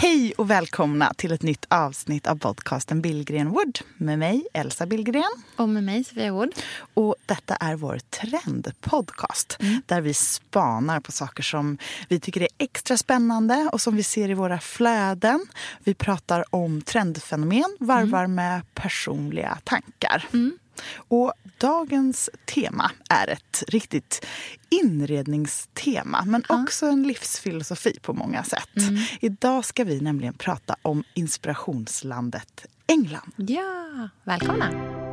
Hej 0.00 0.32
och 0.36 0.50
välkomna 0.50 1.14
till 1.14 1.32
ett 1.32 1.42
nytt 1.42 1.64
avsnitt 1.68 2.26
av 2.26 2.36
podcasten 2.36 3.00
Billgren 3.02 3.48
Wood 3.50 3.78
med 3.96 4.18
mig, 4.18 4.46
Elsa 4.54 4.86
Billgren. 4.86 5.22
Och 5.56 5.68
med 5.68 5.84
mig, 5.84 6.04
Sofia 6.04 6.32
Wood. 6.32 6.52
Och 6.94 7.14
detta 7.26 7.56
är 7.56 7.74
vår 7.76 7.98
trendpodcast 8.10 9.56
Mm. 9.60 9.82
där 9.86 10.00
vi 10.00 10.14
spanar 10.14 11.00
på 11.00 11.12
saker 11.12 11.42
som 11.42 11.78
vi 12.08 12.20
tycker 12.20 12.40
är 12.40 12.48
extra 12.58 12.96
spännande 12.96 13.68
och 13.72 13.80
som 13.80 13.96
vi 13.96 14.02
ser 14.02 14.28
i 14.30 14.34
våra 14.34 14.58
flöden. 14.60 15.46
Vi 15.84 15.94
pratar 15.94 16.44
om 16.54 16.82
trendfenomen, 16.82 17.76
varvar 17.80 18.24
Mm. 18.24 18.34
med 18.34 18.74
personliga 18.74 19.58
tankar. 19.64 20.26
Och 20.96 21.32
dagens 21.58 22.30
tema 22.44 22.90
är 23.10 23.28
ett 23.28 23.64
riktigt 23.68 24.26
inredningstema 24.68 26.24
men 26.26 26.42
också 26.48 26.86
en 26.86 27.02
livsfilosofi 27.02 27.98
på 28.02 28.12
många 28.12 28.44
sätt. 28.44 28.76
Mm. 28.76 28.96
Idag 29.20 29.64
ska 29.64 29.84
vi 29.84 30.00
nämligen 30.00 30.34
prata 30.34 30.76
om 30.82 31.04
inspirationslandet 31.14 32.66
England. 32.86 33.32
Ja, 33.36 34.08
välkomna. 34.24 35.07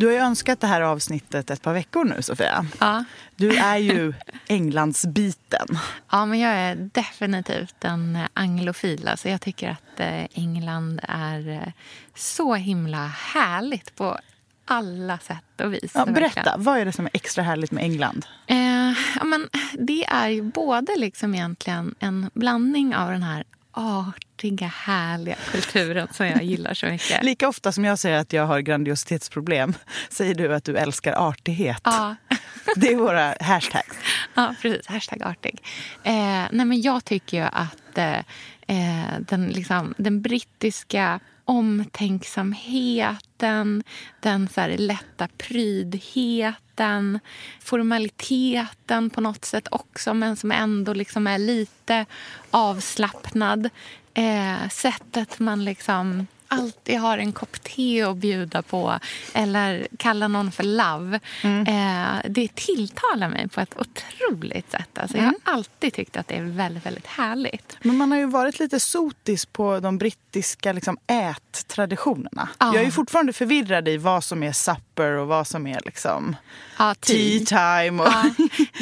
Du 0.00 0.06
har 0.06 0.12
ju 0.12 0.18
önskat 0.18 0.60
det 0.60 0.66
här 0.66 0.80
avsnittet 0.80 1.50
ett 1.50 1.62
par 1.62 1.72
veckor 1.74 2.04
nu, 2.04 2.22
Sofia. 2.22 2.66
Ja. 2.80 3.04
Du 3.36 3.56
är 3.56 3.76
ju 3.76 4.12
Englandsbiten. 4.48 5.66
ja, 6.10 6.26
men 6.26 6.38
jag 6.40 6.52
är 6.52 6.90
definitivt 6.92 7.84
en 7.84 8.18
anglofil. 8.34 9.08
Alltså 9.08 9.28
jag 9.28 9.40
tycker 9.40 9.70
att 9.70 10.00
eh, 10.00 10.24
England 10.32 11.00
är 11.08 11.48
eh, 11.48 11.72
så 12.14 12.54
himla 12.54 13.06
härligt 13.06 13.96
på 13.96 14.18
alla 14.64 15.18
sätt 15.18 15.60
och 15.60 15.74
vis. 15.74 15.92
Ja, 15.94 16.06
berätta, 16.06 16.54
vad 16.58 16.78
är 16.78 16.84
det 16.84 16.92
som 16.92 17.04
är 17.04 17.10
extra 17.14 17.44
härligt 17.44 17.70
med 17.70 17.84
England? 17.84 18.26
Eh, 18.46 18.92
ja, 19.16 19.24
men 19.24 19.48
det 19.72 20.04
är 20.04 20.28
ju 20.28 20.42
både 20.42 20.96
liksom 20.96 21.34
egentligen 21.34 21.94
en 21.98 22.30
blandning 22.34 22.96
av 22.96 23.10
den 23.10 23.22
här 23.22 23.44
artiga, 23.72 24.66
härliga 24.66 25.36
kulturen 25.52 26.08
som 26.12 26.26
jag 26.26 26.42
gillar 26.42 26.74
så 26.74 26.86
mycket. 26.86 27.22
Lika 27.22 27.48
ofta 27.48 27.72
som 27.72 27.84
jag 27.84 27.98
säger 27.98 28.18
att 28.18 28.32
jag 28.32 28.46
har 28.46 28.60
grandiositetsproblem 28.60 29.74
säger 30.10 30.34
du 30.34 30.54
att 30.54 30.64
du 30.64 30.76
älskar 30.76 31.12
artighet. 31.28 31.80
Ja. 31.84 32.16
Det 32.76 32.92
är 32.92 32.96
våra 32.96 33.34
hashtags. 33.40 33.96
Ja, 34.34 34.54
precis. 34.62 34.86
Hashtag 34.86 35.22
artig. 35.22 35.62
Eh, 36.02 36.12
nej, 36.52 36.66
men 36.66 36.80
jag 36.82 37.04
tycker 37.04 37.36
ju 37.36 37.48
att 37.52 37.98
eh, 37.98 38.18
eh, 38.66 39.20
den, 39.20 39.46
liksom, 39.48 39.94
den 39.96 40.22
brittiska 40.22 41.20
omtänksamheten, 41.50 43.82
den 44.20 44.48
så 44.48 44.60
här, 44.60 44.78
lätta 44.78 45.28
prydheten, 45.38 47.20
formaliteten 47.60 49.10
på 49.10 49.20
något 49.20 49.44
sätt 49.44 49.68
också 49.70 50.14
men 50.14 50.36
som 50.36 50.52
ändå 50.52 50.92
liksom 50.92 51.26
är 51.26 51.38
lite 51.38 52.06
avslappnad. 52.50 53.70
Eh, 54.14 54.68
sättet 54.68 55.38
man 55.38 55.64
liksom 55.64 56.26
alltid 56.50 56.98
har 57.00 57.18
en 57.18 57.32
kopp 57.32 57.62
te 57.62 58.02
att 58.02 58.16
bjuda 58.16 58.62
på 58.62 58.98
eller 59.34 59.88
kalla 59.98 60.28
någon 60.28 60.52
för 60.52 60.62
love. 60.64 61.20
Eh, 61.42 62.30
det 62.30 62.54
tilltalar 62.54 63.28
mig 63.28 63.48
på 63.48 63.60
ett 63.60 63.74
otroligt 63.78 64.70
sätt. 64.70 64.98
Alltså, 64.98 65.16
Jag 65.16 65.24
har 65.24 65.34
alltid 65.44 65.92
tyckt 65.94 66.16
att 66.16 66.28
det 66.28 66.34
är 66.34 66.42
väldigt, 66.42 66.86
väldigt 66.86 67.06
härligt. 67.06 67.76
Men 67.82 67.96
man 67.96 68.10
har 68.12 68.18
ju 68.18 68.26
varit 68.26 68.58
lite 68.58 68.80
sotis 68.80 69.46
på 69.46 69.80
de 69.80 69.98
brittiska 69.98 70.72
liksom, 70.72 70.98
ättraditionerna. 71.06 72.48
Ja. 72.58 72.74
Jag 72.74 72.84
är 72.84 72.90
fortfarande 72.90 73.32
förvirrad 73.32 73.88
i 73.88 73.96
vad 73.96 74.24
som 74.24 74.42
är 74.42 74.52
supper 74.52 75.12
och 75.12 75.26
vad 75.26 75.46
som 75.46 75.66
är 75.66 75.80
liksom 75.84 76.36
Ja, 76.78 76.94
tea 76.94 77.40
time. 77.44 78.02
Och... 78.02 78.08
Ja, 78.08 78.24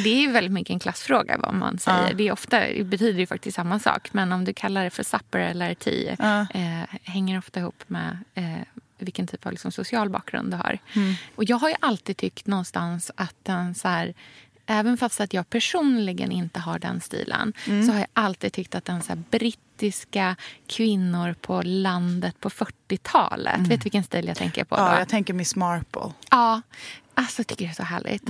det 0.03 0.09
är 0.09 0.19
ju 0.21 0.31
väldigt 0.31 0.53
mycket 0.53 0.73
en 0.73 0.79
klassfråga 0.79 1.37
vad 1.37 1.53
man 1.53 1.79
säger. 1.79 2.13
Det, 2.13 2.27
är 2.27 2.31
ofta, 2.31 2.59
det 2.59 2.83
betyder 2.83 3.19
ju 3.19 3.27
faktiskt 3.27 3.55
samma 3.55 3.79
sak. 3.79 4.09
Men 4.11 4.31
om 4.31 4.45
du 4.45 4.53
kallar 4.53 4.83
det 4.83 4.89
för 4.89 5.03
supper 5.03 5.39
eller 5.39 5.73
tea 5.73 6.47
eh, 6.53 6.97
hänger 7.03 7.37
ofta 7.37 7.58
ihop 7.59 7.83
med 7.87 8.17
eh, 8.33 8.45
vilken 8.97 9.27
typ 9.27 9.45
av 9.45 9.51
liksom, 9.51 9.71
social 9.71 10.09
bakgrund 10.09 10.51
du 10.51 10.57
har. 10.57 10.77
Mm. 10.95 11.13
Och 11.35 11.43
jag 11.43 11.57
har 11.57 11.69
ju 11.69 11.75
alltid 11.79 12.17
tyckt 12.17 12.47
någonstans 12.47 13.11
att 13.15 13.35
den 13.43 13.75
så 13.75 13.87
här, 13.87 14.13
Även 14.71 14.97
fast 14.97 15.21
att 15.21 15.33
jag 15.33 15.49
personligen 15.49 16.31
inte 16.31 16.59
har 16.59 16.79
den 16.79 17.01
stilen 17.01 17.53
Mm. 17.67 17.85
så 17.85 17.91
har 17.91 17.99
jag 17.99 18.07
alltid 18.13 18.53
tyckt 18.53 18.75
att 18.75 18.85
den 18.85 19.01
så 19.01 19.15
brittiska 19.15 20.35
kvinnor 20.67 21.33
på 21.41 21.61
landet 21.61 22.39
på 22.39 22.49
40-talet... 22.49 23.59
Vet 23.59 23.69
du 23.69 23.83
vilken 23.83 24.03
stil 24.03 24.27
jag 24.27 24.37
tänker 24.37 24.63
på? 24.63 24.75
då? 24.75 24.81
Mm. 24.81 24.93
Ja, 24.93 24.99
jag 24.99 25.09
tänker 25.09 25.33
Miss 25.33 25.55
Marple. 25.55 26.11
Ja, 26.31 26.61
alltså 27.13 27.39
jag 27.39 27.47
tycker 27.47 27.65
det 27.65 27.71
är 27.71 27.75
så 27.75 27.83
härligt. 27.83 28.23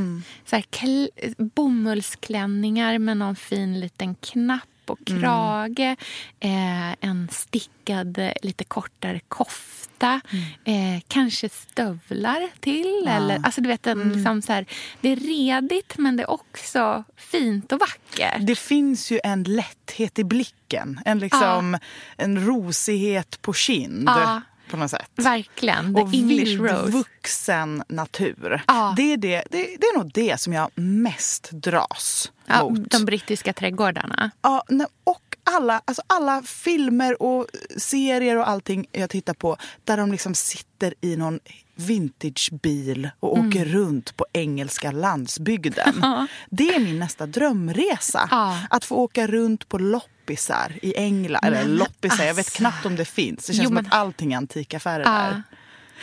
Så 0.46 0.56
här, 0.56 0.62
kl- 0.72 1.36
bomullsklänningar 1.38 2.98
med 3.00 3.18
någon 3.18 3.36
fin 3.36 3.80
liten 3.80 4.16
knapp 4.16 4.64
och 4.90 5.00
krage. 5.06 5.96
Eh, 6.40 6.92
en 6.92 7.30
stickad, 7.32 8.18
eh, 8.18 8.32
lite 8.42 8.64
kortare 8.64 9.20
kofta. 9.28 10.22
Eh, 10.66 11.02
kanske 11.08 11.50
stövlar 11.50 12.50
till. 12.60 13.08
Eller, 13.08 13.40
alltså, 13.44 13.62
du 13.62 13.68
vet, 13.68 13.88
en, 13.88 14.14
liksom, 14.14 14.42
så 14.42 14.54
här, 14.54 14.66
det 15.02 15.10
är 15.10 15.16
redigt, 15.16 15.98
men 15.98 16.18
det 16.18 16.24
är 16.24 16.30
också 16.30 17.04
fint 17.16 17.72
och 17.72 17.80
vackert. 17.80 18.38
Det 18.40 18.56
finns 18.56 19.12
ju 19.12 19.20
en 19.24 19.44
lätthet 19.44 20.20
i 20.20 20.24
blicken. 20.24 21.00
En, 21.06 21.20
liksom, 21.20 21.78
en 22.18 22.46
rosighet 22.48 23.42
på 23.42 23.54
kind. 23.54 24.04
Ja. 24.10 24.42
På 24.70 24.78
något 24.78 24.92
sätt. 24.92 25.12
Verkligen. 25.16 25.96
The 25.96 26.02
och 26.02 26.14
English 26.14 26.62
Rose. 26.62 26.84
vildvuxen 26.84 27.84
natur. 27.88 28.64
Ja. 28.68 28.94
Det, 28.98 29.14
är 29.14 29.18
det, 29.18 29.44
det, 29.52 29.78
det 29.80 29.86
är 29.86 29.98
nog 29.98 30.12
det 30.14 30.40
som 30.40 30.54
jag 30.54 30.70
mest 30.76 31.50
dras 31.52 32.32
Ja, 32.50 32.70
mot. 32.70 32.92
de 32.92 33.06
brittiska 33.06 33.54
trädgårdarna. 33.54 34.32
Ja, 34.42 34.64
och 35.04 35.22
alla, 35.44 35.82
alltså 35.86 36.02
alla 36.08 36.42
filmer 36.46 37.22
och 37.22 37.48
serier 37.78 38.38
och 38.38 38.50
allting 38.50 38.86
jag 38.92 39.10
tittar 39.10 39.34
på 39.34 39.58
där 39.84 39.98
de 39.98 40.12
liksom 40.12 40.36
sitter 40.36 40.94
i 41.02 41.16
någon 41.16 41.40
vintagebil 41.76 43.10
och 43.20 43.38
Mm. 43.38 43.50
åker 43.50 43.66
runt 43.66 44.18
på 44.18 44.26
engelska 44.34 44.92
landsbygden. 44.92 46.06
Det 46.50 46.76
är 46.76 46.80
min 46.80 47.00
nästa 47.00 47.26
drömresa. 47.26 48.28
Ja. 48.32 48.60
Att 48.70 48.86
få 48.86 48.96
åka 48.96 49.28
runt 49.28 49.70
på 49.70 49.78
loppisar 49.78 50.72
i 50.82 50.96
England. 50.98 51.44
Eller 51.46 51.66
loppisar, 51.66 52.24
jag 52.24 52.34
vet 52.34 52.46
alltså. 52.46 52.58
knappt 52.58 52.86
om 52.86 52.96
det 52.96 53.06
finns. 53.06 53.46
Det 53.48 53.54
känns 53.54 53.64
Jo, 53.64 53.68
som 53.68 53.74
men- 53.76 53.86
att 53.86 53.94
allting 53.94 54.34
är 54.34 54.38
antikaffärer 54.38 55.04
Ja. 55.04 55.12
där. 55.12 55.44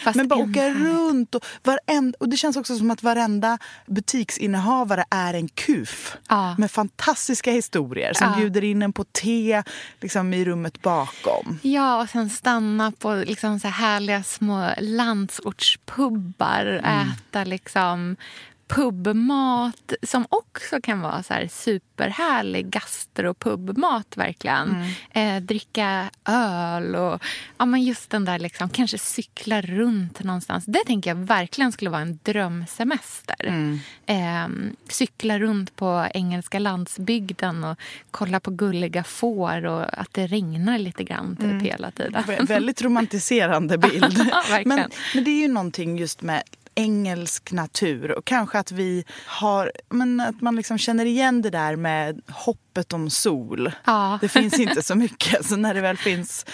Fast 0.04 0.16
Men 0.16 0.28
bara 0.28 0.40
åka 0.40 0.60
härligt. 0.62 0.82
runt 0.86 1.34
och, 1.34 1.44
varenda, 1.62 2.16
och 2.20 2.28
det 2.28 2.36
känns 2.36 2.56
också 2.56 2.76
som 2.76 2.90
att 2.90 3.02
varenda 3.02 3.58
butiksinnehavare 3.86 5.04
är 5.10 5.34
en 5.34 5.48
kuf. 5.48 6.16
Ja. 6.28 6.54
Med 6.58 6.70
fantastiska 6.70 7.50
historier 7.52 8.12
som 8.14 8.28
Ja. 8.30 8.36
bjuder 8.36 8.64
in 8.64 8.82
en 8.82 8.92
på 8.92 9.04
te 9.04 9.62
liksom, 10.00 10.34
i 10.34 10.44
rummet 10.44 10.82
bakom. 10.82 11.58
Ja, 11.62 12.02
och 12.02 12.08
sen 12.10 12.30
stanna 12.30 12.92
på 12.92 13.14
liksom 13.14 13.60
så 13.60 13.68
här 13.68 13.86
härliga 13.86 14.22
små 14.22 14.70
landsortspubbar. 14.80 16.80
Mm. 16.84 17.08
Äta 17.08 17.44
liksom 17.44 18.16
pubmat 18.68 19.92
som 20.02 20.26
också 20.28 20.80
kan 20.80 21.00
vara 21.00 21.22
så 21.22 21.34
här 21.34 21.48
superhärlig 21.48 22.70
gastropubmat 22.70 24.16
verkligen. 24.16 24.86
Mm. 25.12 25.36
Eh, 25.36 25.42
dricka 25.42 26.10
öl 26.24 26.96
och 26.96 27.22
ja, 27.58 27.64
men 27.64 27.82
just 27.82 28.10
den 28.10 28.24
där 28.24 28.38
liksom, 28.38 28.68
kanske 28.68 28.98
cykla 28.98 29.60
runt 29.60 30.22
någonstans. 30.22 30.64
Det 30.66 30.84
tänker 30.86 31.10
jag 31.10 31.16
verkligen 31.16 31.72
skulle 31.72 31.90
vara 31.90 32.02
en 32.02 32.18
drömsemester. 32.22 33.46
Mm. 33.46 33.78
Eh, 34.06 34.72
cykla 34.88 35.38
runt 35.38 35.76
på 35.76 36.06
engelska 36.14 36.58
landsbygden 36.58 37.64
och 37.64 37.78
kolla 38.10 38.40
på 38.40 38.50
gulliga 38.50 39.04
får 39.04 39.66
och 39.66 40.00
att 40.00 40.14
det 40.14 40.26
regnar 40.26 40.78
lite 40.78 41.04
grann 41.04 41.36
typ 41.36 41.44
mm. 41.44 41.60
hela 41.60 41.90
tiden. 41.90 42.24
Väldigt 42.46 42.82
romantiserande 42.82 43.78
bild. 43.78 44.30
ja, 44.30 44.60
men, 44.64 44.90
men 45.14 45.24
det 45.24 45.30
är 45.30 45.40
ju 45.40 45.48
någonting 45.48 45.98
just 45.98 46.22
med 46.22 46.42
engelsk 46.76 47.52
natur. 47.52 48.18
Och 48.18 48.24
kanske 48.24 48.58
att 48.58 48.72
vi 48.72 49.04
har, 49.26 49.72
men 49.88 50.20
att 50.20 50.40
man 50.40 50.56
liksom 50.56 50.78
känner 50.78 51.04
igen 51.04 51.42
det 51.42 51.50
där 51.50 51.76
med 51.76 52.20
hoppet 52.28 52.92
om 52.92 53.10
sol. 53.10 53.72
Ja. 53.84 54.18
Det 54.20 54.28
finns 54.28 54.58
inte 54.60 54.82
så 54.82 54.94
mycket. 54.94 55.46
Så 55.46 55.56
när 55.56 55.74
det 55.74 55.80
väl 55.80 55.96
finns... 55.96 56.46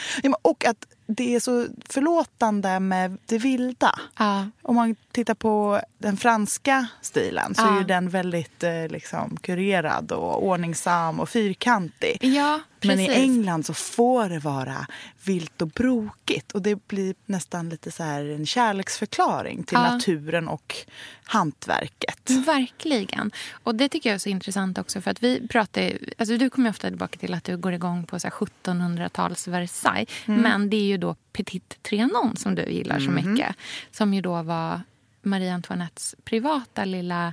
Och 0.42 0.64
att 0.64 0.86
det 1.14 1.34
är 1.34 1.40
så 1.40 1.66
förlåtande 1.88 2.80
med 2.80 3.18
det 3.26 3.38
vilda. 3.38 3.98
Ja. 4.18 4.46
Om 4.62 4.76
man 4.76 4.96
tittar 5.12 5.34
på 5.34 5.80
den 5.98 6.16
franska 6.16 6.86
stilen 7.00 7.54
så 7.54 7.62
ja. 7.62 7.80
är 7.80 7.84
den 7.84 8.08
väldigt 8.08 8.62
eh, 8.62 8.88
liksom, 8.88 9.36
kurerad 9.36 10.12
och 10.12 10.46
ordningsam 10.46 11.20
och 11.20 11.28
fyrkantig. 11.28 12.18
Ja, 12.20 12.60
Men 12.82 13.00
i 13.00 13.08
England 13.08 13.66
så 13.66 13.74
får 13.74 14.28
det 14.28 14.38
vara 14.38 14.86
vilt 15.24 15.62
och 15.62 15.68
brokigt. 15.68 16.52
Och 16.52 16.62
det 16.62 16.88
blir 16.88 17.14
nästan 17.26 17.68
lite 17.68 17.90
så 17.90 18.02
här 18.02 18.24
en 18.24 18.46
kärleksförklaring 18.46 19.64
till 19.64 19.78
naturen 19.78 20.48
och 20.48 20.76
hantverket. 21.24 22.30
Verkligen. 22.30 23.30
Och 23.62 23.74
det 23.74 23.88
tycker 23.88 24.10
jag 24.10 24.14
är 24.14 24.18
så 24.18 24.28
intressant 24.28 24.78
också 24.78 25.00
för 25.00 25.10
att 25.10 25.22
vi 25.22 25.48
pratar, 25.48 25.92
alltså 26.18 26.36
du 26.36 26.50
kommer 26.50 26.70
ofta 26.70 26.88
tillbaka 26.88 27.18
till 27.18 27.34
att 27.34 27.44
du 27.44 27.56
går 27.56 27.72
igång 27.72 28.06
på 28.06 28.16
1700-tals 28.16 29.48
Versailles. 29.48 30.08
Mm. 30.26 30.40
Men 30.40 30.70
det 30.70 30.76
är 30.76 30.84
ju 30.84 30.96
då 31.02 31.16
Petit 31.32 31.82
Trianon 31.82 32.36
som 32.36 32.54
du 32.54 32.62
gillar 32.62 32.98
så 32.98 33.10
mm. 33.10 33.30
mycket. 33.30 33.56
Som 33.90 34.14
ju 34.14 34.20
då 34.20 34.42
var 34.42 34.80
Marie 35.22 35.54
Antoinettes 35.54 36.14
privata 36.24 36.84
lilla 36.84 37.32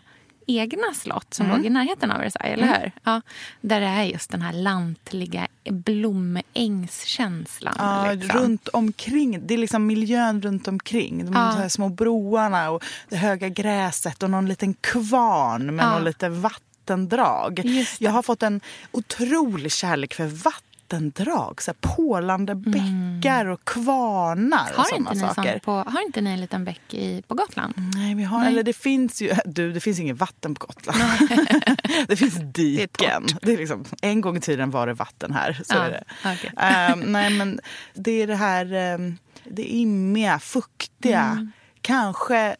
egna 0.49 0.93
slott 0.93 1.33
som 1.33 1.45
mm. 1.45 1.57
låg 1.57 1.65
i 1.65 1.69
närheten 1.69 2.11
av 2.11 2.19
Versailles, 2.19 2.53
eller 2.53 2.67
mm. 2.67 2.81
hur? 2.81 2.91
Ja, 3.03 3.21
där 3.61 3.81
det 3.81 3.87
är 3.87 4.03
just 4.03 4.31
den 4.31 4.41
här 4.41 4.53
lantliga 4.53 5.47
blomängskänslan. 5.69 7.75
Ja, 7.77 8.13
liksom. 8.13 8.39
runt 8.39 8.67
omkring. 8.67 9.47
Det 9.47 9.53
är 9.53 9.57
liksom 9.57 9.87
miljön 9.87 10.41
runt 10.41 10.67
omkring. 10.67 11.25
De 11.25 11.33
ja. 11.33 11.39
här 11.39 11.69
små 11.69 11.89
broarna 11.89 12.69
och 12.69 12.83
det 13.09 13.17
höga 13.17 13.49
gräset 13.49 14.23
och 14.23 14.29
någon 14.29 14.47
liten 14.47 14.73
kvarn 14.73 15.75
med 15.75 15.85
ja. 15.85 15.91
någon 15.91 16.03
lite 16.03 16.29
vattendrag. 16.29 17.61
Jag 17.99 18.11
har 18.11 18.21
fått 18.21 18.43
en 18.43 18.61
otrolig 18.91 19.71
kärlek 19.71 20.13
för 20.13 20.25
vatten 20.25 20.68
vattendrag, 20.89 21.61
så 21.61 21.71
här 21.71 21.95
pålande 21.95 22.51
mm. 22.51 22.71
bäckar 22.71 23.45
och 23.45 23.65
kvarnar 23.65 24.71
har 24.75 24.83
och 24.83 24.87
sådana 24.87 25.33
saker. 25.33 25.59
På, 25.59 25.71
har 25.71 26.05
inte 26.05 26.21
ni 26.21 26.29
en 26.29 26.41
liten 26.41 26.65
bäck 26.65 26.93
i, 26.93 27.21
på 27.27 27.35
Gotland? 27.35 27.73
Nej, 27.95 28.15
vi 28.15 28.23
har, 28.23 28.39
Nej. 28.39 28.47
eller 28.47 28.63
det 28.63 28.73
finns 28.73 29.21
ju, 29.21 29.33
du 29.45 29.71
det 29.71 29.79
finns 29.79 29.99
inget 29.99 30.17
vatten 30.17 30.55
på 30.55 30.65
Gotland. 30.65 30.99
det 32.07 32.15
finns 32.15 32.35
diken. 32.53 33.25
Det 33.41 33.45
är, 33.45 33.45
det 33.45 33.53
är 33.53 33.57
liksom, 33.57 33.85
en 34.01 34.21
gång 34.21 34.37
i 34.37 34.41
tiden 34.41 34.71
var 34.71 34.87
det 34.87 34.93
vatten 34.93 35.33
här. 35.33 35.53
Så 35.53 35.75
ja, 35.75 35.83
är 35.83 35.91
det. 35.91 36.03
Okay. 36.31 36.93
Um, 36.93 37.11
nej 37.11 37.29
men 37.29 37.59
det 37.93 38.11
är 38.11 38.27
det 38.27 38.35
här 38.35 38.95
um, 38.95 39.17
det 39.43 39.63
immiga, 39.63 40.39
fuktiga. 40.39 41.21
Mm. 41.21 41.51
Kanske 41.81 42.55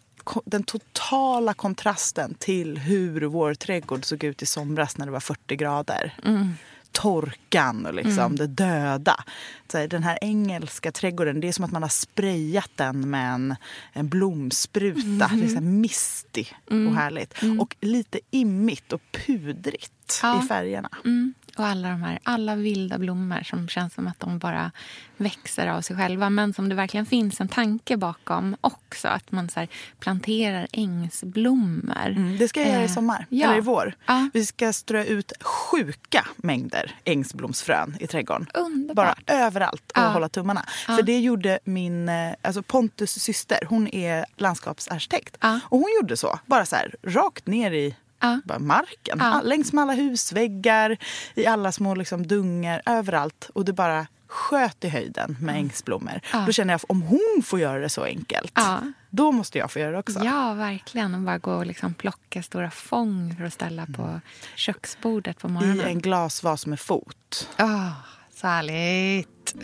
den 0.46 0.64
totala 0.64 1.54
kontrasten 1.54 2.34
till 2.34 2.78
hur 2.78 3.22
vår 3.22 3.54
trädgård 3.54 4.06
såg 4.06 4.24
ut 4.24 4.42
i 4.42 4.46
somras 4.46 4.98
när 4.98 5.06
det 5.06 5.12
var 5.12 5.20
40 5.20 5.56
grader. 5.56 6.14
Mm 6.26 6.54
torkan 7.02 7.86
och 7.86 7.94
liksom 7.94 8.20
mm. 8.20 8.36
det 8.36 8.48
döda. 8.48 9.24
Så 9.72 9.88
den 9.88 10.04
här 10.04 10.18
engelska 10.22 10.92
trädgården, 10.92 11.42
det 11.42 11.48
är 11.48 11.52
som 11.52 11.66
att 11.66 11.72
man 11.72 11.82
har 11.82 11.90
sprayat 11.90 12.72
den 12.76 13.10
med 13.10 13.34
en, 13.34 13.56
en 13.94 14.08
blomspruta. 14.08 15.26
Mm. 15.26 15.40
Det 15.40 15.46
är 15.46 15.56
så 15.56 15.62
misty 15.62 16.46
mm. 16.72 16.88
och 16.88 16.96
härligt. 16.96 17.42
Mm. 17.42 17.60
Och 17.60 17.76
lite 17.82 18.20
immigt 18.32 18.94
och 18.94 19.02
pudrigt 19.12 20.20
ja. 20.22 20.44
i 20.44 20.48
färgerna. 20.48 20.90
Mm. 21.06 21.34
Och 21.58 21.66
alla 21.66 21.90
de 21.90 22.04
här 22.04 22.20
alla 22.24 22.56
vilda 22.56 22.98
blommor 22.98 23.44
som 23.44 23.68
känns 23.68 23.94
som 23.94 24.08
att 24.08 24.20
de 24.20 24.40
bara 24.40 24.72
växer 25.18 25.68
av 25.68 25.82
sig 25.82 25.96
själva. 25.96 26.30
Men 26.30 26.54
som 26.54 26.70
det 26.70 26.76
verkligen 26.76 27.06
finns 27.06 27.42
en 27.42 27.48
tanke 27.48 27.98
bakom 27.98 28.56
också. 28.62 29.08
Att 29.08 29.32
man 29.32 29.50
så 29.50 29.68
planterar 30.00 30.68
ängsblommor. 30.72 32.08
Mm, 32.08 32.38
det 32.38 32.48
ska 32.48 32.60
jag 32.60 32.70
göra 32.70 32.82
i 32.82 32.86
eh, 32.86 32.92
sommar, 32.92 33.26
ja. 33.30 33.48
eller 33.48 33.58
i 33.58 33.62
vår. 33.62 33.94
Ja. 34.06 34.30
Vi 34.34 34.46
ska 34.46 34.74
strö 34.74 35.04
ut 35.04 35.34
sjuka 35.42 36.28
mängder 36.38 36.96
ängsblomsfrön 37.04 37.98
i 38.00 38.08
trädgården. 38.08 38.48
Underbart. 38.54 38.96
Bara 39.28 39.38
överallt 39.38 39.92
och 39.92 39.98
ja. 39.98 40.08
hålla 40.08 40.30
tummarna. 40.30 40.66
För 40.86 41.02
det 41.02 41.20
gjorde 41.20 41.60
min, 41.64 42.10
eh, 42.10 42.34
alltså 42.42 42.62
Pontus 42.62 43.12
syster, 43.12 43.60
hon 43.70 43.88
är 43.88 44.26
landskapsarkitekt. 44.38 45.38
Och 45.44 45.80
hon 45.80 45.90
gjorde 46.02 46.18
så, 46.18 46.40
bara 46.46 46.66
så 46.66 46.76
här, 46.76 46.96
rakt 47.04 47.48
ner 47.48 47.72
i 47.72 47.96
Ja. 48.20 48.42
Bara 48.46 48.60
marken. 48.60 49.18
Ja. 49.20 49.42
Längs 49.44 49.74
med 49.74 49.82
alla 49.82 49.94
husväggar, 49.94 50.98
i 51.34 51.46
alla 51.46 51.72
små 51.72 51.96
liksom 51.96 52.28
dungar, 52.28 52.82
överallt. 52.86 53.50
Och 53.54 53.66
det 53.66 53.74
bara 53.74 54.08
sköt 54.28 54.84
i 54.84 54.90
höjden 54.90 55.38
med 55.40 55.54
mm. 55.54 55.66
ängsblommor. 55.66 56.22
Ja. 56.34 56.44
Då 56.46 56.52
känner 56.52 56.74
jag 56.74 56.76
att 56.76 56.86
om 56.90 57.02
hon 57.02 57.44
får 57.46 57.60
göra 57.60 57.80
det 57.80 57.90
så 57.90 58.04
enkelt, 58.04 58.52
ja. 58.56 58.80
då 59.10 59.32
måste 59.32 59.58
jag 59.58 59.72
få 59.72 59.80
göra 59.80 59.92
det 59.92 59.98
också. 59.98 60.20
Ja, 60.24 60.54
verkligen. 60.54 61.16
Och 61.16 61.22
bara 61.22 61.38
gå 61.38 61.54
och 61.54 61.66
liksom 61.66 61.94
plocka 61.94 62.44
stora 62.44 62.72
fång 62.72 63.36
för 63.38 63.44
att 63.44 63.54
ställa 63.54 63.86
på 63.86 64.02
mm. 64.02 64.22
köksbordet 64.56 65.40
på 65.40 65.48
morgonen. 65.48 65.88
I 65.88 65.90
en 65.90 66.00
glasvas 66.00 66.66
med 66.66 66.80
fot. 66.80 67.50
Oh, 67.60 67.92
så 68.36 68.48
härligt. 68.48 69.56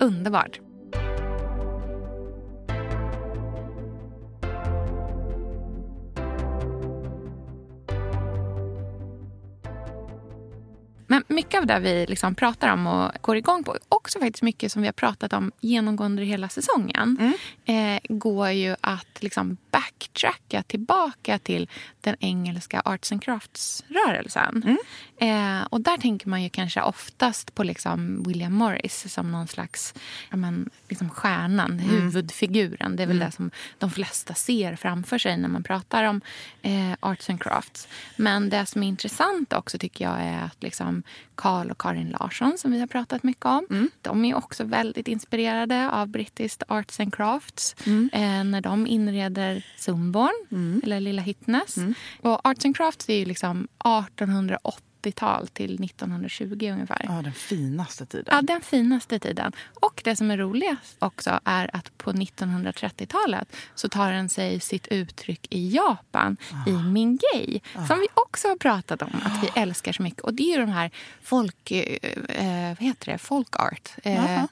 Underbart. 0.00 0.60
Men 11.10 11.24
mycket 11.28 11.60
av 11.60 11.66
det 11.66 11.78
vi 11.78 12.06
liksom 12.06 12.34
pratar 12.34 12.72
om 12.72 12.86
och 12.86 13.12
går 13.20 13.36
igång 13.36 13.64
på, 13.64 13.76
också 13.88 14.18
faktiskt 14.18 14.42
mycket 14.42 14.72
som 14.72 14.82
vi 14.82 14.88
har 14.88 14.92
pratat 14.92 15.32
om 15.32 15.52
genomgående 15.60 16.24
hela 16.24 16.48
säsongen, 16.48 17.16
mm. 17.20 17.96
eh, 17.96 18.00
går 18.08 18.50
ju 18.50 18.76
att 18.80 19.22
liksom 19.22 19.56
backtracka 19.70 20.62
tillbaka 20.62 21.38
till 21.38 21.68
den 22.00 22.16
engelska 22.20 22.82
arts 22.84 23.12
and 23.12 23.22
crafts-rörelsen. 23.22 24.62
Mm. 24.64 24.78
Eh, 25.20 25.66
och 25.70 25.80
där 25.80 25.96
tänker 25.96 26.28
man 26.28 26.42
ju 26.42 26.48
kanske 26.48 26.82
oftast 26.82 27.54
på 27.54 27.62
liksom 27.62 28.22
William 28.22 28.52
Morris 28.52 29.12
som 29.12 29.32
någon 29.32 29.48
slags 29.48 29.94
ja, 30.30 30.36
men, 30.36 30.70
liksom 30.88 31.10
stjärnan, 31.10 31.72
mm. 31.72 31.88
huvudfiguren. 31.88 32.96
Det 32.96 33.02
är 33.02 33.06
väl 33.06 33.16
mm. 33.16 33.26
det 33.26 33.36
som 33.36 33.50
de 33.78 33.90
flesta 33.90 34.34
ser 34.34 34.76
framför 34.76 35.18
sig 35.18 35.36
när 35.36 35.48
man 35.48 35.62
pratar 35.62 36.04
om 36.04 36.20
eh, 36.62 36.92
arts 37.00 37.30
and 37.30 37.42
crafts. 37.42 37.88
Men 38.16 38.50
det 38.50 38.66
som 38.66 38.82
är 38.82 38.88
intressant 38.88 39.52
också 39.52 39.78
tycker 39.78 40.04
jag 40.04 40.20
är 40.20 40.44
att 40.44 40.62
liksom 40.62 40.99
Carl 41.34 41.70
och 41.70 41.80
Karin 41.80 42.16
Larsson 42.20 42.58
som 42.58 42.70
vi 42.72 42.80
har 42.80 42.86
pratat 42.86 43.22
mycket 43.22 43.46
om. 43.46 43.66
Mm. 43.70 43.90
De 44.02 44.24
är 44.24 44.34
också 44.34 44.64
väldigt 44.64 45.08
inspirerade 45.08 45.90
av 45.90 46.08
brittiskt 46.08 46.62
arts 46.68 47.00
and 47.00 47.14
crafts. 47.14 47.76
Mm. 47.86 48.10
Eh, 48.12 48.44
när 48.44 48.60
de 48.60 48.86
inreder 48.86 49.66
Sundborn, 49.76 50.46
mm. 50.50 50.80
eller 50.84 51.00
Lilla 51.00 51.22
Hittnes. 51.22 51.76
Mm. 51.76 51.94
Och 52.20 52.48
arts 52.48 52.64
and 52.64 52.76
crafts 52.76 53.08
är 53.08 53.14
ju 53.14 53.24
liksom 53.24 53.68
1880 53.78 54.89
80-tal 55.02 55.48
till 55.48 55.84
1920 55.84 56.70
ungefär. 56.72 57.04
Ja, 57.04 57.22
den 57.22 57.32
finaste 57.32 58.06
tiden. 58.06 58.24
Ja, 58.30 58.42
den 58.42 58.60
finaste 58.60 59.18
tiden. 59.18 59.52
Och 59.80 60.00
det 60.04 60.16
som 60.16 60.30
är 60.30 60.36
roligast 60.36 60.96
också 60.98 61.40
är 61.44 61.76
att 61.76 61.98
på 61.98 62.12
1930-talet 62.12 63.56
så 63.74 63.88
tar 63.88 64.12
den 64.12 64.28
sig 64.28 64.60
sitt 64.60 64.86
uttryck 64.86 65.46
i 65.50 65.68
Japan, 65.68 66.36
ah. 66.52 66.70
i 66.70 66.72
Mingei. 66.72 67.62
Ah. 67.76 67.86
Som 67.86 67.98
vi 67.98 68.06
också 68.14 68.48
har 68.48 68.56
pratat 68.56 69.02
om 69.02 69.10
att 69.24 69.42
vi 69.42 69.48
ah. 69.48 69.60
älskar 69.62 69.92
så 69.92 70.02
mycket. 70.02 70.20
Och 70.20 70.34
det 70.34 70.54
är 70.54 70.60
de 70.60 70.68
här 70.68 70.90
folk... 71.22 71.70
Eh, 71.70 71.98
eh 72.28 72.68
vad 72.68 72.86
heter 72.86 73.12
det? 73.12 73.18
Folk 73.18 73.56
art. 73.56 73.90
Eh, 74.02 74.44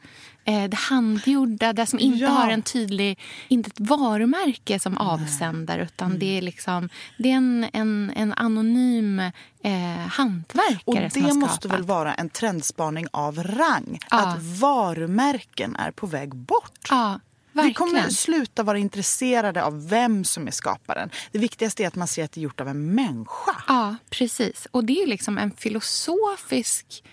det 0.52 0.76
handgjorda, 0.76 1.72
det 1.72 1.86
som 1.86 1.98
inte 1.98 2.18
ja. 2.18 2.28
har 2.28 2.48
en 2.48 2.62
tydlig, 2.62 3.18
inte 3.48 3.68
ett 3.68 3.80
varumärke 3.80 4.78
som 4.78 4.98
avsändare 4.98 5.82
utan 5.82 6.06
mm. 6.06 6.18
det 6.18 6.38
är 6.38 6.42
liksom, 6.42 6.88
det 7.18 7.30
är 7.30 7.36
en, 7.36 7.66
en, 7.72 8.12
en 8.16 8.32
anonym 8.32 9.20
eh, 9.62 9.72
hantverkare 10.10 10.80
Och 10.84 11.10
det 11.14 11.34
måste 11.34 11.68
väl 11.68 11.82
vara 11.82 12.14
en 12.14 12.28
trendspaning 12.28 13.06
av 13.10 13.42
rang? 13.42 13.98
Ja. 14.10 14.26
Att 14.26 14.42
varumärken 14.42 15.76
är 15.76 15.90
på 15.90 16.06
väg 16.06 16.34
bort? 16.34 16.88
Ja. 16.90 17.20
Verkligen. 17.52 17.68
Vi 17.68 17.74
kommer 17.74 18.10
sluta 18.10 18.62
vara 18.62 18.78
intresserade 18.78 19.64
av 19.64 19.88
vem 19.88 20.24
som 20.24 20.46
är 20.46 20.50
skaparen. 20.50 21.10
Det 21.32 21.38
viktigaste 21.38 21.82
är 21.82 21.86
att 21.86 21.96
man 21.96 22.08
ser 22.08 22.24
att 22.24 22.32
det 22.32 22.40
är 22.40 22.42
gjort 22.42 22.60
av 22.60 22.68
en 22.68 22.94
människa. 22.94 23.62
Ja, 23.68 23.96
precis. 24.10 24.66
Och 24.70 24.84
det 24.84 25.02
är 25.02 25.06
liksom 25.06 25.38
en 25.38 25.50
filosofisk 25.50 27.04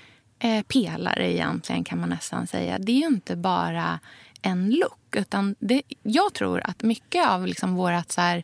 eh, 0.45 0.61
pelare 0.61 1.33
egentligen 1.33 1.83
kan 1.83 1.99
man 1.99 2.09
nästan 2.09 2.47
säga. 2.47 2.79
Det 2.79 2.91
är 2.91 2.99
ju 2.99 3.07
inte 3.07 3.35
bara 3.35 3.99
en 4.41 4.69
look. 4.69 5.15
Utan 5.15 5.55
det, 5.59 5.81
jag 6.03 6.33
tror 6.33 6.61
att 6.63 6.83
mycket 6.83 7.27
av 7.27 7.47
liksom 7.47 7.75
vårt 7.75 8.11
så 8.11 8.21
här, 8.21 8.43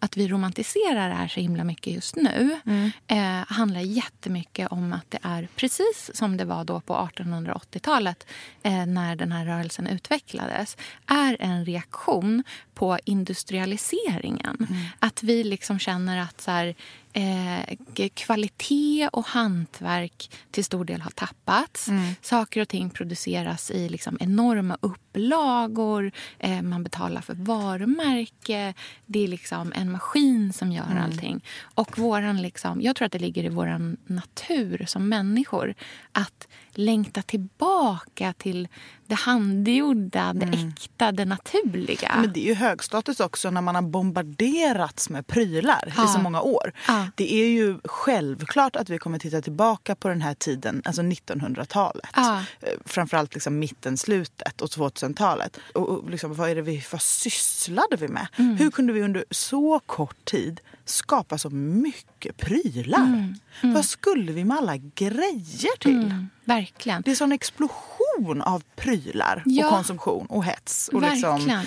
att 0.00 0.16
vi 0.16 0.28
romantiserar 0.28 1.08
det 1.08 1.14
här 1.14 1.28
så 1.28 1.40
himla 1.40 1.64
mycket 1.64 1.92
just 1.92 2.16
nu 2.16 2.58
mm. 2.66 2.90
eh, 3.06 3.46
handlar 3.48 3.80
jättemycket 3.80 4.68
om 4.68 4.92
att 4.92 5.10
det 5.10 5.18
är 5.22 5.48
precis 5.56 6.10
som 6.14 6.36
det 6.36 6.44
var 6.44 6.64
då 6.64 6.80
på 6.80 6.94
1880-talet 6.94 8.26
eh, 8.62 8.86
när 8.86 9.16
den 9.16 9.32
här 9.32 9.46
rörelsen 9.46 9.86
utvecklades 9.86 10.76
är 11.06 11.36
en 11.40 11.64
reaktion 11.64 12.42
på 12.74 12.98
industrialiseringen. 13.04 14.66
Mm. 14.70 14.82
Att 14.98 15.22
vi 15.22 15.44
liksom 15.44 15.78
känner 15.78 16.20
att 16.20 16.40
så 16.40 16.50
här, 16.50 16.74
eh, 17.18 18.08
kvalitet 18.14 19.08
och 19.12 19.26
hantverk 19.26 20.30
till 20.50 20.64
stor 20.64 20.84
del 20.84 21.00
har 21.00 21.10
tappats. 21.10 21.88
Mm. 21.88 22.14
Saker 22.22 22.60
och 22.60 22.68
ting 22.68 22.90
produceras 22.90 23.70
i 23.70 23.88
liksom 23.88 24.16
enorma 24.20 24.78
upplagor. 25.18 26.12
Eh, 26.38 26.62
man 26.62 26.82
betalar 26.82 27.20
för 27.20 27.34
varumärke. 27.34 28.74
Det 29.06 29.24
är 29.24 29.28
liksom 29.28 29.72
en 29.76 29.92
maskin 29.92 30.52
som 30.52 30.72
gör 30.72 30.90
mm. 30.90 31.04
allting. 31.04 31.44
Och 31.74 31.98
våran 31.98 32.42
liksom, 32.42 32.82
jag 32.82 32.96
tror 32.96 33.06
att 33.06 33.12
det 33.12 33.18
ligger 33.18 33.44
i 33.44 33.48
vår 33.48 33.96
natur 34.12 34.84
som 34.86 35.08
människor 35.08 35.74
att 36.12 36.48
längta 36.78 37.22
tillbaka 37.22 38.32
till 38.32 38.68
det 39.06 39.14
handgjorda, 39.14 40.32
det 40.32 40.46
mm. 40.46 40.68
äkta, 40.68 41.12
det 41.12 41.24
naturliga. 41.24 42.16
Men 42.20 42.32
det 42.32 42.40
är 42.40 42.48
ju 42.48 42.54
högstatus 42.54 43.20
också 43.20 43.50
när 43.50 43.60
man 43.60 43.74
har 43.74 43.82
bombarderats 43.82 45.10
med 45.10 45.26
prylar 45.26 45.94
ja. 45.96 46.04
i 46.04 46.08
så 46.08 46.18
många 46.18 46.40
år. 46.40 46.72
Ja. 46.88 47.06
Det 47.14 47.34
är 47.34 47.48
ju 47.48 47.78
självklart 47.84 48.76
att 48.76 48.88
vi 48.88 48.98
kommer 48.98 49.18
titta 49.18 49.40
tillbaka 49.40 49.94
på 49.94 50.08
den 50.08 50.20
här 50.20 50.34
tiden, 50.34 50.82
alltså 50.84 51.02
1900-talet. 51.02 52.10
Ja. 52.16 52.42
Eh, 52.60 52.68
framförallt 52.84 53.34
liksom 53.34 53.58
mitten, 53.58 53.96
slutet 53.96 54.60
och 54.60 54.70
2000-talet. 55.14 55.58
Och 55.74 56.10
liksom, 56.10 56.34
vad 56.34 56.50
är 56.50 56.54
det 56.54 56.62
vi, 56.62 56.84
vad 56.92 57.02
sysslade 57.02 57.96
vi 57.96 58.08
med? 58.08 58.26
Mm. 58.36 58.56
Hur 58.56 58.70
kunde 58.70 58.92
vi 58.92 59.02
under 59.02 59.24
så 59.30 59.80
kort 59.86 60.24
tid 60.24 60.60
skapa 60.84 61.38
så 61.38 61.50
mycket 61.50 62.36
prylar? 62.36 62.98
Mm. 62.98 63.34
Mm. 63.60 63.74
Vad 63.74 63.84
skulle 63.84 64.32
vi 64.32 64.44
med 64.44 64.56
alla 64.56 64.76
grejer 64.76 65.78
till? 65.78 66.02
Mm. 66.02 66.28
Verkligen. 66.44 67.02
Det 67.02 67.10
är 67.10 67.14
sån 67.14 67.32
explosion 67.32 68.42
av 68.42 68.62
prylar 68.76 69.42
ja. 69.46 69.66
och 69.66 69.72
konsumtion 69.72 70.26
och 70.26 70.44
hets. 70.44 70.88
Och 70.88 71.02
liksom, 71.02 71.62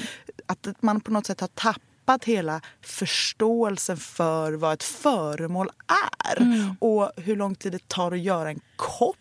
att 0.46 0.68
man 0.80 1.02
på 1.02 1.12
något 1.12 1.26
sätt 1.26 1.40
har 1.40 1.48
tappat 1.48 2.26
hela 2.26 2.62
förståelsen 2.82 3.98
för 3.98 4.54
vad 4.54 4.74
ett 4.74 4.84
föremål 4.84 5.70
är. 6.24 6.42
Mm. 6.42 6.76
Och 6.80 7.12
hur 7.18 7.36
lång 7.36 7.56
tid 7.56 7.72
det 7.72 7.88
tar 7.88 8.12
att 8.12 8.20
göra 8.20 8.50
en 8.50 8.60
kopp 8.76 9.18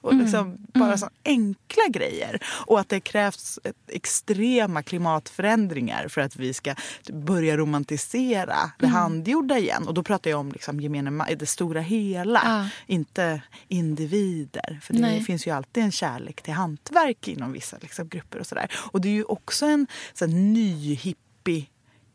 och 0.00 0.12
mm. 0.12 0.24
liksom 0.24 0.46
mm. 0.46 0.58
bara 0.74 0.98
så 0.98 1.08
enkla 1.24 1.82
grejer. 1.90 2.42
Och 2.66 2.80
att 2.80 2.88
det 2.88 3.00
krävs 3.00 3.58
extrema 3.88 4.82
klimatförändringar 4.82 6.08
för 6.08 6.20
att 6.20 6.36
vi 6.36 6.54
ska 6.54 6.74
börja 7.12 7.56
romantisera 7.56 8.72
det 8.78 8.86
mm. 8.86 8.96
handgjorda 8.96 9.58
igen. 9.58 9.88
Och 9.88 9.94
då 9.94 10.02
pratar 10.02 10.30
jag 10.30 10.40
om 10.40 10.52
liksom 10.52 10.80
gemene, 10.80 11.34
det 11.34 11.46
stora 11.46 11.80
hela, 11.80 12.42
ja. 12.44 12.68
inte 12.94 13.42
individer. 13.68 14.80
För 14.82 14.94
det 14.94 15.00
Nej. 15.00 15.24
finns 15.24 15.46
ju 15.46 15.50
alltid 15.50 15.84
en 15.84 15.92
kärlek 15.92 16.42
till 16.42 16.54
hantverk 16.54 17.28
inom 17.28 17.52
vissa 17.52 17.76
liksom, 17.80 18.08
grupper 18.08 18.38
och 18.38 18.46
sådär. 18.46 18.70
Och 18.74 19.00
det 19.00 19.08
är 19.08 19.12
ju 19.12 19.24
också 19.24 19.66
en 19.66 19.86
så 20.12 20.26
här, 20.26 20.32
ny 20.32 20.94
hippie 20.94 21.66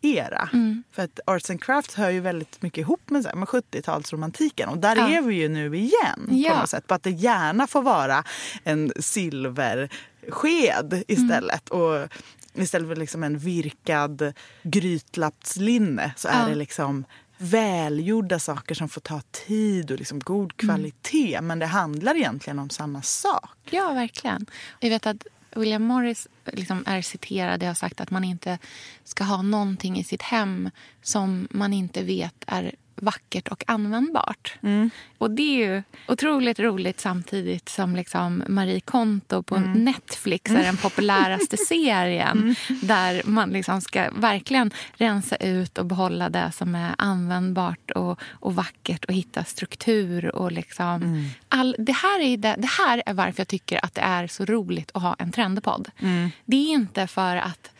era. 0.02 0.50
Mm. 0.54 0.84
För 0.92 1.04
att 1.04 1.20
arts 1.26 1.50
and 1.50 1.64
crafts 1.64 1.96
hör 1.96 2.10
ju 2.10 2.20
väldigt 2.20 2.62
mycket 2.62 2.78
ihop 2.78 3.10
med, 3.10 3.36
med 3.36 3.48
70-talsromantiken. 3.48 4.66
Och 4.66 4.78
där 4.78 4.96
ja. 4.96 5.10
är 5.10 5.22
vi 5.22 5.36
ju 5.36 5.50
nu 5.50 5.76
igen. 5.76 6.28
Ja. 6.30 6.52
på 6.52 6.60
något 6.60 6.70
sätt. 6.70 6.88
På 6.88 6.94
att 6.94 7.04
det 7.04 7.12
gärna 7.12 7.68
får 7.68 7.82
vara 7.82 8.24
en 8.64 8.92
silversked 9.00 11.04
istället. 11.08 11.72
Mm. 11.72 11.84
Och 11.84 12.10
istället 12.54 12.88
för 12.88 12.96
liksom 12.96 13.24
en 13.24 13.38
virkad 13.38 14.34
grytlappslinne 14.64 16.14
så 16.16 16.28
är 16.28 16.42
ja. 16.42 16.48
det 16.48 16.56
liksom 16.56 17.06
välgjorda 17.38 18.40
saker 18.40 18.76
som 18.76 18.90
får 18.90 19.02
ta 19.02 19.22
tid 19.32 19.92
och 19.92 19.98
liksom 19.98 20.20
god 20.20 20.54
mm. 20.58 20.58
kvalitet. 20.58 21.36
Mm. 21.36 21.48
Men 21.48 21.60
det 21.60 21.66
handlar 21.66 22.16
egentligen 22.16 22.60
om 22.60 22.70
samma 22.70 23.02
sak. 23.02 23.58
Ja, 23.70 23.94
verkligen. 23.94 24.46
Jag 24.80 24.90
vet 24.90 25.08
att 25.08 25.28
William 25.58 25.84
Morris 25.84 26.28
eh, 26.46 26.54
liksom 26.54 26.84
är 26.88 27.02
citerad. 27.02 27.62
Och 27.62 27.68
har 27.68 27.74
sagt 27.74 28.02
att 28.02 28.12
man 28.12 28.24
inte 28.24 28.58
ska 29.04 29.24
ha 29.24 29.42
någonting 29.42 30.00
i 30.00 30.04
sitt 30.04 30.22
hem 30.22 30.70
som 31.02 31.48
man 31.52 31.74
inte 31.74 32.04
vet 32.04 32.44
är 32.48 32.76
vackert 33.02 33.48
och 33.48 33.64
användbart. 33.68 34.58
Mm. 34.62 34.90
Och 35.18 35.32
det 35.32 35.42
är 35.42 35.68
ju 35.68 35.84
otroligt 36.08 36.60
roligt 36.60 37.00
samtidigt 37.00 37.70
som 37.70 37.96
liksom 37.96 38.44
Marie 38.48 38.80
Konto 38.80 39.44
på 39.44 39.56
mm. 39.56 39.72
Netflix 39.72 40.52
är 40.52 40.64
den 40.64 40.78
populäraste 40.78 41.58
serien 41.68 42.38
mm. 42.38 42.56
där 42.82 43.22
man 43.26 43.50
liksom 43.50 43.82
ska 43.82 44.10
verkligen 44.12 44.72
rensa 44.94 45.36
ut 45.36 45.78
och 45.78 45.86
behålla 45.86 46.30
det 46.30 46.52
som 46.52 46.76
är 46.76 46.96
användbart 46.98 47.92
och, 47.92 48.20
och 48.24 48.56
vackert 48.56 49.06
och 49.06 49.14
hitta 49.14 49.44
struktur. 49.44 50.36
och 50.36 50.52
liksom 50.52 51.02
mm. 51.04 51.26
all, 51.50 51.76
det, 51.80 51.92
här 51.92 52.22
är 52.22 52.38
det, 52.38 52.56
det 52.58 52.70
här 52.78 53.04
är 53.06 53.14
varför 53.14 53.40
jag 53.40 53.48
tycker 53.48 53.86
att 53.86 53.96
det 53.96 54.02
är 54.02 54.28
så 54.28 54.46
roligt 54.46 54.92
att 54.94 55.02
ha 55.02 55.16
en 55.20 55.32
trendpodd. 55.32 55.90
Mm. 56.00 56.30
Det 56.46 56.56
är 56.56 56.70
inte 56.70 57.08
för 57.08 57.36
att 57.36 57.72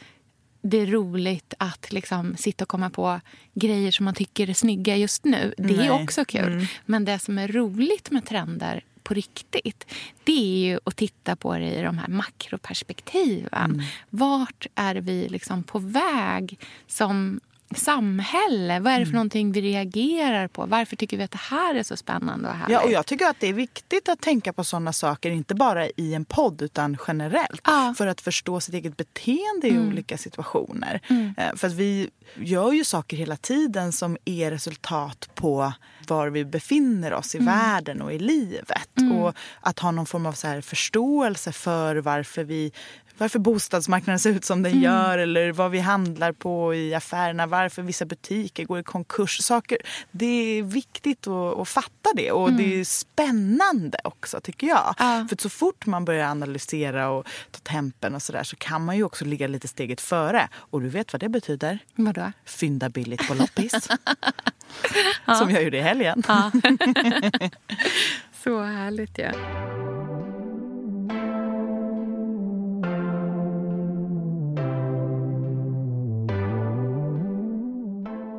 det 0.70 0.78
är 0.78 0.86
roligt 0.86 1.54
att 1.58 1.92
liksom 1.92 2.38
sitta 2.38 2.64
och 2.64 2.70
komma 2.70 2.90
på 2.90 3.20
grejer 3.54 3.92
som 3.92 4.06
man 4.06 4.14
tycker 4.14 4.50
är 4.50 4.54
snygga 4.54 4.96
just 4.96 5.26
nu. 5.26 5.54
Det 5.58 5.78
Nej. 5.78 5.88
är 5.88 6.04
också 6.04 6.26
kul. 6.26 6.54
Mm. 6.54 6.66
Men 6.86 7.06
det 7.06 7.20
som 7.20 7.38
är 7.38 7.48
roligt 7.48 8.12
med 8.12 8.26
trender 8.26 8.84
på 9.04 9.14
riktigt 9.14 9.86
det 10.24 10.66
är 10.66 10.70
ju 10.70 10.80
att 10.84 10.96
titta 10.96 11.36
på 11.36 11.54
det 11.54 11.76
i 11.76 11.82
de 11.82 11.98
här 11.98 12.08
makroperspektiven. 12.08 13.72
Mm. 13.72 13.86
Vart 14.10 14.68
är 14.76 14.96
vi 14.96 15.30
liksom 15.30 15.64
på 15.64 15.80
väg 15.80 16.60
som 16.88 17.40
samhälle? 17.76 18.80
Vad 18.80 18.94
är 18.94 19.00
det 19.00 19.06
för 19.06 19.10
mm. 19.10 19.16
någonting 19.16 19.52
vi 19.52 19.62
reagerar 19.62 20.48
på? 20.48 20.66
Varför 20.66 20.96
tycker 20.96 21.18
vi 21.18 21.24
att 21.24 21.32
det 21.32 21.38
här 21.38 21.76
är 21.76 21.84
så 21.84 21.98
spännande 21.98 22.50
och 22.50 22.56
härligt? 22.56 22.74
Ja, 22.74 22.84
och 22.84 22.92
jag 22.92 23.06
tycker 23.06 23.26
att 23.26 23.40
det 23.40 23.48
är 23.48 23.54
viktigt 23.54 24.10
att 24.10 24.22
tänka 24.22 24.54
på 24.54 24.64
sådana 24.64 24.94
saker, 24.94 25.32
inte 25.32 25.56
bara 25.56 25.88
i 25.88 26.14
en 26.14 26.26
podd 26.26 26.62
utan 26.62 26.98
generellt. 27.08 27.62
Ja. 27.64 27.94
För 27.98 28.08
att 28.08 28.22
förstå 28.22 28.60
sitt 28.60 28.74
eget 28.74 28.98
beteende 28.98 29.68
i 29.68 29.70
mm. 29.70 29.88
olika 29.88 30.18
situationer. 30.18 31.02
Mm. 31.10 31.34
Eh, 31.38 31.56
för 31.56 31.68
att 31.68 31.74
vi 31.74 32.10
gör 32.36 32.72
ju 32.72 32.84
saker 32.84 33.18
hela 33.18 33.36
tiden 33.36 33.92
som 33.92 34.18
är 34.26 34.52
resultat 34.52 35.30
på 35.36 35.74
var 36.08 36.30
vi 36.30 36.46
befinner 36.46 37.14
oss 37.14 37.36
i 37.36 37.38
mm. 37.38 37.54
världen 37.54 38.02
och 38.02 38.14
i 38.14 38.20
livet. 38.20 38.90
Mm. 38.98 39.12
Och 39.12 39.36
att 39.62 39.80
ha 39.80 39.92
någon 39.92 40.06
form 40.06 40.26
av 40.26 40.32
så 40.32 40.62
förståelse 40.62 41.52
för 41.52 41.96
varför 41.96 42.44
vi 42.44 42.72
varför 43.18 43.40
bostadsmarknaden 43.40 44.20
ser 44.20 44.30
ut 44.30 44.46
som 44.46 44.64
den 44.64 44.72
mm. 44.72 44.84
gör 44.84 45.18
eller 45.18 45.52
vad 45.52 45.72
vi 45.72 45.80
handlar 45.80 46.32
på 46.32 46.76
i 46.76 46.94
affärerna, 46.94 47.46
varför 47.48 47.82
vissa 47.82 48.06
butiker 48.06 48.66
går 48.66 48.80
i 48.80 48.84
konkurs. 48.84 49.38
Saker, 49.42 49.78
det 50.12 50.26
är 50.60 50.64
viktigt 50.64 51.28
att, 51.28 51.58
att 51.60 51.70
fatta 51.70 52.10
det 52.16 52.32
och 52.32 52.48
mm. 52.50 52.58
det 52.58 52.80
är 52.80 52.84
spännande 52.84 53.98
också 54.04 54.40
tycker 54.42 54.68
jag. 54.68 54.96
Ja. 55.00 55.26
För 55.30 55.38
så 55.40 55.50
fort 55.50 55.86
man 55.86 56.06
börjar 56.06 56.28
analysera 56.30 57.10
och 57.10 57.28
ta 57.52 57.60
tempen 57.60 58.16
och 58.16 58.22
sådär 58.22 58.44
så 58.44 58.56
kan 58.56 58.86
man 58.86 58.98
ju 58.98 59.04
också 59.04 59.26
ligga 59.26 59.48
lite 59.48 59.68
steget 59.68 60.02
före. 60.02 60.50
Och 60.54 60.82
du 60.82 60.90
vet 60.90 61.14
vad 61.14 61.20
det 61.20 61.30
betyder? 61.30 61.80
Vadå? 61.96 62.32
Fynda 62.46 62.90
billigt 62.90 63.28
på 63.28 63.34
loppis. 63.34 63.74
ja. 65.26 65.36
Som 65.36 65.52
jag 65.52 65.64
gjorde 65.64 65.78
i 65.78 65.82
helgen. 65.82 66.24
Ja. 66.28 66.52
så 68.44 68.62
härligt 68.62 69.18
ju. 69.18 69.24
Ja. 69.24 70.27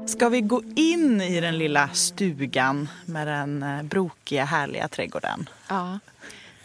Ska 0.09 0.29
vi 0.29 0.41
gå 0.41 0.63
in 0.77 1.21
i 1.21 1.41
den 1.41 1.59
lilla 1.59 1.89
stugan 1.89 2.89
med 3.07 3.27
den 3.27 3.63
eh, 3.63 3.83
brokiga, 3.83 4.45
härliga 4.45 4.89
trädgården? 4.89 5.49
Ja. 5.69 5.99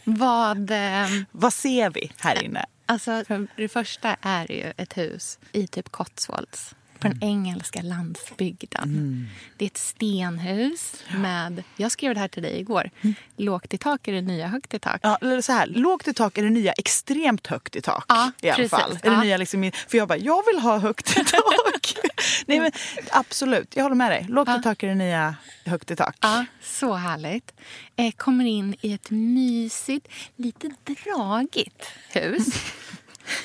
Vad... 0.03 0.71
Eh... 0.71 1.07
Vad 1.31 1.53
ser 1.53 1.89
vi 1.89 2.11
här 2.19 2.43
inne? 2.43 2.65
Alltså, 2.85 3.23
för 3.27 3.47
det 3.55 3.67
första 3.67 4.15
är 4.21 4.47
det 4.47 4.53
ju 4.53 4.73
ett 4.77 4.97
hus 4.97 5.39
i 5.51 5.67
typ 5.67 5.89
Cotswolds 5.89 6.75
på 7.03 7.09
den 7.09 7.23
engelska 7.23 7.81
landsbygden. 7.81 8.83
Mm. 8.83 9.27
Det 9.57 9.65
är 9.65 9.67
ett 9.67 9.77
stenhus 9.77 11.03
med... 11.17 11.63
Jag 11.77 11.91
skrev 11.91 12.13
det 12.13 12.19
här 12.19 12.27
till 12.27 12.43
dig 12.43 12.59
igår. 12.59 12.89
Mm. 13.01 13.15
Lågt 13.37 13.73
i 13.73 13.77
tak 13.77 14.07
är 14.07 14.13
det 14.13 14.21
nya 14.21 14.47
högt 14.47 14.73
i 14.73 14.79
tak. 14.79 14.99
Ja, 15.03 15.41
så 15.41 15.51
här, 15.51 15.67
lågt 15.67 16.07
i 16.07 16.13
tak 16.13 16.37
är 16.37 16.43
det 16.43 16.49
nya 16.49 16.71
extremt 16.71 17.47
högt 17.47 17.75
i 17.75 17.81
tak. 17.81 18.05
Ja, 18.07 18.31
i 18.41 18.49
alla 18.49 18.55
precis. 18.55 18.71
fall. 18.71 18.99
Är 19.03 19.09
det 19.09 19.19
nya 19.19 19.37
liksom, 19.37 19.71
för 19.87 19.97
jag 19.97 20.07
bara, 20.07 20.17
jag 20.17 20.43
vill 20.45 20.59
ha 20.59 20.77
högt 20.77 21.17
i 21.17 21.23
tak. 21.23 21.95
Nej, 22.45 22.59
men, 22.59 22.71
absolut, 23.09 23.75
jag 23.75 23.83
håller 23.83 23.95
med 23.95 24.11
dig. 24.11 24.25
Lågt 24.29 24.47
ja. 24.47 24.59
i 24.59 24.63
tak 24.63 24.83
är 24.83 24.87
det 24.87 24.95
nya 24.95 25.35
högt 25.65 25.91
i 25.91 25.95
tak. 25.95 26.15
Ja, 26.21 26.45
så 26.61 26.93
härligt. 26.93 27.51
Eh, 27.95 28.11
kommer 28.11 28.45
in 28.45 28.75
i 28.81 28.93
ett 28.93 29.09
mysigt, 29.09 30.07
lite 30.35 30.71
dragigt 30.85 31.85
hus. 32.09 32.47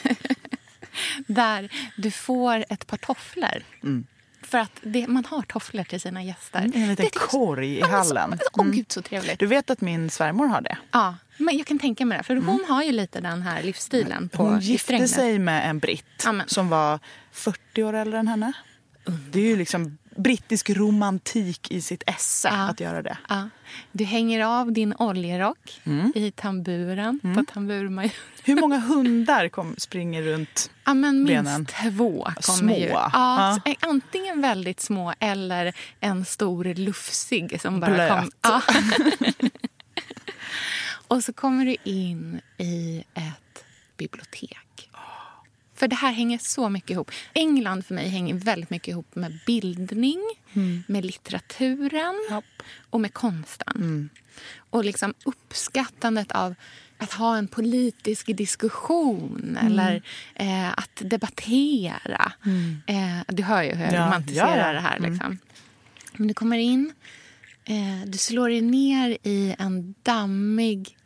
där 1.27 1.73
du 1.97 2.11
får 2.11 2.65
ett 2.69 2.87
par 2.87 2.97
tofflor. 2.97 3.63
Mm. 3.83 4.07
För 4.43 4.59
att 4.59 4.73
det, 4.83 5.07
man 5.07 5.25
har 5.25 5.43
tofflor 5.43 5.85
till 5.85 6.01
sina 6.01 6.23
gäster. 6.23 6.59
Mm, 6.59 6.83
en 6.83 6.89
liten 6.89 7.05
det 7.05 7.19
korg 7.19 7.79
i 7.79 7.81
hallen. 7.81 8.39
Åh 8.53 8.65
mm. 8.65 8.77
gud 8.77 8.93
så 8.93 9.03
trevligt. 9.03 9.39
Du 9.39 9.47
vet 9.47 9.71
att 9.71 9.81
min 9.81 10.11
svärmor 10.11 10.47
har 10.47 10.61
det? 10.61 10.79
Ja, 10.93 11.17
men 11.37 11.59
jag 11.59 11.67
kan 11.67 11.79
tänka 11.79 12.07
mig 12.07 12.19
det. 12.19 12.25
För 12.25 12.37
hon 12.37 12.49
mm. 12.49 12.65
har 12.69 12.83
ju 12.83 12.93
lite 12.93 13.21
den 13.21 13.43
här 13.43 13.63
livsstilen. 13.63 14.29
På, 14.29 14.43
hon 14.43 14.61
gifte 14.61 15.09
sig 15.09 15.39
med 15.39 15.71
en 15.71 15.79
britt 15.79 16.27
Amen. 16.27 16.49
som 16.49 16.69
var 16.69 16.99
40 17.33 17.83
år 17.83 17.93
äldre 17.93 18.19
än 18.19 18.29
henne. 18.29 18.53
Det 19.31 19.41
är 19.41 19.45
ju 19.45 19.57
liksom 19.57 19.99
brittisk 20.19 20.71
romantik 20.71 21.71
i 21.71 21.81
sitt 21.81 22.03
esse 22.07 22.49
ja. 22.49 22.69
att 22.69 22.81
göra 22.81 23.03
det. 23.03 23.19
Ja. 23.29 23.49
Du 23.93 24.05
hänger 24.05 24.45
av 24.45 24.73
din 24.73 24.95
oljerock 24.99 25.81
mm. 25.85 26.13
i 26.15 26.31
tamburen 26.31 27.21
mm. 27.25 27.37
på 27.37 27.53
tamburmajoren. 27.53 28.17
Hur 28.45 28.61
många 28.61 28.79
hundar 28.89 29.49
kom, 29.49 29.75
springer 29.79 30.23
runt 30.23 30.71
ja, 30.85 30.95
men 30.95 31.25
benen? 31.25 31.55
Minst 31.55 31.75
två 31.97 32.25
kommer 32.25 32.59
små. 32.59 32.77
ju. 32.77 32.87
Ja, 32.87 33.61
ja. 33.65 33.75
Antingen 33.81 34.43
väldigt 34.43 34.81
små 34.81 35.15
eller 35.19 35.77
en 36.01 36.25
stor 36.25 36.65
lufsig 36.65 37.61
som 37.61 37.81
bara 37.81 37.91
Blöt. 37.91 38.11
kom. 38.11 38.31
Ja. 38.43 38.63
Och 41.09 41.25
så 41.25 41.33
kommer 41.33 41.65
du 41.65 41.77
in 41.85 42.41
i 42.59 43.05
ett 43.15 43.65
bibliotek. 43.97 44.68
För 45.79 45.89
det 45.89 45.97
här 45.97 46.13
hänger 46.13 46.39
så 46.39 46.69
mycket 46.69 46.91
ihop. 46.91 47.11
England 47.35 47.87
för 47.87 47.95
mig 47.95 48.09
hänger 48.09 48.35
väldigt 48.35 48.71
mycket 48.71 48.89
ihop 48.89 49.15
med 49.15 49.39
bildning, 49.47 50.21
mm. 50.53 50.83
med 50.89 51.05
litteraturen 51.05 52.27
Hopp. 52.31 52.63
och 52.91 53.01
med 53.01 53.15
konsten. 53.15 53.73
Mm. 53.77 54.09
Och 54.71 54.85
liksom 54.85 55.15
uppskattandet 55.25 56.33
av 56.33 56.55
att 56.99 57.13
ha 57.13 57.37
en 57.37 57.49
politisk 57.49 58.27
diskussion 58.27 59.57
mm. 59.59 59.67
eller 59.67 60.03
eh, 60.35 60.71
att 60.71 61.03
debattera. 61.05 62.33
Mm. 62.45 62.81
Eh, 62.87 63.35
du 63.35 63.43
hör 63.43 63.63
ju 63.63 63.75
hur 63.75 63.85
jag 63.85 63.95
ja, 63.95 64.07
romantiserar 64.07 64.67
ja, 64.67 64.73
det 64.73 64.81
här. 64.81 64.97
Mm. 64.97 65.13
Liksom. 65.13 65.39
Men 66.13 66.29
du 66.29 66.35
kommer 66.35 66.59
in, 66.59 66.93
eh, 67.65 68.07
du 68.07 68.19
slår 68.19 68.49
dig 68.49 68.61
ner 68.61 69.19
i 69.23 69.55
en 69.59 69.95
dammig 70.03 70.97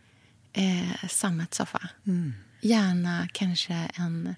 eh, 0.53 1.09
sammetssoffa. 1.09 1.89
Mm. 2.07 2.35
Gärna 2.61 3.29
kanske 3.33 3.75
en 3.95 4.35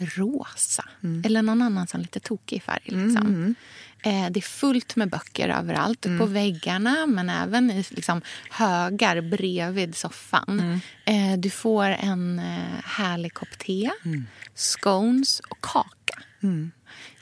rosa. 0.00 0.84
Mm. 1.02 1.22
Eller 1.26 1.42
någon 1.42 1.62
annan 1.62 1.86
som 1.86 2.00
lite 2.00 2.20
tokig 2.20 2.62
färg. 2.62 2.82
Liksom. 2.84 3.26
Mm. 3.26 3.54
Eh, 4.02 4.30
det 4.30 4.40
är 4.40 4.42
fullt 4.42 4.96
med 4.96 5.10
böcker 5.10 5.48
överallt. 5.48 6.06
Mm. 6.06 6.18
På 6.18 6.26
väggarna, 6.26 7.06
men 7.06 7.30
även 7.30 7.70
i 7.70 7.84
liksom, 7.90 8.22
högar 8.50 9.20
bredvid 9.20 9.96
soffan. 9.96 10.60
Mm. 10.60 10.80
Eh, 11.04 11.38
du 11.38 11.50
får 11.50 11.84
en 11.84 12.38
eh, 12.38 12.84
härlig 12.84 13.34
kopp 13.34 13.58
te, 13.58 13.90
mm. 14.04 14.26
scones 14.54 15.40
och 15.40 15.60
kaka. 15.60 16.22
Mm. 16.42 16.70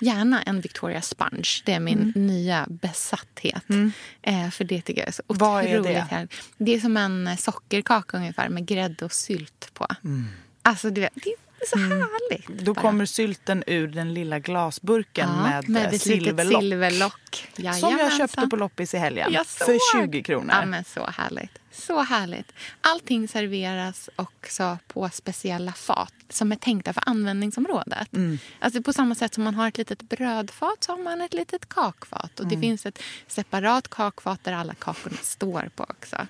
Gärna 0.00 0.42
en 0.42 0.60
Victoria 0.60 1.02
Sponge. 1.02 1.62
Det 1.64 1.72
är 1.72 1.80
min 1.80 1.98
mm. 2.02 2.26
nya 2.26 2.66
besatthet. 2.68 3.68
Mm. 3.68 3.92
Eh, 4.22 4.50
för 4.50 4.64
det 4.64 4.82
tycker 4.82 5.00
jag 5.00 5.08
är 5.08 5.12
så 5.12 5.22
otroligt 5.26 5.70
är 5.70 5.82
det? 5.82 6.00
Härligt. 6.00 6.32
Det 6.58 6.74
är 6.74 6.80
som 6.80 6.96
en 6.96 7.36
sockerkaka 7.36 8.16
ungefär 8.16 8.48
med 8.48 8.66
grädde 8.66 9.04
och 9.04 9.12
sylt 9.12 9.70
på. 9.74 9.86
Mm. 10.04 10.26
Alltså, 10.62 10.90
du 10.90 11.00
vet, 11.00 11.14
det 11.14 11.34
är 11.60 11.66
så 11.66 11.78
mm. 11.78 11.90
härligt. 11.90 12.64
Då 12.64 12.74
bara. 12.74 12.82
kommer 12.82 13.06
sylten 13.06 13.64
ur 13.66 13.88
den 13.88 14.14
lilla 14.14 14.38
glasburken 14.38 15.28
ja, 15.36 15.42
med, 15.42 15.68
med 15.68 15.94
ett 15.94 16.02
silverlock. 16.02 16.62
silverlock. 16.62 17.48
Som 17.80 17.98
jag 17.98 18.16
köpte 18.16 18.46
på 18.46 18.56
loppis 18.56 18.94
i 18.94 18.98
helgen. 18.98 19.44
För 19.46 20.02
20 20.02 20.22
kronor. 20.22 20.54
Ja, 20.60 20.66
men 20.66 20.84
så 20.84 21.06
härligt. 21.06 21.58
Så 21.72 22.02
härligt. 22.02 22.52
Allting 22.80 23.28
serveras 23.28 24.10
också 24.16 24.78
på 24.86 25.08
speciella 25.12 25.72
fat 25.72 26.14
som 26.28 26.52
är 26.52 26.56
tänkta 26.56 26.92
för 26.92 27.02
användningsområdet. 27.06 28.12
Mm. 28.12 28.38
Alltså 28.58 28.82
på 28.82 28.92
samma 28.92 29.14
sätt 29.14 29.34
som 29.34 29.44
man 29.44 29.54
har 29.54 29.68
ett 29.68 29.78
litet 29.78 30.02
brödfat 30.02 30.84
så 30.84 30.92
har 30.92 30.98
man 30.98 31.20
ett 31.20 31.34
litet 31.34 31.68
kakfat. 31.68 32.40
Och 32.40 32.46
mm. 32.46 32.54
Det 32.54 32.66
finns 32.66 32.86
ett 32.86 33.02
separat 33.26 33.88
kakfat 33.88 34.44
där 34.44 34.52
alla 34.52 34.74
kakorna 34.74 35.16
står 35.22 35.70
på 35.76 35.82
också. 35.82 36.16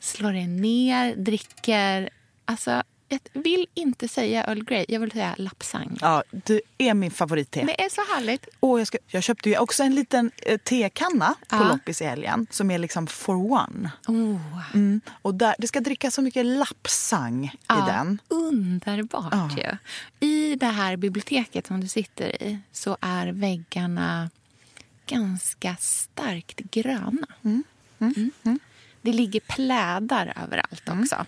Slår 0.00 0.32
det 0.32 0.46
ner, 0.46 1.16
dricker. 1.16 2.10
Alltså, 2.44 2.82
jag 3.08 3.20
vill 3.32 3.66
inte 3.74 4.08
säga 4.08 4.44
Earl 4.44 4.64
Grey, 4.64 4.84
jag 4.88 5.00
vill 5.00 5.10
säga 5.10 5.34
lapsang. 5.38 5.98
Ja, 6.00 6.22
det 6.30 6.60
är 6.78 6.94
min 6.94 7.10
favoritte. 7.10 7.64
Det 7.64 7.84
är 7.84 7.88
så 7.88 8.14
härligt. 8.14 8.48
Och 8.60 8.80
jag, 8.80 8.86
ska, 8.86 8.98
jag 9.06 9.22
köpte 9.22 9.50
ju 9.50 9.58
också 9.58 9.82
en 9.82 9.94
liten 9.94 10.30
eh, 10.42 10.58
tekanna 10.58 11.34
på 11.48 11.56
ja. 11.56 11.68
loppis 11.68 12.02
i 12.02 12.04
helgen 12.04 12.46
som 12.50 12.70
är 12.70 12.78
liksom 12.78 13.06
for 13.06 13.52
one. 13.52 13.90
Oh. 14.08 14.74
Mm. 14.74 15.00
Och 15.22 15.34
där, 15.34 15.54
det 15.58 15.68
ska 15.68 15.80
drickas 15.80 16.14
så 16.14 16.22
mycket 16.22 16.46
lapsang 16.46 17.56
ja, 17.68 17.88
i 17.88 17.92
den. 17.92 18.18
Underbart 18.28 19.32
ja. 19.32 19.50
ju. 19.56 19.76
I 20.28 20.56
det 20.56 20.66
här 20.66 20.96
biblioteket 20.96 21.66
som 21.66 21.80
du 21.80 21.88
sitter 21.88 22.42
i 22.42 22.58
så 22.72 22.96
är 23.00 23.26
väggarna 23.26 24.30
ganska 25.06 25.76
starkt 25.80 26.58
gröna. 26.58 27.26
Mm. 27.44 27.64
Mm. 27.98 28.14
mm. 28.16 28.30
mm. 28.42 28.58
Det 29.02 29.12
ligger 29.12 29.40
plädar 29.40 30.32
överallt 30.42 30.88
mm. 30.88 31.00
också. 31.00 31.26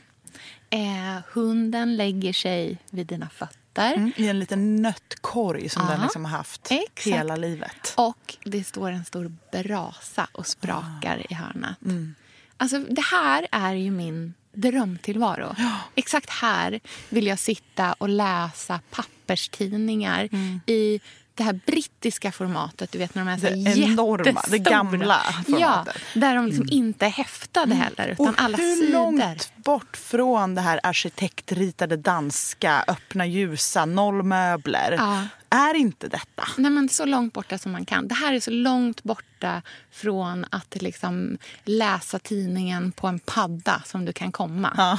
Eh, 0.71 1.23
hunden 1.33 1.97
lägger 1.97 2.33
sig 2.33 2.79
vid 2.91 3.07
dina 3.07 3.29
fötter. 3.29 3.95
Mm, 3.95 4.13
I 4.17 4.29
en 4.29 4.39
liten 4.39 4.77
nötkorg 4.77 5.69
som 5.69 5.83
ja, 5.83 5.93
den 5.93 6.03
liksom 6.03 6.25
har 6.25 6.33
haft 6.33 6.71
exakt. 6.71 7.07
hela 7.07 7.37
livet. 7.37 7.95
Och 7.97 8.37
det 8.45 8.65
står 8.65 8.91
en 8.91 9.05
stor 9.05 9.33
brasa 9.53 10.29
och 10.33 10.47
sprakar 10.47 11.23
ah. 11.25 11.27
i 11.31 11.35
hörnet. 11.35 11.83
Mm. 11.85 12.15
Alltså, 12.57 12.79
det 12.79 13.05
här 13.05 13.47
är 13.53 13.75
ju 13.75 13.91
min 13.91 14.35
drömtillvaro. 14.53 15.55
Ja. 15.59 15.79
Exakt 15.95 16.31
här 16.31 16.81
vill 17.09 17.27
jag 17.27 17.39
sitta 17.39 17.93
och 17.93 18.09
läsa 18.09 18.81
papperstidningar 18.91 20.29
mm. 20.33 20.61
i 20.67 21.01
det 21.37 21.45
här 21.45 21.61
brittiska 21.67 22.33
formatet, 22.33 22.93
du 22.93 22.99
vet 22.99 23.15
när 23.15 23.25
de 23.25 23.31
är 23.31 23.37
så 23.37 23.47
det 23.47 23.81
enorma, 23.81 24.43
det 24.51 24.59
gamla 24.59 25.21
formatet. 25.47 25.97
Ja, 26.15 26.21
där 26.21 26.37
de 26.37 26.47
liksom 26.47 26.63
mm. 26.63 26.75
inte 26.75 27.07
är 27.07 27.11
häftade 27.11 27.75
mm. 27.75 27.79
heller, 27.79 28.09
utan 28.09 28.27
och 28.27 28.35
alla 28.37 28.57
hur 28.57 28.77
sidor. 28.77 28.93
långt 28.93 29.53
bort 29.57 29.97
från 29.97 30.55
det 30.55 30.61
här 30.61 30.81
arkitektritade 30.83 31.97
danska, 31.97 32.85
öppna 32.89 33.27
ljusa, 33.27 33.85
noll 33.85 34.23
möbler. 34.23 34.95
Ja. 34.99 35.27
Är 35.51 35.75
inte 35.75 36.09
detta? 36.09 36.49
Nej, 36.57 36.71
men 36.71 36.89
så 36.89 37.05
långt 37.05 37.33
borta 37.33 37.59
som 37.59 37.73
man 37.73 37.85
kan. 37.85 38.09
Det 38.09 38.15
här 38.15 38.35
är 38.35 38.41
så 38.41 38.51
långt 38.51 39.03
borta 39.03 39.63
från 39.91 40.47
att 40.51 40.83
liksom 40.83 41.39
läsa 41.65 42.19
tidningen 42.19 42.93
på 42.93 43.07
en 43.07 43.19
padda 43.19 43.83
som 43.87 44.05
du 44.05 44.13
kan 44.13 44.33
komma. 44.33 44.75
Ja. 44.77 44.99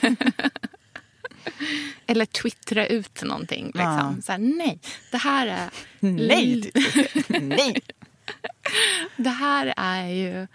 Eller 2.06 2.26
twittra 2.26 2.86
ut 2.86 3.22
någonting. 3.22 3.66
Liksom. 3.66 4.14
Ja. 4.16 4.22
Så 4.24 4.32
här, 4.32 4.38
nej, 4.38 4.78
det 5.10 5.18
här 5.18 5.46
är... 5.46 5.70
Nej! 6.00 6.70
nej! 7.28 7.80
Det 9.16 9.30
här 9.30 9.74
är 9.76 10.08
ju 10.08 10.46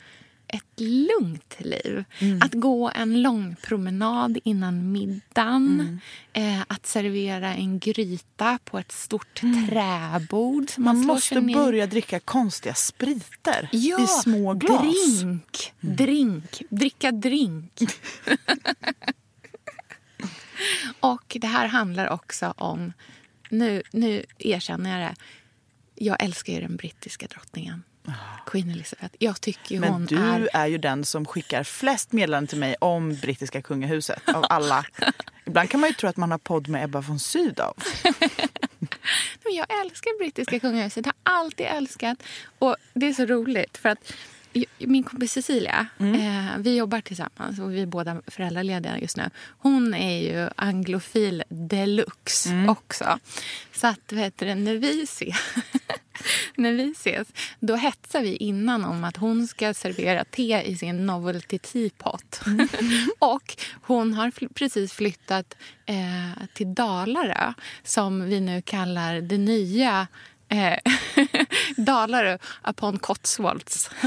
ett 0.54 0.80
lugnt 0.80 1.56
liv. 1.58 2.04
Mm. 2.19 2.41
Att 2.41 2.54
gå 2.54 2.91
en 2.96 3.22
lång 3.22 3.56
promenad 3.63 4.38
innan 4.43 4.91
middagen. 4.91 6.00
Mm. 6.34 6.58
Eh, 6.58 6.65
att 6.67 6.86
servera 6.86 7.54
en 7.54 7.80
gryta 7.80 8.60
på 8.63 8.80
ett 8.80 8.91
stort 8.91 9.43
mm. 9.43 9.67
träbord. 9.67 10.72
man, 10.78 10.98
man 10.98 11.06
måste 11.06 11.41
börja 11.41 11.88
dricka 11.88 12.19
konstiga 12.19 12.76
spriter 12.76 13.69
ja, 13.72 14.04
i 14.04 14.08
små 14.08 14.54
glas. 14.54 14.82
Drink, 14.82 15.74
mm. 15.82 15.96
drink, 15.96 16.62
dricka 16.69 17.12
drink. 17.12 17.72
Och 21.00 21.38
det 21.42 21.48
här 21.48 21.68
handlar 21.68 22.10
också 22.10 22.54
om... 22.58 22.94
Nu, 23.50 23.84
nu 23.92 24.26
erkänner 24.39 25.00
jag 25.00 25.10
det. 25.10 25.16
Jag 25.96 26.24
älskar 26.24 26.54
ju 26.54 26.62
den 26.62 26.76
brittiska 26.76 27.28
drottningen. 27.28 27.84
Queen 28.46 28.70
Elizabeth. 28.70 29.16
Jag 29.20 29.42
tycker 29.42 29.80
Men 29.80 29.94
hon 29.94 30.06
du 30.06 30.18
är... 30.18 30.50
är 30.54 30.68
ju 30.68 30.78
den 30.78 31.06
som 31.06 31.26
skickar 31.26 31.63
flest 31.63 32.12
meddelanden 32.12 32.48
till 32.48 32.58
mig 32.58 32.76
om 32.80 33.16
brittiska 33.16 33.62
kungahuset 33.62 34.30
av 34.30 34.46
alla. 34.50 34.86
Ibland 35.46 35.70
kan 35.70 35.80
man 35.80 35.89
ju 35.89 35.94
tro 35.94 36.10
att 36.10 36.18
man 36.18 36.32
har 36.32 36.38
podd 36.38 36.68
med 36.68 36.84
Ebba 36.84 37.02
von 37.02 37.20
Sydow. 37.20 37.74
jag 39.44 39.82
älskar 39.82 40.18
brittiska 40.18 40.60
kungahuset. 40.60 41.06
Jag 41.06 41.13
har 41.24 41.39
alltid 41.39 41.66
älskat. 41.66 42.24
Och 42.60 42.76
det 42.94 43.06
är 43.06 43.13
så 43.13 43.26
roligt 43.26 43.78
för 43.78 43.89
att 43.89 44.13
min 44.78 45.04
kompis 45.04 45.32
Cecilia, 45.32 45.88
mm. 45.98 46.16
eh, 46.16 46.58
vi 46.58 46.76
jobbar 46.76 47.02
tillsammans 47.02 47.60
och 47.60 47.74
vi 47.74 47.82
är 47.82 47.86
båda 47.86 48.22
föräldralediga 48.28 49.00
just 49.00 49.18
nu. 49.18 49.30
Hon 49.58 49.94
är 49.94 50.20
ju 50.20 50.50
anglofil 50.56 51.44
deluxe 51.50 52.50
mm. 52.50 52.70
också. 52.70 53.20
Så 53.74 53.88
att, 53.88 54.12
vet 54.12 54.38
du, 54.38 54.56
när 54.56 54.76
vi 54.76 55.04
ses 55.04 55.36
när 56.56 56.72
vi 56.72 56.92
ses, 56.92 57.28
då 57.60 57.76
hetsar 57.76 58.22
vi 58.22 58.36
innan 58.36 58.86
om 58.86 59.04
att 59.04 59.18
hon 59.18 59.48
ska 59.48 59.74
servera 59.74 60.26
te 60.26 60.62
i 60.62 60.78
sin 60.78 61.06
novelty 61.06 61.60
teapot. 61.60 62.42
Mm. 62.46 62.68
och 63.20 63.56
hon 63.82 64.13
har 64.13 64.32
fl 64.32 64.46
precis 64.54 64.94
flyttat 64.94 65.58
eh, 65.86 66.46
till 66.54 66.74
Dalarö 66.74 67.54
som 67.84 68.24
vi 68.24 68.39
nu 68.39 68.62
kallar 68.62 69.22
det 69.22 69.38
nya 69.38 70.08
eh, 70.54 70.78
Dalarö 71.78 72.38
upon 72.68 73.00
Cotswolds. 73.00 73.89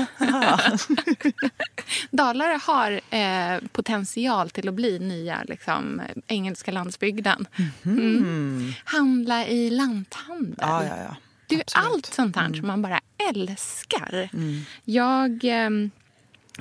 Dalarö 2.11 2.59
har 2.63 3.01
eh, 3.11 3.61
potential 3.73 4.51
till 4.51 4.69
att 4.69 4.75
bli 4.75 4.99
nya 4.99 5.43
liksom, 5.49 6.03
engelska 6.27 6.73
landsbygden. 6.73 7.47
Mhm. 7.57 7.99
Mm. 7.99 8.73
Handla 8.85 9.47
i 9.47 9.71
lanthandel. 9.71 10.55
Ja, 10.59 10.85
ja, 10.85 10.97
ja. 10.97 11.17
Du, 11.47 11.63
allt 11.75 12.07
sånt 12.07 12.37
här 12.37 12.47
mm. 12.47 12.59
som 12.59 12.67
man 12.67 12.83
bara 12.83 13.01
älskar. 13.31 14.29
Mm. 14.33 14.61
Jag 14.85 15.45
eh, 15.45 15.71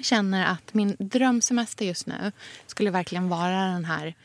känner 0.01 0.45
att 0.45 0.73
min 0.73 0.95
drömsemester 0.99 1.85
just 1.85 2.07
nu 2.07 2.31
skulle 2.67 2.91
verkligen 2.91 3.29
vara 3.29 3.65
den 3.65 3.85
här 3.85 4.15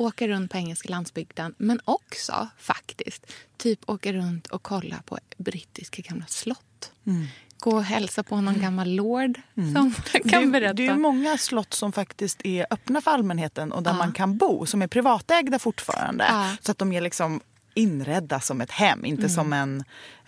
åka 0.00 0.28
runt 0.28 0.50
på 0.50 0.56
engelska 0.56 0.88
landsbygden 0.88 1.54
men 1.58 1.80
också 1.84 2.48
faktiskt 2.58 3.32
typ 3.56 3.90
åka 3.90 4.12
runt 4.12 4.46
och 4.46 4.62
kolla 4.62 5.02
på 5.06 5.18
brittiska 5.36 6.02
gamla 6.02 6.26
slott. 6.26 6.92
Mm. 7.06 7.26
Gå 7.58 7.70
och 7.70 7.84
hälsa 7.84 8.22
på 8.22 8.40
någon 8.40 8.60
gammal 8.60 8.90
lord 8.90 9.40
mm. 9.56 9.74
som 9.74 9.94
kan 10.30 10.52
berätta. 10.52 10.72
Det 10.72 10.86
är 10.86 10.94
många 10.94 11.38
slott 11.38 11.74
som 11.74 11.92
faktiskt 11.92 12.46
är 12.46 12.66
öppna 12.70 13.00
för 13.00 13.10
allmänheten 13.10 13.72
och 13.72 13.82
där 13.82 13.90
ja. 13.90 13.96
man 13.96 14.12
kan 14.12 14.36
bo, 14.36 14.66
som 14.66 14.82
är 14.82 14.86
privatägda 14.86 15.58
fortfarande. 15.58 16.24
Ja. 16.28 16.56
Så 16.60 16.72
att 16.72 16.78
de 16.78 16.92
är 16.92 17.00
liksom 17.00 17.40
inredda 17.74 18.40
som 18.40 18.60
ett 18.60 18.70
hem, 18.70 19.04
inte 19.04 19.22
mm. 19.22 19.30
som, 19.30 19.52
en, 19.52 19.84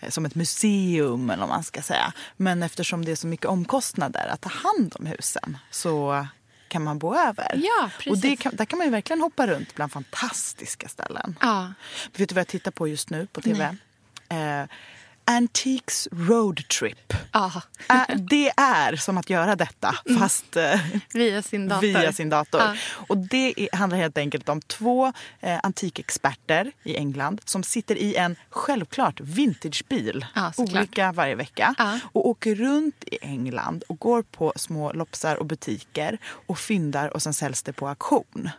som 0.09 0.25
ett 0.25 0.35
museum 0.35 1.29
eller 1.29 1.47
man 1.47 1.63
ska 1.63 1.81
säga. 1.81 2.13
Men 2.37 2.63
eftersom 2.63 3.05
det 3.05 3.11
är 3.11 3.15
så 3.15 3.27
mycket 3.27 3.45
omkostnader 3.45 4.27
att 4.27 4.41
ta 4.41 4.49
hand 4.49 4.95
om 4.99 5.05
husen 5.05 5.57
så 5.71 6.27
kan 6.73 6.83
man 6.83 6.99
bo 6.99 7.15
över. 7.15 7.61
Ja, 7.63 7.89
Och 8.09 8.17
det 8.17 8.35
kan, 8.35 8.55
där 8.55 8.65
kan 8.65 8.79
man 8.79 8.91
verkligen 8.91 9.21
hoppa 9.21 9.47
runt 9.47 9.75
bland 9.75 9.91
fantastiska 9.91 10.87
ställen. 10.87 11.35
Ja. 11.41 11.73
Vet 12.15 12.29
du 12.29 12.35
vad 12.35 12.39
jag 12.39 12.47
tittar 12.47 12.71
på 12.71 12.87
just 12.87 13.09
nu 13.09 13.27
på 13.27 13.41
tv? 13.41 13.75
Eh, 14.29 14.63
Antiques 15.25 16.07
Road 16.11 16.67
Trip. 16.67 17.13
Äh, 17.89 18.15
det 18.17 18.51
är 18.57 18.95
som 18.95 19.17
att 19.17 19.29
göra 19.29 19.55
detta 19.55 19.95
mm. 20.05 20.19
fast 20.21 20.55
mm. 20.55 20.79
via 21.13 21.41
sin 21.41 21.67
dator. 21.67 21.87
Via 21.87 22.13
sin 22.13 22.29
dator. 22.29 22.61
Ah. 22.61 22.75
Och 23.07 23.17
det 23.17 23.53
är, 23.57 23.75
handlar 23.75 23.97
helt 23.97 24.17
enkelt 24.17 24.49
om 24.49 24.61
två 24.61 25.13
eh, 25.39 25.59
antikexperter 25.63 26.71
i 26.83 26.95
England 26.95 27.41
som 27.45 27.63
sitter 27.63 27.95
i 27.95 28.15
en 28.15 28.35
självklart 28.49 29.19
vintagebil, 29.19 30.25
ah, 30.33 30.51
olika 30.57 31.11
varje 31.11 31.35
vecka 31.35 31.75
ah. 31.77 31.99
och 32.11 32.27
åker 32.27 32.55
runt 32.55 33.03
i 33.03 33.17
England 33.21 33.83
och 33.87 33.99
går 33.99 34.21
på 34.21 34.53
små 34.55 34.93
loppsar 34.93 35.35
och 35.35 35.45
butiker 35.45 36.17
och 36.47 36.59
fyndar 36.59 37.07
och 37.07 37.21
sen 37.21 37.33
säljs 37.33 37.63
det 37.63 37.73
på 37.73 37.87
auktion. 37.87 38.49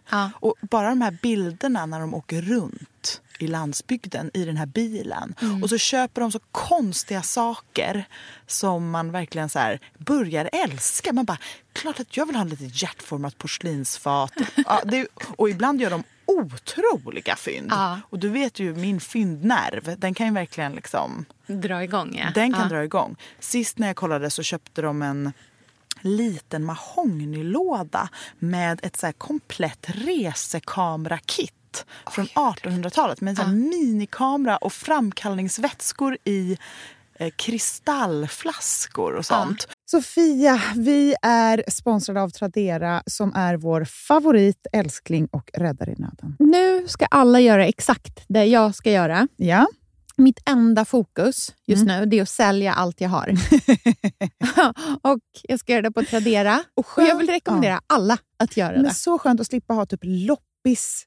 Och 0.41 0.55
bara 0.61 0.89
de 0.89 1.01
här 1.01 1.19
bilderna 1.23 1.87
när 1.87 2.01
de 2.01 2.15
åker 2.15 2.43
runt 2.43 3.21
i 3.39 3.47
landsbygden 3.47 4.31
i 4.35 4.45
den 4.45 4.57
här 4.57 4.67
bilen. 4.67 5.35
Mm. 5.41 5.63
Och 5.63 5.69
så 5.69 5.79
köper 5.79 6.21
de 6.21 6.33
så 6.33 6.39
konstiga 6.53 7.23
saker 7.23 8.05
som 8.47 8.91
man 8.91 9.13
verkligen 9.13 9.49
så 9.49 9.59
här 9.59 9.81
börjar 9.99 10.51
älska. 10.53 11.13
Man 11.13 11.25
bara, 11.25 11.39
klart 11.73 12.01
att 12.01 12.17
jag 12.17 12.27
vill 12.27 12.37
ha 12.37 12.43
en 12.43 12.49
lite 12.49 12.65
hjärtformat 12.65 13.39
porslinsfat. 13.39 14.33
ja, 14.57 14.81
det, 14.85 15.09
och 15.37 15.51
ibland 15.51 15.81
gör 15.81 15.91
de 15.91 16.05
otroliga 16.27 17.37
fynd. 17.37 17.69
Ja. 17.71 18.01
Och 18.11 18.19
du 18.19 18.29
vet 18.29 18.59
ju 18.59 18.75
min 18.75 19.01
fyndnerv, 19.01 19.99
den 19.99 20.15
kan 20.15 20.27
ju 20.27 20.33
verkligen 20.33 20.73
liksom... 20.73 21.25
Dra 21.47 21.85
igång 21.85 22.17
ja. 22.19 22.31
Den 22.35 22.53
kan 22.53 22.63
ja. 22.63 22.69
dra 22.69 22.85
igång. 22.85 23.17
Sist 23.41 23.79
när 23.79 23.87
jag 23.87 23.97
kollade 23.97 24.31
så 24.31 24.43
köpte 24.43 24.83
de 24.83 25.03
en 25.03 25.33
liten 26.01 26.65
mahognylåda 26.65 28.09
med 28.39 28.81
ett 28.83 28.97
så 28.97 29.13
komplett 29.13 29.87
resekamerakit 29.89 31.55
från 32.11 32.27
1800-talet 32.27 33.21
med 33.21 33.31
en 33.31 33.37
sån 33.37 33.47
ja. 33.47 33.69
minikamera 33.69 34.57
och 34.57 34.73
framkallningsvätskor 34.73 36.19
i 36.25 36.59
eh, 37.19 37.31
kristallflaskor 37.37 39.15
och 39.15 39.27
sånt. 39.27 39.67
Ja. 39.69 39.75
Sofia, 39.91 40.63
vi 40.77 41.15
är 41.23 41.65
sponsrade 41.71 42.23
av 42.23 42.31
Tradera 42.31 43.03
som 43.07 43.35
är 43.35 43.57
vår 43.57 43.85
favorit, 43.85 44.67
älskling 44.73 45.29
och 45.33 45.51
räddare 45.55 45.91
i 45.91 45.95
nöden. 45.99 46.37
Nu 46.39 46.89
ska 46.89 47.07
alla 47.07 47.41
göra 47.41 47.67
exakt 47.67 48.25
det 48.29 48.45
jag 48.45 48.75
ska 48.75 48.91
göra. 48.91 49.29
Ja. 49.37 49.67
Mitt 50.17 50.41
enda 50.49 50.85
fokus 50.85 51.55
just 51.67 51.83
mm. 51.83 52.09
nu 52.09 52.17
är 52.17 52.23
att 52.23 52.29
sälja 52.29 52.73
allt 52.73 53.01
jag 53.01 53.09
har. 53.09 53.29
och 55.03 55.21
Jag 55.43 55.61
ska 55.61 55.73
göra 55.73 55.83
det 55.83 55.91
på 55.91 56.03
Tradera. 56.03 56.63
Och, 56.75 56.99
och 56.99 57.05
jag 57.05 57.19
vill 57.19 57.29
rekommendera 57.29 57.73
ja. 57.73 57.81
alla 57.87 58.19
att 58.37 58.57
göra 58.57 58.73
Men 58.73 58.83
det. 58.83 58.95
Så 58.95 59.19
skönt 59.19 59.41
att 59.41 59.47
slippa 59.47 59.75
ha 59.75 59.87
typ 59.87 60.01
loppis 60.03 61.07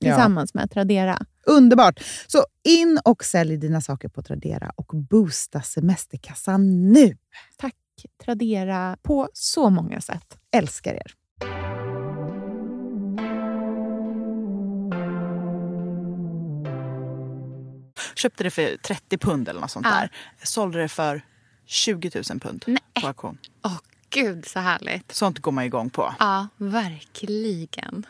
tillsammans 0.00 0.50
ja. 0.54 0.60
med 0.60 0.70
Tradera. 0.70 1.18
Underbart! 1.46 2.00
Så 2.26 2.44
in 2.64 3.00
och 3.04 3.24
sälj 3.24 3.56
dina 3.56 3.80
saker 3.80 4.08
på 4.08 4.22
Tradera 4.22 4.72
och 4.76 4.90
boosta 5.10 5.62
semesterkassan 5.62 6.92
nu. 6.92 7.16
Tack 7.56 7.74
Tradera 8.24 8.96
på 9.02 9.28
så 9.32 9.70
många 9.70 10.00
sätt. 10.00 10.38
Älskar 10.56 10.94
er. 10.94 11.14
Köpte 18.16 18.44
det 18.44 18.50
för 18.50 18.76
30 18.76 19.18
pund 19.18 19.48
eller 19.48 19.60
något 19.60 19.70
sånt 19.70 19.86
ja. 19.90 19.94
där. 19.94 20.10
Sålde 20.42 20.78
det 20.78 20.88
för 20.88 21.22
20 21.66 22.10
000 22.30 22.40
pund 22.40 22.64
Nej. 22.66 22.78
på 23.00 23.06
auktion. 23.06 23.38
Åh 23.64 23.78
gud 24.14 24.46
så 24.46 24.58
härligt. 24.58 25.12
Sånt 25.12 25.38
går 25.38 25.52
man 25.52 25.64
igång 25.64 25.90
på. 25.90 26.14
Ja, 26.18 26.48
verkligen. 26.56 28.06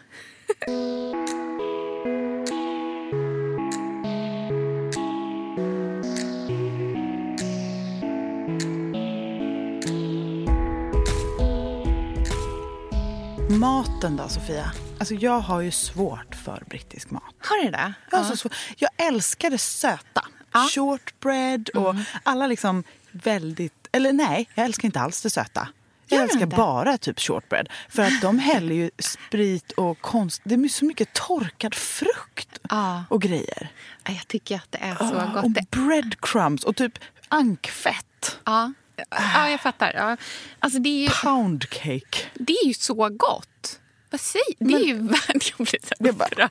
Maten 13.50 14.16
då, 14.16 14.28
Sofia? 14.28 14.72
Alltså 14.98 15.14
jag 15.14 15.40
har 15.40 15.60
ju 15.60 15.70
svårt 15.70 16.34
för 16.44 16.62
brittisk 16.68 17.10
mat. 17.10 17.22
Har 17.38 17.64
du 17.64 17.70
det? 17.70 17.94
Jag, 18.10 18.18
har 18.18 18.24
ja. 18.24 18.30
så 18.30 18.36
svårt. 18.36 18.52
jag 18.76 18.90
älskar 18.96 19.50
det 19.50 19.58
söta. 19.58 20.24
Ja. 20.52 20.68
Shortbread 20.70 21.68
och 21.68 21.90
mm. 21.90 22.04
alla 22.22 22.46
liksom 22.46 22.84
väldigt... 23.12 23.88
Eller 23.92 24.12
nej, 24.12 24.48
jag 24.54 24.64
älskar 24.66 24.86
inte 24.86 25.00
alls 25.00 25.22
det 25.22 25.30
söta. 25.30 25.68
Jag 26.08 26.22
älskar 26.22 26.42
inte? 26.42 26.56
bara 26.56 26.98
typ 26.98 27.20
shortbread. 27.20 27.68
För 27.88 28.02
att 28.02 28.22
de 28.22 28.38
häller 28.38 28.74
ju 28.74 28.90
sprit 28.98 29.72
och 29.72 30.00
konst... 30.00 30.42
Det 30.44 30.54
är 30.54 30.68
så 30.68 30.84
mycket 30.84 31.12
torkad 31.12 31.74
frukt 31.74 32.58
ja. 32.70 33.04
och 33.08 33.22
grejer. 33.22 33.68
Jag 34.04 34.28
tycker 34.28 34.56
att 34.56 34.72
det 34.72 34.78
är 34.78 34.94
så 34.94 35.04
oh, 35.04 35.34
gott. 35.34 35.44
Och 35.44 35.50
breadcrumbs 35.70 36.64
och 36.64 36.76
typ 36.76 36.98
ankfett. 37.28 38.38
Ja. 38.44 38.72
Ja, 39.10 39.48
jag 39.48 39.60
fattar. 39.60 39.92
Ja. 39.94 40.16
Alltså, 40.58 40.78
det 40.78 40.88
är 40.88 41.02
ju, 41.02 41.08
Pound 41.08 41.70
cake. 41.70 42.18
Det 42.34 42.52
är 42.52 42.66
ju 42.66 42.74
så 42.74 42.94
gott. 42.94 43.80
Vad 44.10 44.20
säger 44.20 44.56
Det 44.58 44.74
är 44.74 44.86
ju 44.86 44.98
värd... 44.98 45.42
Jag 45.58 45.66
blir 45.66 45.86
så 45.86 46.08
upprörd. 46.10 46.50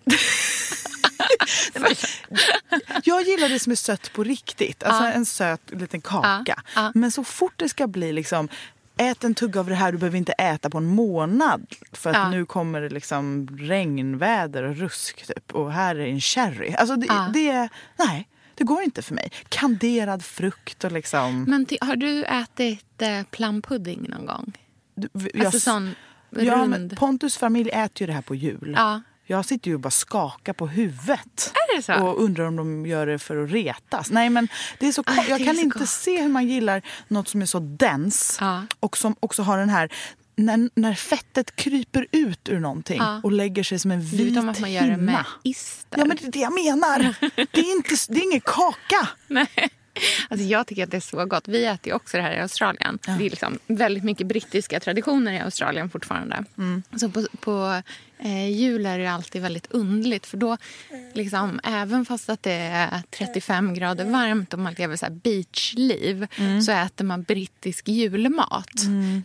jag 3.04 3.22
gillar 3.24 3.50
det 3.50 3.60
som 3.60 3.72
är 3.72 3.76
sött 3.76 4.14
på 4.14 4.24
riktigt. 4.24 4.84
Alltså 4.84 5.04
ja. 5.04 5.12
en 5.12 5.26
söt 5.26 5.62
liten 5.72 6.02
kaka. 6.02 6.44
Ja. 6.46 6.56
Ja. 6.76 6.92
Men 6.96 7.12
så 7.12 7.24
fort 7.24 7.54
det 7.56 7.70
ska 7.70 7.88
bli 7.88 8.14
liksom 8.14 8.50
ät 8.98 9.24
en 9.24 9.36
tugga 9.36 9.60
av 9.60 9.70
det 9.70 9.76
här, 9.76 9.92
du 9.92 9.98
behöver 9.98 10.18
inte 10.18 10.32
äta 10.32 10.70
på 10.70 10.78
en 10.78 10.86
månad. 10.86 11.66
För 11.92 12.10
att 12.10 12.32
nu 12.32 12.46
kommer 12.46 12.82
det 12.82 12.90
liksom 12.90 13.48
regnväder 13.60 14.64
och 14.64 14.78
rusk 14.78 15.28
typ. 15.28 15.56
Och 15.56 15.72
här 15.72 15.96
är 15.96 16.08
en 16.08 16.22
sherry. 16.22 16.74
Alltså 16.74 16.96
det, 16.96 17.30
det 17.34 17.70
nej. 17.98 18.28
Det 18.56 18.64
går 18.64 18.82
inte 18.82 19.02
för 19.02 19.16
mig. 19.16 19.32
Kanderad 19.50 20.24
frukt 20.24 20.84
och 20.84 20.92
liksom... 20.92 21.44
Men 21.44 21.68
har 21.82 21.96
du 21.96 22.24
ätit 22.24 23.02
eh, 23.02 23.24
plumpudding 23.32 24.06
någon 24.10 24.26
gång? 24.26 24.54
Du, 24.96 25.10
jag, 25.34 25.46
alltså 25.46 25.60
sån 25.60 25.96
ja, 26.30 26.66
Men 26.66 26.90
Pontus 26.90 27.38
familj 27.38 27.70
äter 27.70 28.02
ju 28.02 28.08
det 28.08 28.14
här 28.14 28.22
på 28.22 28.36
jul. 28.36 28.74
Ja. 28.78 29.02
Jag 29.26 29.46
sitter 29.46 29.68
ju 29.70 29.74
och 29.76 29.80
bara 29.80 29.92
skakar 29.92 30.54
på 30.54 30.68
huvudet. 30.68 31.54
Är 31.54 31.76
det 31.78 31.84
så? 31.84 31.94
Och 31.94 32.24
undrar 32.24 32.46
om 32.48 32.56
de 32.56 32.86
gör 32.86 33.06
det 33.08 33.20
för 33.20 33.44
att 33.44 33.52
retas. 33.52 34.10
Nej 34.12 34.30
men 34.30 34.48
det 34.80 34.88
är 34.88 34.92
så 34.92 35.04
Aj, 35.06 35.26
Jag 35.30 35.40
det 35.40 35.46
kan 35.46 35.60
inte 35.60 35.80
gott. 35.80 35.90
se 35.90 36.22
hur 36.22 36.30
man 36.30 36.48
gillar 36.48 36.82
något 37.08 37.28
som 37.28 37.42
är 37.42 37.46
så 37.46 37.60
dens 37.60 38.38
ja. 38.42 38.62
och 38.80 38.98
som 38.98 39.16
också 39.20 39.42
har 39.44 39.58
den 39.58 39.70
här 39.70 39.92
när, 40.36 40.70
när 40.76 40.94
fettet 40.94 41.56
kryper 41.56 42.08
ut 42.12 42.50
ur 42.50 42.60
någonting 42.60 42.98
Ja. 42.98 43.20
och 43.24 43.32
lägger 43.32 43.64
sig 43.64 43.80
som 43.80 43.92
en 43.92 44.02
vit 44.02 44.22
Utom 44.32 44.50
att 44.50 44.60
man 44.60 44.72
gör 44.72 44.82
det 44.82 44.88
med 44.88 44.98
hinna. 44.98 45.26
ister. 45.44 46.00
Ja, 46.00 46.06
men 46.06 46.18
det 46.18 46.28
är 46.28 46.32
det 46.32 46.40
jag 46.40 46.54
menar. 46.54 47.16
Det 47.36 47.60
är, 47.62 47.76
inte, 47.76 47.96
det 48.10 48.20
är 48.20 48.24
ingen 48.24 48.42
kaka. 48.42 49.08
Nej. 49.28 49.70
Alltså 50.30 50.46
jag 50.46 50.68
tycker 50.68 50.84
att 50.84 50.92
det 50.92 50.98
är 50.98 51.02
så 51.02 51.26
gott. 51.26 51.48
Vi 51.48 51.66
äter 51.66 51.88
ju 51.88 51.94
också 51.94 52.18
det 52.18 52.24
här 52.24 52.34
i 52.34 52.40
Australien. 52.40 53.00
Det 53.06 53.26
är 53.26 53.30
liksom 53.30 53.60
väldigt 53.68 54.04
mycket 54.04 54.28
brittiska 54.28 54.80
traditioner 54.80 55.34
i 55.34 55.40
Australien 55.40 55.90
fortfarande. 55.90 56.44
Så 56.96 57.10
på, 57.10 57.28
på 57.40 57.82
eh, 58.20 58.50
jul 58.50 58.86
är 58.86 59.00
det 59.00 59.08
alltid 59.08 59.42
väldigt 59.42 59.72
underligt. 59.72 60.26
För 60.26 60.38
då, 60.38 60.58
liksom, 61.14 61.60
även 61.64 62.06
fast 62.06 62.30
att 62.30 62.44
det 62.44 62.52
är 62.52 63.02
35 63.10 63.74
grader 63.74 64.06
varmt 64.06 64.54
och 64.54 64.60
man 64.60 64.74
lever 64.74 64.96
så 64.96 65.10
beachliv 65.10 66.28
så 66.66 66.72
äter 66.72 67.06
man 67.06 67.24
brittisk 67.24 67.88
julmat. 67.88 68.80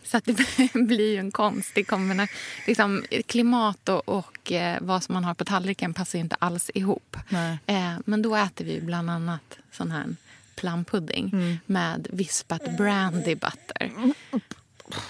Så 0.05 0.17
att 0.17 0.25
det 0.25 0.73
blir 0.75 1.13
ju 1.13 1.19
en 1.19 1.31
konstig 1.31 1.87
kombination. 1.87 2.37
Liksom, 2.67 3.05
klimat 3.27 3.89
och, 3.89 4.09
och 4.09 4.53
eh, 4.53 4.79
vad 4.81 5.03
som 5.03 5.13
man 5.13 5.25
har 5.25 5.35
på 5.35 5.45
tallriken 5.45 5.95
passar 5.95 6.19
inte 6.19 6.37
alls 6.39 6.71
ihop. 6.75 7.17
Eh, 7.67 7.93
men 8.05 8.23
då 8.23 8.37
äter 8.37 8.65
vi 8.65 8.81
bland 8.81 9.11
annat 9.11 9.59
sån 9.73 9.91
här 9.91 10.07
plumpudding 10.61 11.31
Mm. 11.33 11.59
med 11.66 12.07
vispat 12.11 12.77
brandy 12.77 13.35
butter. 13.35 13.92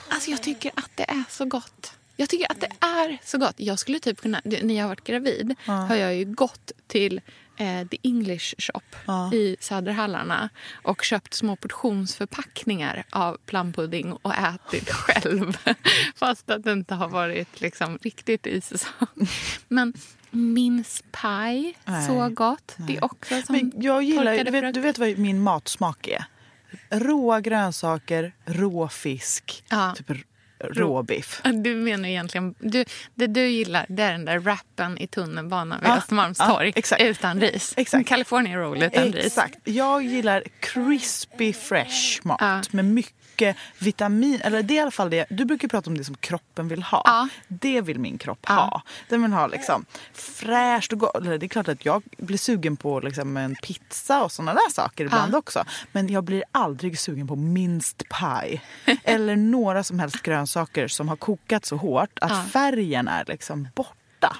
Alltså 0.08 0.30
jag 0.30 0.42
tycker 0.42 0.70
att 0.74 0.90
det 0.94 1.10
är 1.10 1.24
så 1.28 1.44
gott. 1.44 1.92
Jag 2.16 2.28
tycker 2.28 2.50
att 2.52 2.60
det 2.60 2.70
är 2.80 3.18
så 3.24 3.38
gott. 3.38 3.54
Jag 3.56 3.78
skulle 3.78 4.00
typ 4.00 4.20
kunna, 4.20 4.40
när 4.44 4.74
jag 4.74 4.84
har 4.84 4.88
varit 4.88 5.04
gravid 5.04 5.54
har 5.64 5.94
jag 5.96 6.14
ju 6.14 6.24
gått 6.24 6.72
till 6.86 7.20
eh, 7.56 7.86
The 7.88 7.98
English 8.02 8.54
Shop 8.58 8.80
Ja. 9.06 9.32
i 9.34 9.56
Söderhallarna 9.60 10.48
och 10.82 11.02
köpt 11.02 11.34
små 11.34 11.56
portionsförpackningar 11.56 13.04
av 13.10 13.36
plumpudding 13.46 14.12
och 14.12 14.34
ätit 14.34 14.90
själv. 14.92 15.56
Fast 16.16 16.50
att 16.50 16.64
det 16.64 16.72
inte 16.72 16.94
har 16.94 17.08
varit 17.08 17.60
liksom 17.60 17.98
riktigt 18.02 18.46
i 18.46 18.60
säsong. 18.60 19.28
Men 19.68 19.92
mince 20.30 21.02
pie, 21.22 21.72
så 22.06 22.20
Nej, 22.24 22.30
gott. 22.32 22.74
Det 22.76 22.96
är 22.96 23.04
också 23.04 23.42
som 23.42 23.56
Men 23.56 23.72
jag 23.76 24.02
gillar, 24.02 24.44
du 24.44 24.50
vet, 24.50 24.74
du 24.74 24.80
vet 24.80 24.98
vad 24.98 25.18
min 25.18 25.42
matsmak 25.42 26.06
är? 26.08 26.24
Råa 26.90 27.40
grönsaker, 27.40 28.32
rå 28.44 28.88
fisk, 28.88 29.64
Ja. 29.70 29.94
typ 29.96 30.16
råbiff. 30.64 31.40
Du 31.44 31.74
menar 31.74 32.08
egentligen... 32.08 32.54
Du, 32.58 32.84
det 33.14 33.26
du 33.26 33.46
gillar 33.48 33.86
det 33.88 34.02
är 34.02 34.12
den 34.12 34.24
där 34.24 34.40
rappen 34.40 34.98
i 34.98 35.06
tunnelbanan 35.06 35.80
vid 35.80 35.88
Ja, 35.88 35.96
Östermalmstorg 35.96 36.72
ja, 36.90 36.96
utan 36.98 37.40
ris. 37.40 37.74
Exakt. 37.76 38.08
California 38.08 38.56
roll 38.58 38.82
utan 38.82 39.12
ris. 39.12 39.26
Exakt. 39.26 39.56
Jag 39.64 40.02
gillar 40.02 40.42
crispy 40.60 41.52
fresh 41.52 42.20
mat 42.26 42.38
Ja. 42.40 42.62
med 42.70 42.84
mycket 42.84 43.14
vitamin. 43.78 44.40
Eller 44.44 44.62
det 44.62 44.74
är 44.74 44.76
i 44.76 44.80
alla 44.80 44.90
fall 44.90 45.10
det. 45.10 45.26
Du 45.30 45.44
brukar 45.44 45.68
prata 45.68 45.90
om 45.90 45.98
det 45.98 46.04
som 46.04 46.14
kroppen 46.14 46.68
vill 46.68 46.82
ha. 46.82 47.02
Ja. 47.04 47.28
Det 47.48 47.80
vill 47.80 47.98
min 47.98 48.18
kropp 48.18 48.38
Ja. 48.48 48.54
ha. 48.54 48.82
Den 49.08 49.22
vill 49.22 49.32
ha 49.32 49.46
liksom 49.46 49.84
fräscht 50.12 50.92
och 50.92 50.98
gott. 50.98 51.24
Det 51.24 51.46
är 51.46 51.48
klart 51.48 51.68
att 51.68 51.84
jag 51.84 52.02
blir 52.18 52.38
sugen 52.38 52.76
på 52.76 53.00
liksom 53.00 53.36
en 53.36 53.54
pizza 53.62 54.24
och 54.24 54.32
såna 54.32 54.54
där 54.54 54.70
saker 54.70 55.04
ibland 55.04 55.34
Ja. 55.34 55.38
också. 55.38 55.64
Men 55.92 56.08
jag 56.08 56.24
blir 56.24 56.44
aldrig 56.52 56.98
sugen 56.98 57.26
på 57.28 57.36
minced 57.36 58.02
pie. 58.08 58.60
eller 59.04 59.36
några 59.36 59.84
som 59.84 59.98
helst 59.98 60.22
grönsaker 60.22 60.88
som 60.88 61.08
har 61.08 61.16
kokat 61.16 61.64
så 61.66 61.76
hårt 61.76 62.18
att 62.20 62.48
färgen 62.50 63.08
är 63.08 63.24
liksom 63.28 63.68
borta 63.74 63.92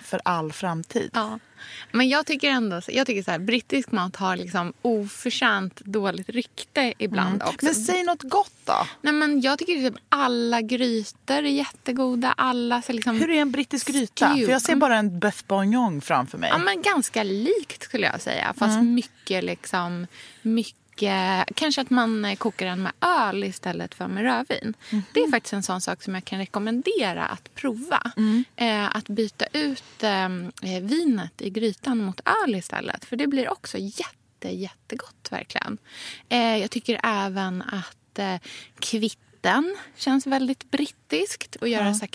för 0.02 0.20
all 0.24 0.52
framtid. 0.52 1.10
Ja. 1.14 1.38
Men 1.92 2.08
jag 2.08 2.26
tycker 2.26 2.50
ändå 2.50 2.80
jag 2.88 3.06
tycker 3.06 3.22
så 3.22 3.30
här, 3.30 3.38
brittisk 3.38 3.92
mat 3.92 4.16
har 4.16 4.36
liksom 4.36 4.72
oförtjänt 4.82 5.80
dåligt 5.80 6.28
rykte 6.28 6.94
ibland 6.98 7.42
också. 7.42 7.66
Mm. 7.66 7.74
Men 7.74 7.74
säg 7.74 8.04
något 8.04 8.22
gott 8.22 8.52
då. 8.64 8.86
Nej, 9.02 9.12
men 9.12 9.40
jag 9.40 9.58
tycker 9.58 9.90
typ 9.90 9.94
alla 10.08 10.60
grytor 10.60 11.36
är 11.36 11.42
jättegoda. 11.42 12.34
Alla 12.36 12.82
så 12.82 12.92
liksom, 12.92 13.20
Hur 13.20 13.30
är 13.30 13.40
en 13.40 13.50
brittisk 13.50 13.86
gryta? 13.86 14.28
För 14.28 14.50
jag 14.50 14.62
ser 14.62 14.76
bara 14.76 14.96
en 14.96 15.20
bœuf 15.20 15.44
bourguignon 15.46 16.00
framför 16.00 16.38
mig. 16.38 16.50
Ja, 16.50 16.58
men 16.58 16.82
ganska 16.82 17.22
likt 17.22 17.82
skulle 17.82 18.06
jag 18.06 18.20
säga. 18.20 18.54
Fast 18.58 18.76
Mm. 18.76 18.94
mycket 18.94 19.44
liksom... 19.44 20.06
Mycket, 20.42 20.77
kanske 21.54 21.80
att 21.80 21.90
man 21.90 22.24
eh, 22.24 22.36
kokar 22.36 22.66
den 22.66 22.82
med 22.82 22.92
öl 23.00 23.44
istället 23.44 23.94
för 23.94 24.08
med 24.08 24.22
rödvin. 24.22 24.74
Mhm. 24.90 25.02
Det 25.12 25.20
är 25.20 25.30
faktiskt 25.30 25.52
en 25.52 25.62
sån 25.62 25.80
sak 25.80 26.02
som 26.02 26.14
jag 26.14 26.24
kan 26.24 26.38
rekommendera 26.38 27.26
att 27.26 27.54
prova. 27.54 28.12
Mm. 28.16 28.44
Eh, 28.56 28.96
att 28.96 29.08
byta 29.08 29.46
ut 29.52 30.02
eh, 30.02 30.80
vinet 30.82 31.42
i 31.42 31.50
grytan 31.50 31.98
mot 31.98 32.20
öl 32.44 32.54
istället. 32.54 33.04
För 33.04 33.16
det 33.16 33.26
blir 33.26 33.50
också 33.50 33.78
jätte, 33.78 34.48
jättegott 34.48 35.28
verkligen. 35.30 35.78
Eh, 36.28 36.56
jag 36.56 36.70
tycker 36.70 37.00
även 37.02 37.62
att 37.62 38.18
eh, 38.18 38.36
kvitten 38.78 39.76
känns 39.96 40.26
väldigt 40.26 40.70
brittiskt. 40.70 41.56
Att 41.60 41.70
göra 41.70 41.94
så 41.94 42.00
här 42.00 42.06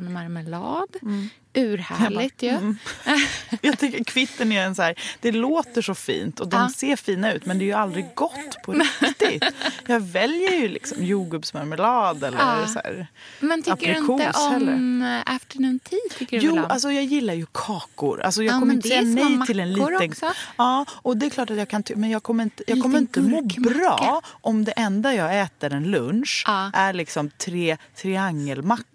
kvittenmarmelad. 0.00 0.88
Mm. 1.02 1.28
Urhärligt 1.54 2.42
ju. 2.42 2.74
Jag 3.60 3.78
tycker 3.78 4.04
kvitten 4.04 4.52
är 4.52 4.62
en 4.66 4.74
så 4.74 4.82
här, 4.82 4.94
det 5.20 5.32
låter 5.32 5.82
så 5.82 5.94
fint 5.94 6.40
och 6.40 6.48
de 6.48 6.56
Ja. 6.56 6.70
ser 6.76 6.96
fina 6.96 7.32
ut 7.32 7.46
men 7.46 7.58
det 7.58 7.64
är 7.64 7.66
ju 7.66 7.72
aldrig 7.72 8.06
gott 8.14 8.62
på 8.64 8.72
riktigt. 9.00 9.44
Jag 9.86 10.00
väljer 10.00 10.50
ju 10.60 10.68
liksom 10.68 11.04
jordgubbsmarmelad 11.04 12.24
eller 12.24 12.38
Ja. 12.38 12.66
så 12.66 12.78
här. 12.84 13.06
Men 13.40 13.62
tycker 13.62 13.86
du 13.94 13.98
inte 14.12 14.32
om 14.38 15.02
eh, 15.02 15.34
afternoon 15.34 15.78
tea? 15.78 15.98
Tycker 16.18 16.40
du 16.40 16.46
Jo, 16.46 16.54
väl 16.54 16.64
om? 16.64 16.70
alltså 16.70 16.92
jag 16.92 17.04
gillar 17.04 17.34
ju 17.34 17.46
kakor. 17.52 18.20
Alltså 18.22 18.42
jag 18.42 18.54
Ja, 18.54 18.58
kommer 18.60 18.74
inte 18.74 18.88
säga 18.88 19.02
nej 19.02 19.46
till 19.46 19.60
en 19.60 19.72
liten... 19.72 20.10
också. 20.10 20.32
Ja, 20.56 20.84
och 20.92 21.16
det 21.16 21.26
är 21.26 21.30
klart 21.30 21.50
att 21.50 21.56
jag 21.56 21.68
kan 21.68 21.82
men 21.96 22.10
jag 22.10 22.22
kommer 22.22 22.44
inte, 22.44 22.64
jag 22.66 22.82
kommer 22.82 22.98
inte 22.98 23.20
må 23.20 23.42
bra 23.42 24.22
om 24.26 24.64
det 24.64 24.72
enda 24.72 25.14
jag 25.14 25.40
äter 25.40 25.72
en 25.72 25.90
lunch 25.90 26.44
är 26.74 26.92
liksom 26.92 27.30
tre 27.30 27.76
triangelmackor 27.96 28.86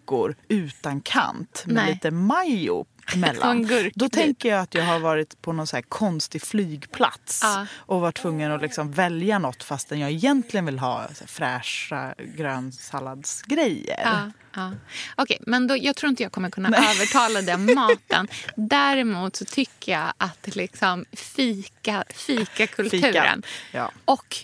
utan 0.48 1.02
kant 1.02 1.64
med 1.66 1.76
Nej. 1.76 1.94
lite 1.94 2.12
majo 2.12 2.86
mellan. 3.16 3.70
Då 3.96 4.10
tänker 4.10 4.50
jag 4.50 4.60
att 4.60 4.74
jag 4.74 4.84
har 4.84 5.00
varit 5.00 5.42
på 5.42 5.54
någon 5.54 5.68
så 5.68 5.82
konstig 5.90 6.42
flygplats 6.42 7.40
Ja. 7.44 7.66
och 7.76 8.02
varit 8.02 8.16
tvungen 8.16 8.52
att 8.52 8.62
liksom 8.62 8.92
välja 8.92 9.40
något 9.40 9.64
fastän 9.64 10.00
jag 10.00 10.12
egentligen 10.12 10.66
vill 10.66 10.80
ha 10.80 11.08
fräscha 11.26 12.14
grönsalladsgrejer. 12.18 14.02
Ja, 14.04 14.32
ja. 14.56 14.72
Okej, 15.16 15.38
men 15.42 15.68
då, 15.68 15.78
jag 15.78 15.96
tror 15.96 16.10
inte 16.10 16.24
jag 16.24 16.32
kommer 16.32 16.50
kunna 16.50 16.68
övertala 16.92 17.42
den 17.42 17.76
maten. 17.76 18.28
Däremot 18.56 19.36
så 19.36 19.46
tycker 19.46 19.92
jag 19.92 20.14
att 20.18 20.56
liksom 20.56 21.06
fika, 21.12 22.04
fikakulturen 22.10 23.42
Fika, 23.42 23.78
ja. 23.78 23.92
och 24.06 24.36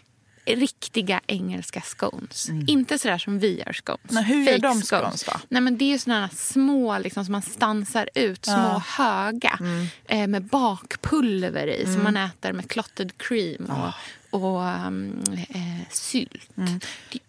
riktiga 0.45 1.21
engelska 1.27 1.81
scones. 1.81 2.49
Inte 2.67 2.99
sådär 2.99 3.17
som 3.17 3.39
vi 3.39 3.57
gör 3.65 3.73
scones. 3.73 4.01
Nej, 4.11 4.23
hur 4.23 4.43
gör 4.43 4.45
Fake 4.53 4.67
de 4.67 4.81
scones 4.81 5.23
då? 5.23 5.31
Nej, 5.49 5.61
men 5.61 5.77
det 5.77 5.93
är 5.93 5.97
sådana 5.97 6.29
små 6.29 6.97
liksom, 6.97 7.25
som 7.25 7.31
man 7.31 7.41
stansar 7.41 8.09
ut, 8.15 8.45
små 8.45 8.81
höga 8.87 9.57
Mm. 9.59 9.87
eh, 10.05 10.27
med 10.27 10.43
bakpulver 10.43 11.67
i 11.67 11.85
som 11.93 12.03
man 12.03 12.17
äter 12.17 12.51
med 12.53 12.69
clotted 12.69 13.17
cream 13.17 13.65
och, 13.65 13.77
Ah. 13.77 13.93
Och 14.33 14.85
um, 14.87 15.23
eh, 15.49 15.87
sylt. 15.89 16.57
Mm. 16.57 16.79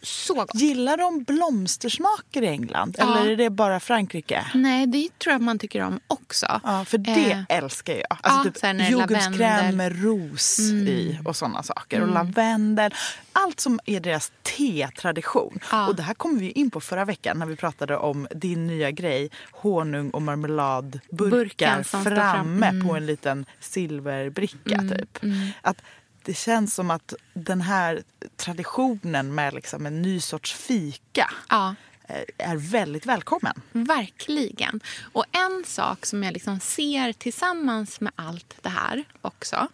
Så 0.02 0.34
gott. 0.34 0.54
Gillar 0.54 0.96
de 0.96 1.22
blomstersmaker 1.22 2.42
i 2.42 2.46
England? 2.46 2.96
Ja. 2.98 3.18
Eller 3.18 3.30
är 3.30 3.36
det 3.36 3.50
bara 3.50 3.80
Frankrike? 3.80 4.46
Nej, 4.54 4.86
det 4.86 5.18
tror 5.18 5.32
jag 5.32 5.42
man 5.42 5.58
tycker 5.58 5.82
om 5.82 6.00
också. 6.06 6.60
Ja, 6.64 6.84
för 6.84 6.98
det 6.98 7.24
Eh, 7.34 7.44
älskar 7.48 7.94
jag. 7.94 8.18
Alltså 8.20 8.66
ja, 8.66 8.68
är 8.68 8.90
jordgubbskräm. 8.90 9.64
Mm. 9.64 9.76
med 9.76 10.02
ros 10.02 10.60
i 10.60 11.18
och 11.24 11.36
såna 11.36 11.62
saker. 11.62 12.00
Och 12.00 12.08
lavendel. 12.08 12.94
Allt 13.32 13.60
som 13.60 13.80
är 13.86 14.00
deras 14.00 14.32
tetradition. 14.42 15.58
Ja. 15.70 15.88
Och 15.88 15.96
det 15.96 16.02
här 16.02 16.14
kom 16.14 16.38
vi 16.38 16.50
in 16.50 16.70
på 16.70 16.80
förra 16.80 17.04
veckan 17.04 17.38
när 17.38 17.46
vi 17.46 17.56
pratade 17.56 17.96
om 17.96 18.28
din 18.30 18.66
nya 18.66 18.90
grej. 18.90 19.30
Honung 19.52 20.10
och 20.10 20.22
marmeladburkar 20.22 21.30
Burken 21.30 21.84
står 21.84 21.98
fram. 21.98 22.14
framme 22.14 22.82
på 22.86 22.96
en 22.96 23.06
liten 23.06 23.46
silverbricka 23.60 24.78
typ. 24.78 25.18
Att 25.62 25.82
det 26.24 26.34
känns 26.34 26.74
som 26.74 26.90
att 26.90 27.14
den 27.34 27.60
här 27.60 28.02
traditionen 28.36 29.34
med 29.34 29.54
liksom 29.54 29.86
en 29.86 30.02
ny 30.02 30.20
sorts 30.20 30.52
fika 30.54 31.30
Ja, 31.48 31.74
eh, 32.08 32.50
är 32.50 32.56
väldigt 32.56 33.06
välkommen. 33.06 33.60
verkligen. 33.72 34.80
Och 35.12 35.24
en 35.32 35.64
sak 35.66 36.06
som 36.06 36.22
jag 36.22 36.32
liksom 36.32 36.60
ser 36.60 37.12
tillsammans 37.12 38.00
med 38.00 38.12
allt 38.16 38.54
det 38.62 38.68
här 38.68 39.04
också 39.20 39.68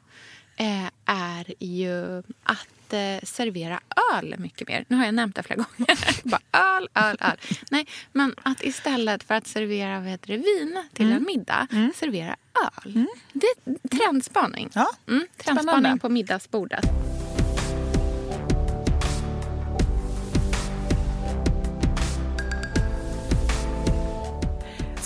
eh, 0.56 0.86
är 1.04 1.54
ju 1.64 2.18
att 2.42 2.66
eh, 2.92 3.20
servera 3.22 3.80
öl 4.14 4.34
mycket 4.38 4.68
mer. 4.68 4.84
Nu 4.88 4.96
har 4.96 5.04
jag 5.04 5.14
nämnt 5.14 5.36
det 5.36 5.42
flera 5.42 5.56
gånger. 5.76 5.98
Bara 6.28 6.40
öl, 6.76 6.88
öl, 6.94 7.16
öl. 7.20 7.36
Nej, 7.70 7.86
men 8.12 8.34
att 8.42 8.62
istället 8.64 9.22
för 9.22 9.34
att 9.34 9.46
servera 9.46 9.98
vad 10.00 10.08
heter 10.08 10.26
det, 10.28 10.36
vin 10.36 10.84
till 10.92 11.06
Mm. 11.06 11.16
en 11.18 11.24
middag, 11.24 11.66
servera 11.94 12.36
öl. 12.84 13.04
Det 13.32 13.46
är 13.64 13.88
trendspaning. 13.98 14.70
Ja, 14.74 14.90
Mm, 15.08 15.26
trendspaning 15.36 15.68
spännande. 15.80 16.00
på 16.00 16.08
middagsbordet. 16.08 16.84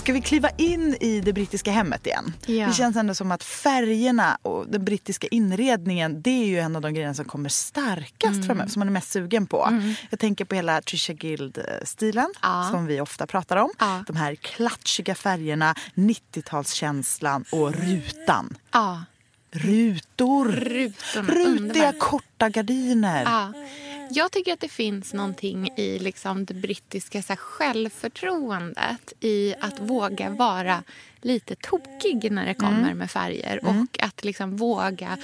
Ska 0.05 0.13
vi 0.13 0.21
kliva 0.21 0.49
in 0.49 0.97
i 1.01 1.21
det 1.21 1.33
brittiska 1.33 1.71
hemmet 1.71 2.07
igen? 2.07 2.33
Ja. 2.45 2.67
Det 2.67 2.73
känns 2.73 2.95
ändå 2.95 3.15
som 3.15 3.31
att 3.31 3.43
färgerna 3.43 4.37
och 4.41 4.67
den 4.67 4.85
brittiska 4.85 5.27
inredningen 5.27 6.21
det 6.21 6.29
är 6.29 6.45
ju 6.45 6.59
en 6.59 6.75
av 6.75 6.81
de 6.81 6.93
grejerna 6.93 7.13
som 7.13 7.25
kommer 7.25 7.49
starkast 7.49 8.33
mm. 8.33 8.43
framöver, 8.43 8.69
som 8.69 8.79
man 8.79 8.87
är 8.87 8.91
mest 8.91 9.11
sugen 9.11 9.47
på. 9.47 9.65
Mm. 9.65 9.93
Jag 10.09 10.19
tänker 10.19 10.45
på 10.45 10.55
hela 10.55 10.81
Trisha 10.81 11.13
Guild-stilen 11.13 12.33
ja. 12.41 12.67
som 12.71 12.85
vi 12.85 13.01
ofta 13.01 13.27
pratar 13.27 13.57
om. 13.57 13.69
Ja. 13.79 14.03
De 14.07 14.15
här 14.15 14.35
klatschiga 14.35 15.15
färgerna, 15.15 15.75
90-talskänslan 15.95 17.45
och 17.51 17.73
rutan. 17.73 18.57
Ja. 18.71 19.03
Rutor. 19.51 20.51
Rutiga 21.15 21.93
korta 21.99 22.49
gardiner. 22.49 23.53
Ja. 24.09 24.15
Jag 24.25 24.31
tycker 24.31 24.53
att 24.53 24.59
det 24.59 24.69
finns 24.69 25.13
någonting 25.13 25.69
i 25.77 25.99
liksom 25.99 26.45
det 26.45 26.53
brittiska 26.53 27.21
så 27.21 27.33
här, 27.33 27.37
självförtroendet 27.37 29.13
i 29.19 29.55
att 29.59 29.79
våga 29.79 30.29
vara 30.29 30.83
lite 31.21 31.55
tokig 31.55 32.31
när 32.31 32.45
det 32.45 32.53
kommer 32.53 32.83
mm. 32.83 32.97
med 32.97 33.11
färger. 33.11 33.59
Mm. 33.63 33.81
Och 33.81 34.03
att 34.03 34.23
liksom 34.23 34.57
våga... 34.57 35.17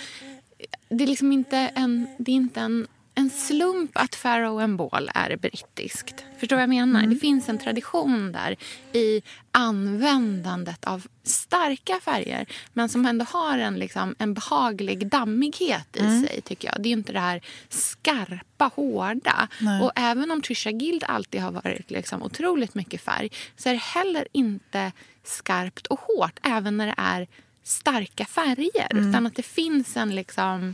Det 0.89 1.03
är 1.03 1.07
liksom 1.07 1.31
inte 1.31 1.57
en, 1.57 2.07
det 2.17 2.31
är 2.31 2.35
inte 2.35 2.59
en 2.59 2.87
en 3.21 3.29
slump 3.29 3.91
att 3.93 4.21
Pharaoh 4.21 4.63
and 4.63 4.77
Ball 4.77 5.11
är 5.15 5.37
brittiskt. 5.37 6.25
Förstår 6.39 6.55
vad 6.55 6.63
jag 6.63 6.69
menar? 6.69 6.99
Mm. 6.99 7.13
Det 7.13 7.19
finns 7.19 7.49
en 7.49 7.57
tradition 7.57 8.31
där 8.31 8.55
i 8.93 9.21
användandet 9.51 10.85
av 10.85 11.07
starka 11.23 11.99
färger 12.01 12.45
men 12.73 12.89
som 12.89 13.05
ändå 13.05 13.25
har 13.25 13.57
en, 13.57 13.75
liksom, 13.75 14.15
en 14.19 14.33
behaglig 14.33 15.07
dammighet 15.07 15.97
i 15.97 15.99
mm. 15.99 16.27
sig. 16.27 16.41
tycker 16.41 16.67
jag. 16.67 16.83
Det 16.83 16.89
är 16.89 16.91
inte 16.91 17.13
det 17.13 17.19
här 17.19 17.41
skarpa, 17.69 18.71
hårda. 18.75 19.47
Nej. 19.59 19.81
Och 19.81 19.91
även 19.95 20.31
om 20.31 20.41
Trisha 20.41 20.71
Guild 20.71 21.03
alltid 21.07 21.41
har 21.41 21.51
varit 21.51 21.91
liksom, 21.91 22.23
otroligt 22.23 22.75
mycket 22.75 23.01
färg 23.01 23.29
så 23.57 23.69
är 23.69 23.73
det 23.73 23.81
heller 23.81 24.27
inte 24.31 24.91
skarpt 25.23 25.87
och 25.87 25.99
hårt 25.99 26.39
även 26.43 26.77
när 26.77 26.87
det 26.87 26.95
är 26.97 27.27
starka 27.63 28.25
färger. 28.25 28.87
Mm. 28.91 29.09
Utan 29.09 29.27
att 29.27 29.35
det 29.35 29.43
finns 29.43 29.97
en... 29.97 30.15
liksom 30.15 30.73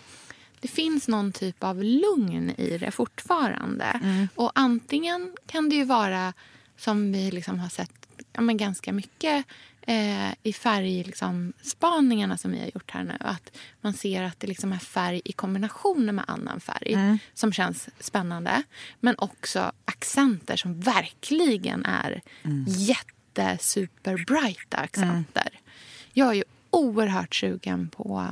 det 0.68 0.74
finns 0.74 1.08
någon 1.08 1.32
typ 1.32 1.64
av 1.64 1.84
lugn 1.84 2.50
i 2.58 2.78
det 2.78 2.92
fortfarande. 2.92 3.86
Mm. 3.86 4.28
Och 4.36 4.52
antingen 4.56 5.36
kan 5.46 5.70
det 5.70 5.76
ju 5.76 5.84
vara, 5.84 6.34
som 6.78 7.12
vi 7.12 7.32
liksom 7.32 7.60
har 7.60 7.70
sett 7.70 8.08
ja, 8.34 8.42
men 8.42 8.58
ganska 8.58 8.94
mycket 8.94 9.46
eh, 9.82 10.32
i 10.44 10.54
färgspaningarna 10.54 12.34
liksom, 12.34 12.38
som 12.38 12.52
vi 12.52 12.60
har 12.60 12.72
gjort 12.74 12.92
här 12.92 13.04
nu. 13.04 13.18
Att 13.20 13.58
man 13.82 13.94
ser 13.94 14.24
att 14.24 14.40
det 14.40 14.48
liksom 14.48 14.74
är 14.74 14.78
färg 14.78 15.22
i 15.26 15.32
kombination 15.32 16.16
med 16.16 16.26
annan 16.28 16.60
färg 16.60 16.94
mm. 16.94 17.18
som 17.34 17.54
känns 17.54 17.90
spännande. 18.00 18.64
Men 19.00 19.16
också 19.18 19.72
accenter 19.86 20.56
som 20.56 20.80
verkligen 20.80 21.86
är 21.86 22.22
mm. 22.44 22.66
jätte 22.68 23.58
accenter. 24.70 25.50
Mm. 25.52 25.64
Jag 26.14 26.30
är 26.30 26.34
ju 26.34 26.44
oerhört 26.70 27.36
sugen 27.36 27.90
på 27.90 28.28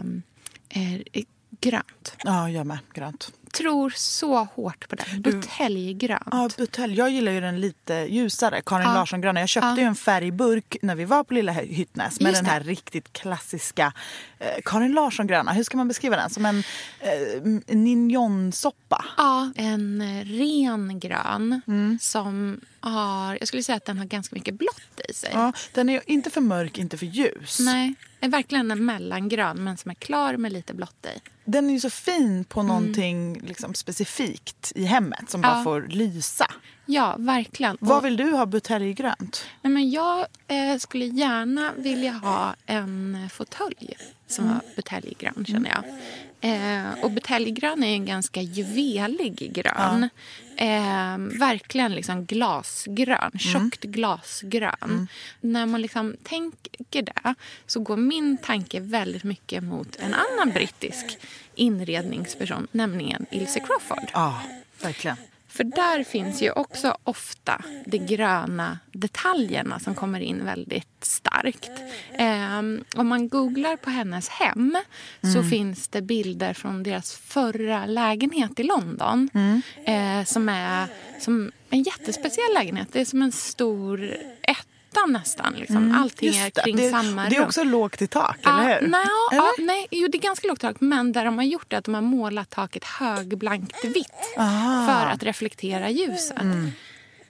eh, 0.69 1.23
grönt. 1.69 2.15
Ja, 2.23 2.49
jag 2.49 2.67
med. 2.67 2.77
Grönt. 2.93 3.31
Tror 3.53 3.89
så 3.95 4.43
hårt 4.43 4.89
på 4.89 4.95
den. 4.95 5.21
Buteljgrönt. 5.21 6.27
Ja, 6.31 6.49
butelj. 6.57 6.97
Jag 6.97 7.09
gillar 7.09 7.31
ju 7.31 7.41
den 7.41 7.61
lite 7.61 7.93
ljusare. 7.93 8.61
Karin 8.65 8.87
ja. 8.87 8.93
Larsson-gröna. 8.93 9.39
Jag 9.39 9.49
köpte 9.49 9.67
ja. 9.67 9.77
ju 9.77 9.83
en 9.83 9.95
färgburk 9.95 10.77
när 10.81 10.95
vi 10.95 11.05
var 11.05 11.23
på 11.23 11.33
Lilla 11.33 11.51
Hyttnäs 11.51 12.19
med 12.19 12.29
Just 12.29 12.41
den 12.41 12.49
här 12.49 12.59
det. 12.59 12.69
riktigt 12.69 13.13
klassiska 13.13 13.93
eh, 14.39 14.47
Karin 14.65 14.93
Larsson-gröna. 14.93 15.51
Hur 15.51 15.63
ska 15.63 15.77
man 15.77 15.87
beskriva 15.87 16.15
den? 16.15 16.29
Som 16.29 16.45
en 16.45 16.63
eh, 16.99 17.75
ninjonsoppa. 17.75 19.05
Ja, 19.17 19.51
en 19.55 20.23
ren 20.23 20.99
grön 20.99 21.61
mm. 21.67 21.97
som 22.01 22.59
har... 22.89 23.37
Jag 23.39 23.47
skulle 23.47 23.63
säga 23.63 23.75
att 23.75 23.85
den 23.85 23.97
har 23.97 24.05
ganska 24.05 24.35
mycket 24.35 24.53
blått 24.53 25.01
i 25.09 25.13
sig. 25.13 25.29
Ja, 25.33 25.53
den 25.71 25.89
är 25.89 26.01
inte 26.05 26.29
för 26.29 26.41
mörk, 26.41 26.77
inte 26.77 26.97
för 26.97 27.05
ljus. 27.05 27.59
Nej, 27.59 27.93
är 28.19 28.29
verkligen 28.29 28.71
en 28.71 28.85
mellangrön 28.85 29.63
men 29.63 29.77
som 29.77 29.91
är 29.91 29.95
klar 29.95 30.37
med 30.37 30.53
lite 30.53 30.73
blått 30.73 31.05
i. 31.15 31.19
Den 31.45 31.69
är 31.69 31.73
ju 31.73 31.79
så 31.79 31.89
fin 31.89 32.43
på 32.43 32.59
mm. 32.59 32.67
någonting 32.67 33.35
mm. 33.35 33.45
liksom 33.45 33.73
specifikt 33.73 34.71
i 34.75 34.85
hemmet 34.85 35.29
som 35.29 35.43
ja. 35.43 35.49
bara 35.53 35.63
får 35.63 35.87
lysa. 35.89 36.51
Ja, 36.85 37.15
verkligen. 37.19 37.77
Vad 37.79 38.03
vill 38.03 38.17
du 38.17 38.31
ha 38.31 38.45
buteljgrönt? 38.45 39.45
Nej, 39.61 39.73
men 39.73 39.91
jag 39.91 40.25
eh, 40.47 40.77
skulle 40.79 41.05
gärna 41.05 41.71
vilja 41.77 42.11
ha 42.11 42.55
en 42.65 43.29
fåtölj 43.29 43.97
som 44.27 44.45
mm. 44.45 44.57
var 44.57 44.75
buteljgrön 44.75 45.45
känner 45.45 45.69
jag. 45.69 45.83
Eh, 46.45 47.03
och 47.03 47.11
buteljgrön 47.11 47.83
är 47.83 47.93
en 47.93 48.05
ganska 48.05 48.41
juvelig 48.41 49.53
grön. 49.53 50.09
Ja. 50.55 50.63
Eh, 50.65 51.17
verkligen 51.17 51.91
liksom 51.91 52.25
glasgrön, 52.25 53.17
mm. 53.19 53.39
tjockt 53.39 53.83
glasgrön. 53.83 54.75
Mm. 54.81 55.07
När 55.41 55.65
man 55.65 55.81
liksom 55.81 56.15
tänker 56.23 57.01
det 57.01 57.35
så 57.65 57.79
går 57.79 57.97
min 57.97 58.37
tanke 58.37 58.79
väldigt 58.79 59.23
mycket 59.23 59.63
mot 59.63 59.95
en 59.95 60.13
annan 60.13 60.53
brittisk 60.53 61.17
inredningsperson, 61.55 62.67
nämligen 62.71 63.25
Ilse 63.31 63.59
Crawford. 63.59 64.09
Ja, 64.13 64.41
verkligen. 64.81 65.17
För 65.55 65.63
där 65.63 66.03
finns 66.03 66.41
ju 66.41 66.51
också 66.51 66.97
ofta 67.03 67.61
de 67.85 67.97
gröna 67.97 68.79
detaljerna 68.91 69.79
som 69.79 69.95
kommer 69.95 70.19
in 70.19 70.45
väldigt 70.45 71.03
starkt. 71.03 71.71
Eh, 72.13 72.59
om 72.95 73.07
man 73.07 73.29
googlar 73.29 73.75
på 73.75 73.89
hennes 73.89 74.29
hem 74.29 74.77
mm. 75.21 75.35
så 75.35 75.43
finns 75.43 75.87
det 75.87 76.01
bilder 76.01 76.53
från 76.53 76.83
deras 76.83 77.13
förra 77.13 77.85
lägenhet 77.85 78.59
i 78.59 78.63
London. 78.63 79.29
Mm. 79.33 79.61
Eh, 79.85 80.25
som 80.25 80.49
är 80.49 80.87
som 81.19 81.51
en 81.69 81.83
jättespeciell 81.83 82.53
lägenhet. 82.53 82.87
Det 82.91 83.01
är 83.01 83.05
som 83.05 83.21
en 83.21 83.31
stor 83.31 84.03
ett 84.41 84.67
ytan 84.95 85.13
nästan. 85.13 85.53
Liksom. 85.53 85.77
Mm, 85.77 86.01
Allting 86.01 86.35
är 86.37 86.49
kring 86.49 86.75
det, 86.75 86.89
samma 86.89 87.23
rum. 87.23 87.29
Det 87.29 87.35
är 87.35 87.45
också 87.45 87.63
lågt 87.63 88.01
i 88.01 88.07
tak, 88.07 88.37
ja, 88.43 88.61
eller 88.61 88.81
hur? 88.81 88.87
Nej, 88.87 89.01
eller? 89.31 89.43
Ja, 89.43 89.51
nej, 89.59 89.87
jo, 89.91 90.07
det 90.07 90.17
är 90.17 90.21
ganska 90.21 90.47
lågt 90.47 90.59
i 90.59 90.61
tak. 90.61 90.81
Men 90.81 91.11
där 91.11 91.25
de 91.25 91.37
har 91.37 91.45
gjort 91.45 91.69
det 91.69 91.77
att 91.77 91.85
de 91.85 91.93
har 91.93 92.01
målat 92.01 92.49
taket 92.49 92.83
högblankt 92.83 93.85
vitt 93.85 94.35
Aha. 94.37 94.87
för 94.87 95.11
att 95.11 95.23
reflektera 95.23 95.89
ljuset. 95.89 96.41
Mm. 96.41 96.71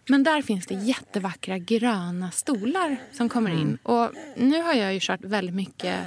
Men 0.09 0.23
där 0.23 0.41
finns 0.41 0.65
det 0.65 0.75
jättevackra 0.75 1.57
gröna 1.57 2.31
stolar 2.31 2.97
som 3.11 3.29
kommer 3.29 3.51
in. 3.51 3.61
Mm. 3.61 3.77
Och 3.83 4.11
nu 4.35 4.61
har 4.61 4.73
jag 4.73 4.93
ju 4.93 4.99
kört 5.01 5.23
väldigt 5.23 5.55
mycket 5.55 5.99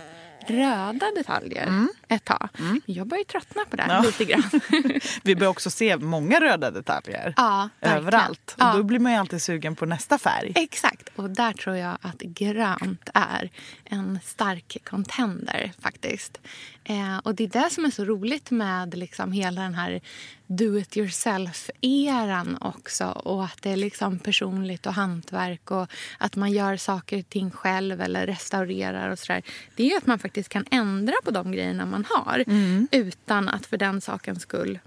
röda 0.51 1.07
detaljer 1.17 1.67
mm. 1.67 1.89
ett 2.09 2.25
tag. 2.25 2.49
Mm. 2.59 2.81
Jag 2.87 3.07
börjar 3.07 3.25
tröttna 3.25 3.65
på 3.71 3.77
det 3.77 3.85
ja. 3.89 4.01
lite 4.01 4.25
grann. 4.25 4.51
Vi 5.23 5.37
börjar 5.37 5.51
också 5.51 5.71
se 5.71 5.97
många 5.97 6.41
röda 6.41 6.71
detaljer 6.71 7.35
ja, 7.37 7.69
överallt. 7.81 8.55
Ja. 8.59 8.73
då 8.77 8.83
blir 8.83 8.99
man 8.99 9.13
ju 9.13 9.19
alltid 9.19 9.43
sugen 9.43 9.77
på 9.77 9.87
nästa 9.87 10.19
färg. 10.19 10.53
Exakt. 10.55 11.09
Och 11.17 11.31
där 11.31 11.53
tror 11.53 11.77
jag 11.77 11.99
att 12.01 12.19
grönt 12.19 13.09
är 13.15 13.51
en 13.85 14.19
stark 14.25 14.77
contender 14.85 15.73
faktiskt. 15.81 16.41
Eh, 16.89 17.19
och 17.19 17.35
det 17.35 17.45
är 17.45 17.63
det 17.63 17.71
som 17.71 17.85
är 17.85 17.91
så 17.91 18.05
roligt 18.05 18.51
med 18.51 18.99
liksom 18.99 19.33
hela 19.33 19.63
den 19.63 19.75
här 19.75 20.01
do 20.47 20.79
it 20.79 20.97
yourself-eran 20.97 22.59
också. 22.61 23.05
Och 23.07 23.45
att 23.45 23.63
det 23.63 23.71
är 23.71 23.77
liksom 23.77 24.19
personligt 24.19 24.87
och 24.87 24.95
hantverk 24.95 25.71
och 25.71 25.91
att 26.19 26.37
man 26.37 26.53
gör 26.53 26.77
saker 26.77 27.19
och 27.19 27.29
ting 27.29 27.51
själv 27.51 28.01
eller 28.01 28.27
restaurerar 28.27 29.11
och 29.11 29.19
sådär. 29.19 29.43
Det 29.77 29.93
är 29.93 29.97
att 29.97 30.07
man 30.07 30.19
faktiskt 30.19 30.49
kan 30.49 30.65
ändra 30.71 31.15
på 31.25 31.31
de 31.31 31.53
grejerna 31.53 31.87
man 31.87 32.05
har 32.11 32.45
mm. 32.47 32.89
utan 32.91 33.49
att 33.49 33.67
för 33.67 33.77
den 33.77 34.01
sakens 34.01 34.43
skull 34.43 34.79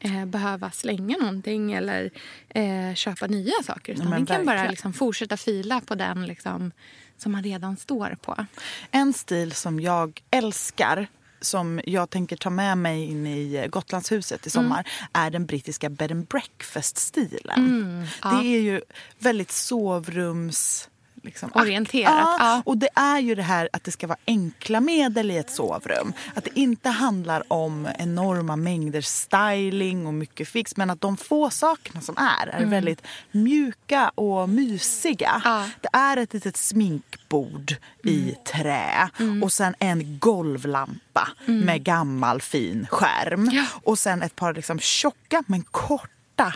eh, 0.00 0.24
behöva 0.24 0.70
slänga 0.70 1.16
någonting 1.16 1.72
eller 1.72 2.10
eh, 2.48 2.94
köpa 2.94 3.26
nya 3.26 3.62
saker. 3.64 3.92
Utan 3.92 4.10
man 4.10 4.26
kan 4.26 4.46
bara 4.46 4.70
liksom 4.70 4.92
fortsätta 4.92 5.36
fila 5.36 5.80
på 5.80 5.94
den 5.94 6.26
liksom, 6.26 6.72
som 7.18 7.32
man 7.32 7.42
redan 7.42 7.76
står 7.76 8.16
på. 8.22 8.46
En 8.90 9.12
stil 9.12 9.52
som 9.52 9.80
jag 9.80 10.22
älskar 10.30 11.08
som 11.40 11.80
jag 11.84 12.10
tänker 12.10 12.36
ta 12.36 12.50
med 12.50 12.78
mig 12.78 13.04
in 13.04 13.26
i 13.26 13.68
Gotlandshuset 13.70 14.46
i 14.46 14.50
sommar 14.50 14.80
mm. 14.80 15.26
är 15.26 15.30
den 15.30 15.46
brittiska 15.46 15.88
bed 15.88 16.12
and 16.12 16.26
breakfast-stilen. 16.26 17.58
Mm, 17.58 18.06
ja. 18.22 18.30
Det 18.30 18.48
är 18.48 18.60
ju 18.60 18.80
väldigt 19.18 19.50
sovrums 19.50 20.89
liksom, 21.22 21.50
orienterat. 21.54 22.14
Ja, 22.14 22.36
ja. 22.38 22.62
Och 22.66 22.78
det 22.78 22.88
är 22.94 23.18
ju 23.18 23.34
det 23.34 23.42
här 23.42 23.68
att 23.72 23.84
det 23.84 23.90
ska 23.90 24.06
vara 24.06 24.18
enkla 24.26 24.80
medel 24.80 25.30
i 25.30 25.36
ett 25.36 25.50
sovrum. 25.50 26.12
Att 26.34 26.44
det 26.44 26.58
inte 26.58 26.88
handlar 26.88 27.52
om 27.52 27.88
enorma 27.98 28.56
mängder 28.56 29.00
styling 29.00 30.06
och 30.06 30.14
mycket 30.14 30.48
fix. 30.48 30.76
Men 30.76 30.90
att 30.90 31.00
de 31.00 31.16
få 31.16 31.50
sakerna 31.50 32.00
som 32.00 32.16
är, 32.16 32.46
är 32.46 32.58
mm. 32.58 32.70
väldigt 32.70 33.02
mjuka 33.30 34.08
och 34.08 34.48
mysiga. 34.48 35.42
Ja. 35.44 35.68
Det 35.80 35.88
är 35.92 36.16
ett 36.16 36.34
litet 36.34 36.56
sminkbord 36.56 37.76
mm. 38.04 38.14
i 38.14 38.36
trä 38.52 39.10
mm. 39.18 39.42
och 39.42 39.52
sen 39.52 39.74
en 39.78 40.18
golvlampa 40.18 41.28
mm. 41.46 41.60
med 41.60 41.84
gammal 41.84 42.40
fin 42.40 42.86
skärm. 42.90 43.50
Och 43.82 43.98
sen 43.98 44.22
ett 44.22 44.36
par 44.36 44.54
liksom 44.54 44.78
tjocka 44.78 45.42
men 45.46 45.62
korta 45.62 46.54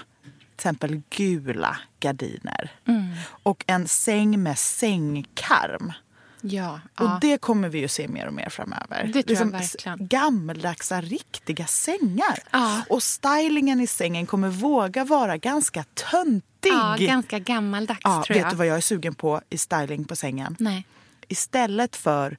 exempel 0.55 1.03
gula 1.11 1.77
gardiner. 2.01 2.73
Mm. 2.88 3.14
Och 3.43 3.64
en 3.67 3.88
säng 3.88 4.43
med 4.43 4.59
sängkarm. 4.59 5.93
Ja, 6.40 6.81
och 6.98 7.07
ja. 7.07 7.19
det 7.21 7.38
kommer 7.38 7.69
vi 7.69 7.79
ju 7.79 7.88
se 7.88 8.09
mer 8.09 8.27
och 8.27 8.33
mer 8.33 8.48
framöver. 8.48 9.11
Det 9.13 9.23
tror 9.23 9.38
jag 9.38 9.46
verkligen. 9.46 10.07
Gammaldags, 10.09 10.92
riktiga 10.92 11.67
sängar. 11.67 12.38
Ja. 12.50 12.83
Och 12.88 13.02
stylingen 13.02 13.81
i 13.81 13.87
sängen 13.87 14.27
kommer 14.27 14.48
våga 14.48 15.05
vara 15.05 15.37
ganska 15.37 15.85
töntig 15.94 16.44
Ja, 16.63 16.96
ganska 16.98 17.38
gammaldags 17.38 18.00
ja, 18.05 18.23
tror 18.27 18.37
jag. 18.37 18.44
Vet 18.44 18.50
du 18.50 18.57
vad 18.57 18.67
jag 18.67 18.77
är 18.77 18.81
sugen 18.81 19.15
på 19.15 19.40
i 19.50 19.59
styling 19.59 20.05
på 20.05 20.17
sängen? 20.17 20.57
Nej. 20.59 20.87
Istället 21.29 21.96
för 21.96 22.37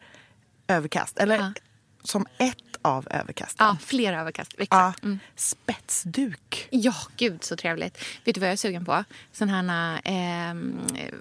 överkast, 0.68 1.18
eller 1.18 1.54
som 2.04 2.26
ett 2.38 2.65
av 2.86 3.08
överkasten. 3.12 3.68
Ja, 3.68 3.78
fler 3.82 4.14
överkast. 4.14 4.54
Exakt. 4.58 5.00
Ja, 5.02 5.08
mm. 5.08 5.20
Spetsduk. 5.36 6.68
Ja, 6.70 6.96
gud 7.18 7.44
så 7.44 7.56
trevligt. 7.56 7.98
Vet 8.24 8.36
du 8.36 8.42
vad 8.42 8.48
jag 8.48 8.54
är 8.54 8.58
sugen 8.58 8.86
på? 8.86 9.04
Sådana 9.32 10.00
här, 10.04 10.50
eh, 10.50 10.56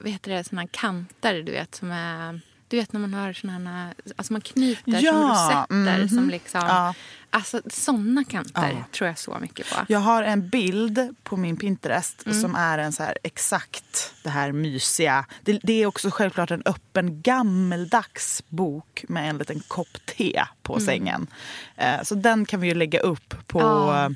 vad 0.02 0.12
heter 0.12 0.32
det, 0.32 0.44
såna 0.44 0.60
här 0.60 0.68
kanter 0.72 1.42
du 1.42 1.52
vet 1.52 1.74
som 1.74 1.90
är 1.90 2.40
du 2.68 2.76
vet 2.76 2.92
när 2.92 3.00
man 3.00 3.14
har 3.14 3.32
såna 3.32 3.52
här, 3.52 3.94
alltså 4.16 4.32
man 4.32 4.42
knyter 4.42 5.00
ja, 5.00 5.12
som 5.12 5.22
rosetter. 5.22 5.74
Mm 5.74 6.06
-hmm. 6.06 6.08
som 6.08 6.30
liksom, 6.30 6.60
ja. 6.60 6.94
Alltså 7.35 7.62
såna 7.66 8.24
kanter 8.24 8.72
ja. 8.72 8.85
tror 8.93 9.09
jag 9.09 9.18
så 9.18 9.39
mycket 9.41 9.70
på. 9.70 9.76
Jag 9.89 9.99
har 9.99 10.22
en 10.22 10.49
bild 10.49 11.16
på 11.22 11.37
min 11.37 11.57
Pinterest 11.57 12.26
mm. 12.26 12.41
som 12.41 12.55
är 12.55 12.78
en 12.78 12.93
så 12.93 13.03
här 13.03 13.18
exakt 13.22 14.14
det 14.22 14.30
här 14.30 14.53
mysiga. 14.53 15.26
Det, 15.43 15.59
det, 15.62 15.82
är 15.82 15.87
också 15.87 16.11
självklart 16.11 16.51
en 16.51 16.62
öppen 16.66 17.22
gammeldags 17.22 18.43
bok 18.49 19.05
med 19.09 19.30
en 19.30 19.39
liten 19.39 19.61
kopp 19.68 20.07
te 20.07 20.45
på 20.62 20.72
mm. 20.72 20.87
sängen. 20.87 21.26
Eh, 21.76 22.03
så 22.03 22.14
den 22.14 22.47
kan 22.47 22.61
vi 22.61 22.68
ju 22.68 22.74
lägga 22.74 23.01
upp 23.01 23.35
på 23.47 23.61
ja, 23.61 24.11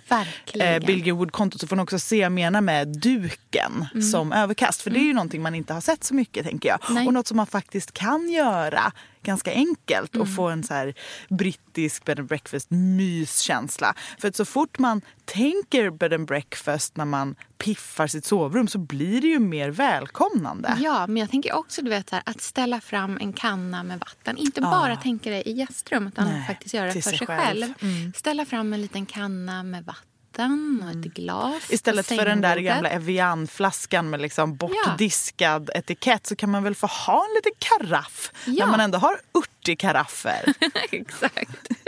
eh, 0.54 0.86
Bill 0.86 1.12
Wood-kontot 1.12 1.60
så 1.60 1.66
får 1.66 1.76
ni 1.76 1.82
också 1.82 1.98
se 1.98 2.16
vad 2.16 2.24
jag 2.24 2.32
menar 2.32 2.60
med 2.60 2.88
duken 2.88 3.86
mm. 3.94 4.02
som 4.02 4.32
överkast. 4.32 4.82
För 4.82 4.90
det 4.90 4.98
är 4.98 5.00
ju 5.00 5.04
mm. 5.04 5.16
någonting 5.16 5.42
man 5.42 5.54
inte 5.54 5.74
har 5.74 5.80
sett 5.80 6.04
så 6.04 6.14
mycket 6.14 6.46
tänker 6.46 6.68
jag. 6.68 6.78
Nej. 6.90 7.06
Och 7.06 7.12
något 7.12 7.26
som 7.26 7.36
man 7.36 7.46
faktiskt 7.46 7.92
kan 7.92 8.30
göra 8.30 8.92
ganska 9.28 9.52
enkelt 9.52 10.14
mm. 10.14 10.22
och 10.22 10.34
få 10.34 10.48
en 10.48 10.64
så 10.64 10.74
här 10.74 10.94
brittisk 11.28 12.04
bed 12.04 12.18
and 12.18 12.28
breakfast 12.28 12.70
myskänsla. 12.70 13.94
För 14.18 14.28
att 14.28 14.36
så 14.36 14.44
fort 14.44 14.78
man 14.78 15.00
tänker 15.24 15.90
bed 15.90 16.12
and 16.12 16.26
breakfast 16.26 16.96
när 16.96 17.04
man 17.04 17.34
piffar 17.58 18.06
sitt 18.06 18.24
sovrum 18.24 18.68
så 18.68 18.78
blir 18.78 19.20
det 19.20 19.28
ju 19.28 19.38
mer 19.38 19.70
välkomnande. 19.70 20.76
Ja, 20.80 21.06
men 21.06 21.16
jag 21.16 21.30
tänker 21.30 21.52
också 21.52 21.82
du 21.82 21.90
vet, 21.90 22.10
här, 22.10 22.22
att 22.26 22.40
ställa 22.40 22.80
fram 22.80 23.18
en 23.20 23.32
kanna 23.32 23.82
med 23.82 23.98
vatten. 23.98 24.36
Inte 24.36 24.60
ja. 24.60 24.70
bara 24.70 24.96
tänka 24.96 25.30
det 25.30 25.48
i 25.48 25.52
gästrum 25.52 26.06
utan 26.06 26.28
Nej, 26.28 26.46
faktiskt 26.46 26.74
göra 26.74 26.86
det 26.86 26.92
för 26.92 27.00
sig 27.00 27.18
själv. 27.18 27.28
själv. 27.28 27.72
Mm. 27.80 28.12
Ställa 28.12 28.44
fram 28.44 28.72
en 28.72 28.82
liten 28.82 29.06
kanna 29.06 29.62
med 29.62 29.84
vatten 29.84 30.07
vatten 30.38 30.80
och 30.82 30.88
ett 30.88 30.94
mm. 30.94 31.10
glas. 31.10 31.70
Istället 31.70 32.06
för 32.06 32.24
den 32.24 32.40
där 32.40 32.56
gamla 32.56 32.88
Evian-flaskan 32.88 34.10
med 34.10 34.20
liksom 34.20 34.56
bortdiskad 34.56 35.70
ja. 35.74 35.78
etikett 35.78 36.26
så 36.26 36.36
kan 36.36 36.50
man 36.50 36.62
väl 36.62 36.74
få 36.74 36.86
ha 36.86 37.24
en 37.24 37.34
liten 37.34 37.52
karaff 37.58 38.32
ja. 38.44 38.64
när 38.64 38.70
man 38.70 38.80
ändå 38.80 38.98
har 38.98 39.20
urtig-karaffer. 39.32 40.54
Exakt. 40.90 41.68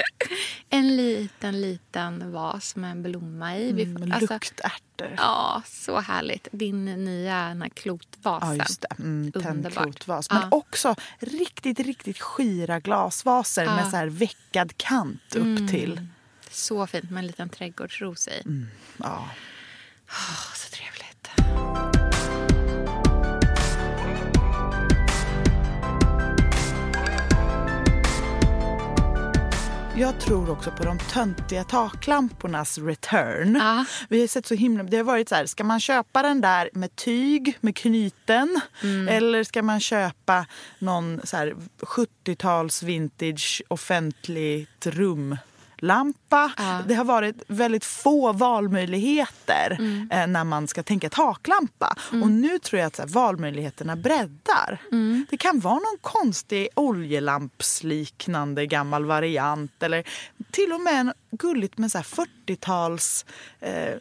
En 0.72 0.96
liten, 0.96 1.60
liten 1.60 2.32
vas 2.32 2.76
med 2.76 2.90
en 2.90 3.02
blomma 3.02 3.56
i. 3.56 3.70
Mm, 3.70 4.12
alltså, 4.12 4.34
luktärtor. 4.34 5.14
Ja, 5.16 5.62
så 5.66 6.00
härligt. 6.00 6.48
Din 6.52 6.84
nya 6.84 7.68
klotvasen. 7.74 8.48
Ja, 8.48 8.64
just 8.64 8.80
det. 8.80 9.02
Mm, 9.02 9.32
Tändklotvas. 9.32 10.30
Men 10.30 10.40
ja. 10.40 10.48
också 10.50 10.94
riktigt, 11.18 11.80
riktigt 11.80 12.20
skira 12.20 12.80
glasvaser 12.80 13.64
ja. 13.64 13.76
med 13.76 13.90
så 13.90 13.96
här 13.96 14.06
veckad 14.06 14.76
kant 14.76 15.36
upp 15.36 15.42
mm. 15.42 15.68
Så 16.50 16.86
fint 16.86 17.10
med 17.10 17.18
en 17.18 17.26
liten 17.26 17.48
trädgårdsros 17.48 18.28
i. 18.28 18.42
Mm, 18.44 18.68
ja. 18.96 19.28
Oh, 20.08 20.54
så 20.54 20.68
trevligt. 20.70 21.30
Jag 29.96 30.20
tror 30.20 30.50
också 30.50 30.70
på 30.70 30.84
de 30.84 30.98
töntiga 30.98 31.64
taklampornas 31.64 32.78
return. 32.78 33.56
Ah. 33.56 33.84
Vi 34.08 34.20
har 34.20 34.26
sett 34.26 34.46
så 34.46 34.54
himla... 34.54 34.82
Det 34.82 34.96
har 34.96 35.04
varit 35.04 35.28
så 35.28 35.34
här, 35.34 35.46
ska 35.46 35.64
man 35.64 35.80
köpa 35.80 36.22
den 36.22 36.40
där 36.40 36.70
med 36.72 36.96
tyg, 36.96 37.58
med 37.60 37.76
knyten? 37.76 38.60
Mm. 38.82 39.08
Eller 39.08 39.44
ska 39.44 39.62
man 39.62 39.80
köpa 39.80 40.46
någon 40.78 41.20
70-tals 41.20 42.82
vintage 42.82 43.62
offentligt 43.68 44.86
rum 44.86 45.36
lampa. 45.82 46.52
Ja. 46.56 46.80
Det 46.88 46.94
har 46.94 47.04
varit 47.04 47.42
väldigt 47.46 47.84
få 47.84 48.32
valmöjligheter 48.32 49.76
mm. 49.78 50.08
eh, 50.10 50.26
när 50.26 50.44
man 50.44 50.68
ska 50.68 50.82
tänka 50.82 51.10
taklampa. 51.10 51.96
Mm. 52.12 52.22
Och 52.22 52.30
nu 52.30 52.58
tror 52.58 52.80
jag 52.80 52.86
att 52.86 52.98
här, 52.98 53.06
valmöjligheterna 53.06 53.96
breddar. 53.96 54.82
Mm. 54.92 55.26
Det 55.30 55.36
kan 55.36 55.60
vara 55.60 55.74
någon 55.74 55.98
konstig 56.00 56.68
oljelampsliknande 56.74 58.66
gammal 58.66 59.04
variant 59.04 59.82
eller 59.82 60.04
till 60.50 60.72
och 60.72 60.80
med 60.80 61.00
en 61.00 61.12
gulligt 61.30 61.78
med 61.78 61.90
40-tals 61.90 63.24
eh. 63.60 63.94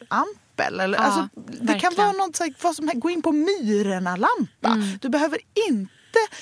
Eller, 0.66 0.88
ja, 0.88 0.98
alltså, 0.98 1.28
det 1.60 1.78
kan 1.78 1.94
vara 1.96 2.12
något, 2.12 2.36
så 2.36 2.44
här, 2.44 2.54
vad 2.62 2.76
som, 2.76 2.90
gå 2.94 3.10
in 3.10 3.22
på 3.22 3.32
Myrorna-lampa. 3.32 4.68
Mm. 4.68 4.98
Du 5.00 5.08
behöver 5.08 5.38
inte 5.68 5.99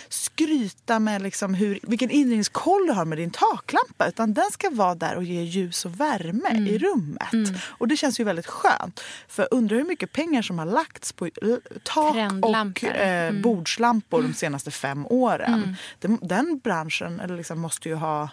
skryta 0.09 0.99
med 0.99 1.23
liksom 1.23 1.55
hur, 1.55 1.79
vilken 1.83 2.11
inredningskoll 2.11 2.87
du 2.87 2.93
har 2.93 3.05
med 3.05 3.19
din 3.19 3.31
taklampa 3.31 4.09
utan 4.09 4.35
den 4.35 4.51
ska 4.51 4.71
vara 4.71 4.95
där 4.95 5.17
och 5.17 5.25
ge 5.25 5.43
ljus 5.43 5.85
och 5.85 6.01
värme 6.01 6.49
mm. 6.49 6.67
i 6.67 6.79
rummet. 6.79 7.33
Mm. 7.33 7.55
Och 7.67 7.89
det 7.89 7.97
känns 7.97 8.21
ju 8.21 8.25
väldigt 8.25 8.47
skönt. 8.47 9.01
För 9.29 9.49
undrar 9.51 9.77
hur 9.77 9.85
mycket 9.85 10.13
pengar 10.13 10.43
som 10.43 10.59
har 10.59 10.67
lagts 10.67 11.13
på 11.13 11.29
tak 11.83 12.17
och 12.43 12.85
eh, 12.85 13.29
mm. 13.29 13.43
bordslampor 13.43 14.23
de 14.23 14.35
senaste 14.35 14.71
fem 14.71 15.07
åren. 15.07 15.55
Mm. 15.55 15.75
Den, 15.99 16.19
den 16.23 16.59
branschen 16.59 17.21
eller 17.21 17.37
liksom 17.37 17.61
måste 17.61 17.89
ju 17.89 17.95
ha 17.95 18.29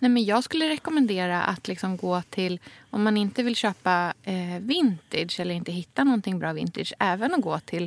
Nej, 0.00 0.10
men 0.10 0.24
jag 0.24 0.44
skulle 0.44 0.68
rekommendera 0.68 1.42
att 1.42 1.68
liksom 1.68 1.96
gå 1.96 2.22
till, 2.22 2.60
om 2.90 3.02
man 3.02 3.16
inte 3.16 3.42
vill 3.42 3.56
köpa 3.56 4.14
eh, 4.22 4.58
vintage 4.60 5.40
eller 5.40 5.54
inte 5.54 5.72
hitta 5.72 6.04
någonting 6.04 6.38
bra 6.38 6.52
vintage, 6.52 6.92
även 6.98 7.34
att 7.34 7.40
gå 7.40 7.58
till 7.58 7.84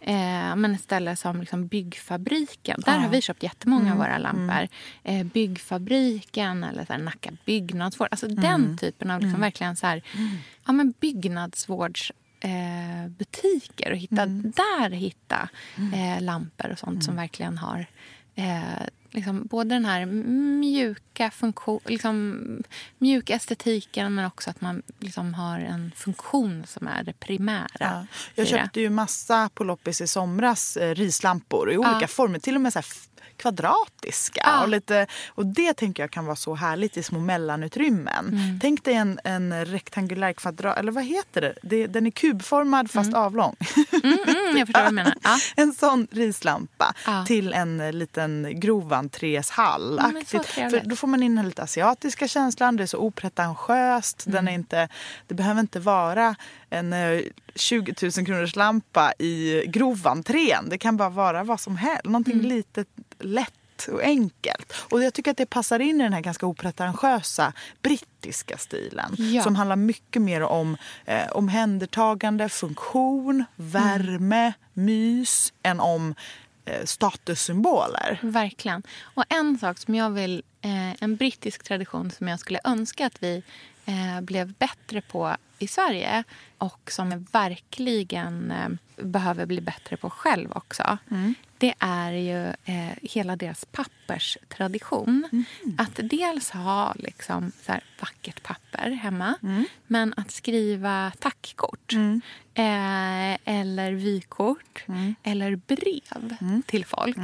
eh, 0.00 0.56
men 0.56 0.74
ett 0.74 0.80
ställe 0.80 1.16
som 1.16 1.40
liksom 1.40 1.66
Byggfabriken. 1.66 2.80
Där 2.86 2.92
ja. 2.92 2.98
har 2.98 3.08
vi 3.08 3.20
köpt 3.20 3.42
jättemånga 3.42 3.86
mm. 3.86 3.92
av 3.92 3.98
våra 3.98 4.18
lampor. 4.18 4.68
Mm. 5.04 5.20
Eh, 5.20 5.32
byggfabriken 5.32 6.64
eller 6.64 6.84
så 6.84 6.92
här 6.92 7.00
Nacka 7.00 7.30
byggnadsvård. 7.44 8.08
Alltså 8.10 8.26
mm. 8.26 8.40
den 8.40 8.78
typen 8.78 9.10
av 9.10 9.20
liksom 9.20 9.34
mm. 9.34 9.40
verkligen 9.40 9.76
så 9.76 9.86
här, 9.86 10.02
mm. 10.14 10.36
ja, 10.66 10.72
men 10.72 10.94
byggnadsvårds 11.00 12.12
eh, 12.40 13.08
butiker 13.08 13.90
och 13.90 13.96
hitta, 13.96 14.22
mm. 14.22 14.52
där 14.56 14.90
hitta 14.90 15.48
eh, 15.94 16.22
lampor 16.22 16.70
och 16.70 16.78
sånt 16.78 17.04
som 17.04 17.16
verkligen 17.16 17.58
har 17.58 17.86
eh, 18.34 18.86
liksom, 19.10 19.46
både 19.46 19.74
den 19.74 19.84
här 19.84 20.06
mjuka 20.06 21.30
funktion, 21.30 21.80
liksom, 21.84 22.42
mjuka 22.98 23.34
estetiken 23.34 24.14
men 24.14 24.24
också 24.24 24.50
att 24.50 24.60
man 24.60 24.82
liksom 24.98 25.34
har 25.34 25.58
en 25.58 25.92
funktion 25.96 26.64
som 26.66 26.86
är 26.86 27.02
det 27.02 27.12
primära. 27.12 27.66
Ja. 27.80 28.06
Jag 28.34 28.46
köpte 28.46 28.80
ju 28.80 28.90
massa 28.90 29.50
på 29.54 29.64
loppis 29.64 30.00
i 30.00 30.06
somras 30.06 30.76
eh, 30.76 30.94
rislampor 30.94 31.72
i 31.72 31.78
olika 31.78 31.98
ja. 32.00 32.06
former. 32.06 32.38
Till 32.38 32.54
och 32.54 32.60
med 32.60 32.72
så 32.72 32.82
kvadratiska. 33.38 34.40
Ah. 34.44 34.62
Och, 34.62 34.68
lite, 34.68 35.06
och 35.28 35.46
det 35.46 35.74
tänker 35.74 36.02
jag 36.02 36.10
kan 36.10 36.26
vara 36.26 36.36
så 36.36 36.54
härligt 36.54 36.96
i 36.96 37.02
små 37.02 37.18
mellanutrymmen. 37.18 38.28
Mm. 38.28 38.60
Tänk 38.60 38.84
dig 38.84 38.94
en, 38.94 39.20
en 39.24 39.64
rektangulär 39.64 40.32
kvadrat, 40.32 40.78
eller 40.78 40.92
vad 40.92 41.04
heter 41.04 41.40
det? 41.40 41.54
det 41.62 41.86
den 41.86 42.06
är 42.06 42.10
kubformad 42.10 42.90
fast 42.90 43.08
mm. 43.08 43.20
avlång. 43.20 43.56
Mm, 43.92 44.18
mm, 44.26 44.56
jag 44.56 44.66
förstår 44.66 44.82
vad 44.82 44.90
du 44.90 44.94
menar. 44.94 45.14
Ah. 45.22 45.38
En 45.56 45.72
sån 45.72 46.06
rislampa 46.10 46.94
ah. 47.04 47.24
till 47.24 47.52
en 47.52 47.98
liten 47.98 48.60
grov 48.60 48.92
entréshall. 48.92 50.00
För 50.26 50.88
då 50.88 50.96
får 50.96 51.08
man 51.08 51.22
in 51.22 51.36
den 51.36 51.46
lite 51.46 51.62
asiatiska 51.62 52.28
känslan, 52.28 52.76
det 52.76 52.82
är 52.82 52.86
så 52.86 52.98
opretentiöst. 52.98 54.24
Den 54.26 54.34
är 54.34 54.52
mm. 54.52 54.54
inte, 54.54 54.88
det 55.26 55.34
behöver 55.34 55.60
inte 55.60 55.80
vara 55.80 56.36
en 56.70 56.94
20 57.54 57.90
eh, 57.90 58.10
000 58.16 58.26
kronors 58.26 58.56
lampa 58.56 59.12
i 59.18 59.64
grovantrén. 59.66 60.68
Det 60.68 60.78
kan 60.78 60.96
bara 60.96 61.08
vara 61.08 61.44
vad 61.44 61.60
som 61.60 61.76
helst. 61.76 62.04
Någonting 62.04 62.34
mm. 62.34 62.46
litet, 62.46 62.88
lätt 63.18 63.88
och 63.88 64.02
enkelt. 64.02 64.72
Och 64.90 65.02
jag 65.02 65.14
tycker 65.14 65.30
att 65.30 65.36
det 65.36 65.46
passar 65.46 65.80
in 65.80 66.00
i 66.00 66.02
den 66.02 66.12
här 66.12 66.20
ganska 66.20 66.46
opretentiösa 66.46 67.52
brittiska 67.82 68.58
stilen. 68.58 69.14
Ja. 69.18 69.42
Som 69.42 69.56
handlar 69.56 69.76
mycket 69.76 70.22
mer 70.22 70.42
om 70.42 70.76
eh, 71.04 71.28
omhändertagande, 71.30 72.48
funktion, 72.48 73.44
värme, 73.56 74.40
mm. 74.42 74.52
mys 74.72 75.52
än 75.62 75.80
om 75.80 76.14
eh, 76.64 76.84
statussymboler. 76.84 78.18
Verkligen. 78.22 78.82
Och 79.02 79.24
en 79.28 79.58
sak 79.58 79.78
som 79.78 79.94
jag 79.94 80.10
vill, 80.10 80.42
eh, 80.60 81.02
en 81.02 81.16
brittisk 81.16 81.62
tradition 81.62 82.10
som 82.10 82.28
jag 82.28 82.40
skulle 82.40 82.60
önska 82.64 83.06
att 83.06 83.22
vi 83.22 83.42
eh, 83.86 84.20
blev 84.20 84.52
bättre 84.52 85.00
på 85.00 85.36
i 85.58 85.66
Sverige 85.66 86.24
och 86.58 86.90
som 86.92 87.10
jag 87.10 87.26
verkligen 87.32 88.50
eh, 88.50 88.68
behöver 89.04 89.46
bli 89.46 89.60
bättre 89.60 89.96
på 89.96 90.10
själv 90.10 90.52
också. 90.52 90.98
Mm. 91.10 91.34
Det 91.58 91.74
är 91.78 92.12
ju 92.12 92.46
eh, 92.46 92.96
hela 93.02 93.36
deras 93.36 93.64
papperstradition. 93.64 95.28
Mm. 95.32 95.44
Att 95.78 96.00
dels 96.02 96.50
ha 96.50 96.94
liksom, 96.98 97.52
så 97.62 97.72
här, 97.72 97.84
vackert 98.00 98.42
papper 98.42 98.90
hemma 98.90 99.34
mm. 99.42 99.64
men 99.86 100.14
att 100.16 100.30
skriva 100.30 101.12
tackkort 101.18 101.92
mm. 101.92 102.20
eh, 102.54 103.38
eller 103.44 103.92
vykort 103.92 104.84
mm. 104.86 105.14
eller 105.22 105.56
brev 105.56 106.36
mm. 106.40 106.62
till 106.66 106.84
folk. 106.84 107.16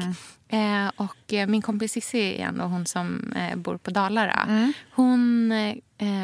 Eh, 0.48 0.90
och 0.96 1.32
eh, 1.32 1.46
min 1.46 1.62
kompis 1.62 1.92
Cissi 1.92 2.34
igen, 2.34 2.60
och 2.60 2.70
hon 2.70 2.86
som 2.86 3.32
eh, 3.32 3.56
bor 3.56 3.76
på 3.76 3.90
Dalarna 3.90 4.72
hon 4.90 5.48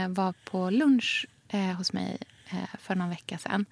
var 0.09 0.35
på 0.45 0.71
lunch 0.71 1.27
Eh, 1.53 1.77
hos 1.77 1.93
mig 1.93 2.19
eh, 2.51 2.79
för 2.79 2.95
någon 2.95 3.11
vecka 3.11 3.39
sedan 3.39 3.67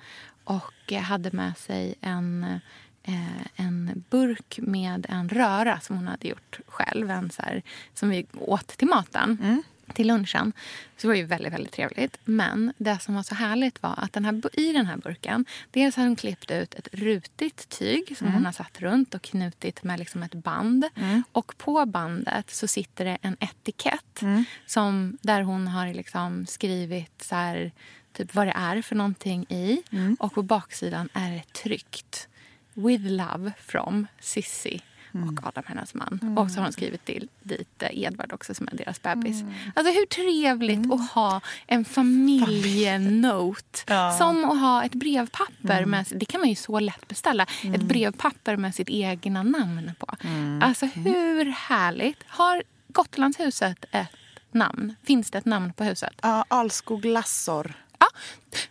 och 0.45 0.93
eh, 0.93 1.01
hade 1.01 1.31
med 1.31 1.57
sig 1.57 1.95
en, 2.01 2.61
eh, 3.03 3.47
en 3.57 4.05
burk 4.11 4.59
med 4.63 5.07
en 5.09 5.29
röra 5.29 5.81
som 5.81 5.97
hon 5.97 6.09
hade 6.09 6.29
gjort 6.29 6.61
själv. 6.67 7.11
En 7.11 7.31
så 7.31 7.43
här, 7.43 7.63
som 7.95 8.09
vi 8.09 8.27
åt 8.33 8.67
till 8.67 8.89
maten. 8.89 9.39
Mm 9.43 9.63
till 9.95 10.07
lunchen. 10.07 10.53
Så 10.97 11.03
det 11.03 11.09
var 11.09 11.15
ju 11.15 11.25
väldigt, 11.25 11.53
väldigt 11.53 11.73
trevligt. 11.73 12.19
Men 12.25 12.73
det 12.79 12.99
som 12.99 13.15
var 13.15 13.23
så 13.23 13.35
härligt 13.35 13.83
var 13.83 13.95
att 13.97 14.13
den 14.13 14.25
här, 14.25 14.61
i 14.61 14.73
den 14.73 14.87
här 14.87 14.97
burken... 14.97 15.45
Dels 15.71 15.97
har 15.97 16.05
hon 16.05 16.17
klippt 16.17 16.51
ut 16.51 16.75
ett 16.75 16.89
rutigt 16.93 17.69
tyg 17.69 18.17
som 18.19 18.27
mm. 18.27 18.35
hon 18.35 18.47
har 18.47 18.53
satt 18.53 18.81
runt 18.81 19.15
och 19.15 19.23
knutit 19.23 19.83
med 19.83 19.99
liksom 19.99 20.23
ett 20.23 20.35
band. 20.35 20.85
Mm. 20.95 21.23
Och 21.33 21.59
på 21.59 21.87
bandet 21.87 22.51
så 22.51 22.67
sitter 22.69 23.05
det 23.05 23.19
en 23.23 23.37
etikett 23.41 24.23
mm. 24.23 24.45
som, 24.67 25.19
där 25.21 25.43
hon 25.43 25.69
har 25.69 25.95
liksom 25.95 26.47
skrivit 26.47 27.23
så 27.23 27.35
här, 27.35 27.73
typ 28.13 28.35
vad 28.35 28.47
det 28.47 28.55
är 28.57 28.83
för 28.83 28.95
någonting 28.97 29.47
i. 29.49 29.83
Mm. 29.93 30.17
Och 30.21 30.35
på 30.35 30.43
baksidan 30.43 31.09
är 31.13 31.31
det 31.31 31.53
tryckt. 31.53 32.29
With 32.75 33.05
love 33.05 33.53
from 33.59 34.07
Sissi. 34.21 34.83
Och 35.13 35.47
Adam, 35.47 35.65
hennes 35.67 35.95
man. 35.95 36.19
Mm. 36.23 36.39
Och 36.39 36.51
så 36.51 36.57
har 36.57 36.63
hon 36.63 36.73
skrivit 36.73 37.05
till, 37.05 37.29
dit 37.43 37.83
eh, 37.83 38.03
Edvard 38.03 38.33
också 38.33 38.55
som 38.55 38.69
är 38.73 38.77
deras 38.77 39.03
bebis. 39.03 39.41
Mm. 39.41 39.55
Alltså 39.75 39.93
hur 39.93 40.07
trevligt 40.07 40.85
mm. 40.85 40.93
att 40.93 41.11
ha 41.11 41.41
en 41.67 41.85
familjenote. 41.85 43.79
ja. 43.87 44.17
Som 44.19 44.45
att 44.45 44.61
ha 44.61 44.85
ett 44.85 44.95
brevpapper. 44.95 45.79
Mm. 45.79 45.91
Med, 45.91 46.07
det 46.11 46.25
kan 46.25 46.41
man 46.41 46.49
ju 46.49 46.55
så 46.55 46.81
lätt 46.81 47.09
beställa. 47.09 47.43
Ett 47.43 47.65
mm. 47.65 47.87
brevpapper 47.87 48.57
med 48.57 48.75
sitt 48.75 48.89
egna 48.91 49.43
namn 49.43 49.93
på. 49.99 50.17
Mm. 50.21 50.63
Alltså 50.63 50.87
hur 50.87 51.45
härligt. 51.45 52.23
Har 52.27 52.63
Gotlandshuset 52.89 53.85
ett 53.91 54.09
namn? 54.51 54.95
Finns 55.05 55.31
det 55.31 55.39
ett 55.39 55.45
namn 55.45 55.73
på 55.73 55.85
huset? 55.85 56.15
Ja, 56.23 56.45
Alskog 56.49 57.05
Lassor. 57.05 57.75
Ja, 57.99 58.07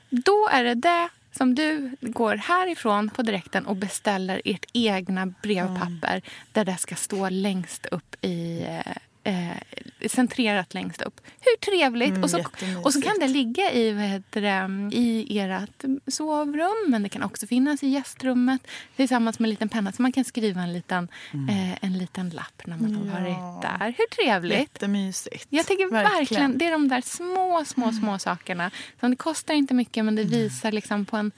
då 0.09 0.49
är 0.51 0.63
det 0.63 0.75
det 0.75 1.09
som 1.37 1.55
du 1.55 1.95
går 2.01 2.35
härifrån 2.35 3.09
på 3.09 3.21
direkten 3.21 3.65
och 3.65 3.75
beställer 3.75 4.41
ert 4.45 4.65
egna 4.73 5.25
brevpapper 5.25 6.11
mm. 6.11 6.21
där 6.51 6.65
det 6.65 6.77
ska 6.77 6.95
stå 6.95 7.29
längst 7.29 7.85
upp 7.85 8.25
i 8.25 8.65
eh, 9.27 10.07
centrerat 10.07 10.73
längst 10.73 11.01
upp. 11.01 11.21
Hur 11.39 11.57
trevligt! 11.57 12.09
Mm, 12.09 12.23
och, 12.23 12.29
så, 12.29 12.43
och 12.83 12.93
så 12.93 13.01
kan 13.01 13.19
det 13.19 13.27
ligga 13.27 13.71
i, 13.71 13.91
vad 13.91 14.03
heter 14.03 14.41
det, 14.41 14.95
i 14.97 15.39
ert 15.39 15.85
sovrum 16.07 16.85
men 16.87 17.03
det 17.03 17.09
kan 17.09 17.23
också 17.23 17.47
finnas 17.47 17.83
i 17.83 17.87
gästrummet 17.87 18.67
tillsammans 18.95 19.39
med 19.39 19.47
en 19.47 19.49
liten 19.49 19.69
penna 19.69 19.91
så 19.91 20.01
man 20.01 20.11
kan 20.11 20.23
skriva 20.23 20.61
en 20.61 20.73
liten, 20.73 21.07
mm. 21.33 21.49
eh, 21.49 21.77
en 21.81 21.97
liten 21.97 22.29
lapp 22.29 22.61
när 22.65 22.77
man 22.77 22.95
har 22.95 23.21
varit 23.21 23.61
där. 23.61 23.93
Hur 23.97 24.23
trevligt! 24.23 24.59
Jättemysigt. 24.59 25.47
Jag 25.49 25.67
tycker 25.67 25.91
verkligen. 25.91 26.19
verkligen, 26.19 26.57
det 26.57 26.65
är 26.65 26.71
de 26.71 26.87
där 26.87 27.01
små, 27.01 27.65
små, 27.65 27.91
små 27.91 28.07
mm. 28.07 28.19
sakerna. 28.19 28.71
Som 28.99 29.09
det 29.09 29.15
kostar 29.15 29.53
inte 29.53 29.73
mycket 29.73 30.05
men 30.05 30.15
det 30.15 30.23
visar 30.23 30.71
liksom 30.71 31.05
på 31.05 31.17
en 31.17 31.31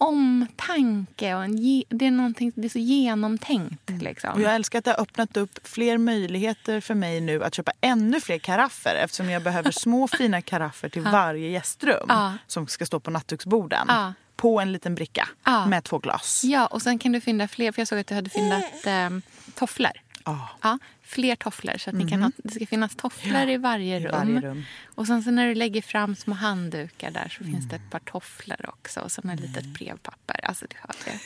omtanke. 0.00 1.34
Och 1.34 1.44
en, 1.44 1.56
det, 1.56 2.06
är 2.06 2.60
det 2.60 2.66
är 2.66 2.68
så 2.68 2.78
genomtänkt. 2.78 3.90
Mm. 3.90 4.02
Liksom. 4.02 4.30
Och 4.30 4.40
jag 4.40 4.54
älskar 4.54 4.78
att 4.78 4.84
det 4.84 4.90
har 4.90 5.00
öppnat 5.00 5.36
upp 5.36 5.58
fler 5.64 5.98
möjligheter 5.98 6.80
för 6.80 6.94
mig 6.94 7.20
nu 7.20 7.44
att 7.44 7.54
köpa 7.54 7.72
ännu 7.80 8.20
fler 8.20 8.38
karaffer 8.38 8.94
eftersom 8.94 9.30
jag 9.30 9.42
behöver 9.42 9.70
små 9.70 10.08
fina 10.18 10.42
karaffer 10.42 10.88
till 10.88 11.02
ja. 11.04 11.10
varje 11.10 11.48
gästrum 11.48 12.06
ja. 12.08 12.34
som 12.46 12.66
ska 12.66 12.86
stå 12.86 13.00
på 13.00 13.10
nattduksborden. 13.10 13.86
Ja. 13.88 14.14
På 14.36 14.60
en 14.60 14.72
liten 14.72 14.94
bricka 14.94 15.28
med 15.68 15.84
två 15.84 15.98
glas. 15.98 16.42
Ja, 16.44 16.66
och 16.66 16.82
sen 16.82 16.98
kan 16.98 17.12
du 17.12 17.20
fynda 17.20 17.48
fler. 17.48 17.72
För 17.72 17.80
jag 17.80 17.88
såg 17.88 17.98
att 17.98 18.06
du 18.06 18.14
hade 18.14 18.30
fyndat 18.30 18.86
eh, 18.86 19.10
tofflor. 19.54 19.92
Oh. 20.24 20.50
Ja, 20.62 20.78
fler 21.10 21.36
tofflor. 21.36 21.78
Så 21.78 21.90
att 21.90 21.94
mm. 21.94 22.06
ni 22.06 22.10
kan 22.10 22.20
mhm. 22.20 22.32
ha, 22.36 22.42
det 22.44 22.54
ska 22.54 22.66
finnas 22.66 22.96
tofflor 22.96 23.34
ja, 23.34 23.50
i, 23.50 23.56
varje, 23.56 23.96
i 23.96 24.00
rum. 24.00 24.12
varje 24.12 24.40
rum. 24.40 24.64
Och 24.94 25.06
sen 25.06 25.22
så 25.22 25.30
när 25.30 25.46
du 25.46 25.54
lägger 25.54 25.82
fram 25.82 26.16
små 26.16 26.34
handdukar 26.34 27.10
där 27.10 27.28
så 27.28 27.42
mm. 27.42 27.52
finns 27.52 27.68
det 27.68 27.76
ett 27.76 27.90
par 27.90 27.98
tofflor 27.98 28.68
också. 28.68 29.00
Och 29.00 29.12
sen 29.12 29.30
ett 29.30 29.40
litet 29.40 29.62
mm. 29.62 29.72
brevpapper. 29.72 30.40
Alltså, 30.42 30.66
du 30.68 30.76
hör 30.80 30.94
det. 31.04 31.20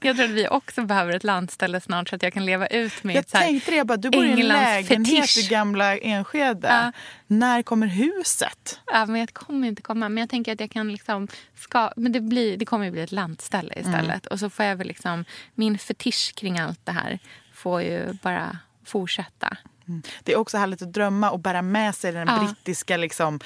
jag 0.06 0.16
tror 0.16 0.24
att 0.24 0.32
vi 0.32 0.48
också 0.48 0.82
behöver 0.82 1.16
ett 1.16 1.24
landställe 1.24 1.80
snart 1.80 2.08
så 2.08 2.16
att 2.16 2.22
jag 2.22 2.32
kan 2.32 2.44
leva 2.44 2.66
ut 2.66 3.04
med 3.04 3.16
Jag 3.16 3.28
så 3.28 3.36
här, 3.36 3.44
tänkte 3.44 3.70
det, 3.70 3.76
jag 3.76 3.86
bara, 3.86 3.96
du 3.96 4.10
bor 4.10 4.24
i 4.24 4.30
en 4.30 4.48
lägenhet 4.48 5.30
fetisch. 5.30 5.46
i 5.46 5.48
gamla 5.48 5.98
Enskede. 5.98 6.68
Ja. 6.68 6.92
När 7.26 7.62
kommer 7.62 7.86
huset? 7.86 8.80
Ja, 8.86 9.06
men 9.06 9.20
jag 9.20 9.34
kommer 9.34 9.68
inte 9.68 9.82
komma. 9.82 10.08
Men 10.08 10.20
jag 10.20 10.30
tänker 10.30 10.52
att 10.52 10.60
jag 10.60 10.70
kan 10.70 10.92
liksom... 10.92 11.28
Ska, 11.54 11.92
men 11.96 12.12
det, 12.12 12.20
blir, 12.20 12.56
det 12.56 12.64
kommer 12.64 12.84
ju 12.84 12.90
bli 12.90 13.02
ett 13.02 13.12
landställe 13.12 13.74
istället. 13.76 14.26
Mm. 14.26 14.30
Och 14.30 14.40
så 14.40 14.50
får 14.50 14.64
jag 14.64 14.76
väl 14.76 14.86
liksom... 14.86 15.24
Min 15.54 15.78
fetisch 15.78 16.34
kring 16.34 16.58
allt 16.58 16.80
det 16.84 16.92
här 16.92 17.18
får 17.54 17.82
ju 17.82 18.12
bara 18.22 18.58
fortsätta. 18.84 19.56
Mm. 19.88 20.02
Det 20.22 20.32
är 20.32 20.36
också 20.36 20.56
härligt 20.56 20.82
att 20.82 20.92
drömma 20.92 21.30
och 21.30 21.40
bära 21.40 21.62
med 21.62 21.94
sig 21.94 22.12
den 22.12 22.28
ja. 22.28 22.38
brittiska 22.38 22.96
liksom, 22.96 23.40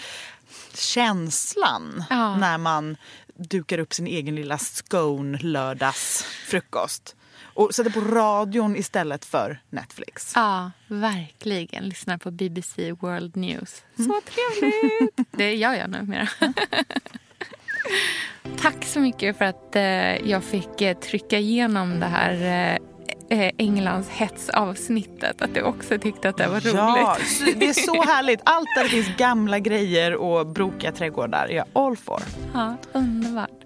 känslan 0.74 2.04
ja. 2.10 2.36
när 2.36 2.58
man 2.58 2.96
dukar 3.36 3.78
upp 3.78 3.94
sin 3.94 4.06
egen 4.06 4.34
lilla 4.34 4.58
scone 4.58 5.38
lördagsfrukost. 5.38 7.14
Och 7.58 7.74
sätter 7.74 7.90
på 7.90 8.00
radion 8.00 8.76
istället 8.76 9.24
för 9.24 9.60
Netflix. 9.70 10.32
Ja, 10.34 10.70
verkligen. 10.86 11.84
Lyssnar 11.88 12.18
på 12.18 12.30
BBC 12.30 12.92
World 12.92 13.36
News. 13.36 13.84
Så 13.96 14.02
mm. 14.02 14.20
trevligt! 14.24 15.28
Det 15.38 15.54
gör 15.54 15.74
jag 15.74 15.90
numera. 15.90 16.28
Tack 18.60 18.84
så 18.84 19.00
mycket 19.00 19.38
för 19.38 19.44
att 19.44 19.76
eh, 19.76 20.30
jag 20.30 20.44
fick 20.44 20.80
eh, 20.80 20.98
trycka 20.98 21.38
igenom 21.38 22.00
det 22.00 22.06
här 22.06 22.78
eh, 23.28 23.50
Englands 23.58 24.08
hetsavsnittet. 24.08 25.42
Att 25.42 25.54
du 25.54 25.62
också 25.62 25.98
tyckte 25.98 26.28
att 26.28 26.36
det 26.36 26.46
var 26.46 26.60
roligt. 26.60 26.74
Ja, 26.74 27.16
det 27.56 27.68
är 27.68 27.72
så 27.72 28.02
härligt. 28.02 28.40
Allt 28.44 28.68
där 28.76 28.82
det 28.82 28.88
finns 28.88 29.16
gamla 29.16 29.58
grejer 29.58 30.14
och 30.14 30.46
brokiga 30.46 30.92
trädgårdar. 30.92 31.48
Jag 31.48 31.64
all 31.72 31.96
for. 31.96 32.22
Ja, 32.54 32.76
underbart. 32.92 33.57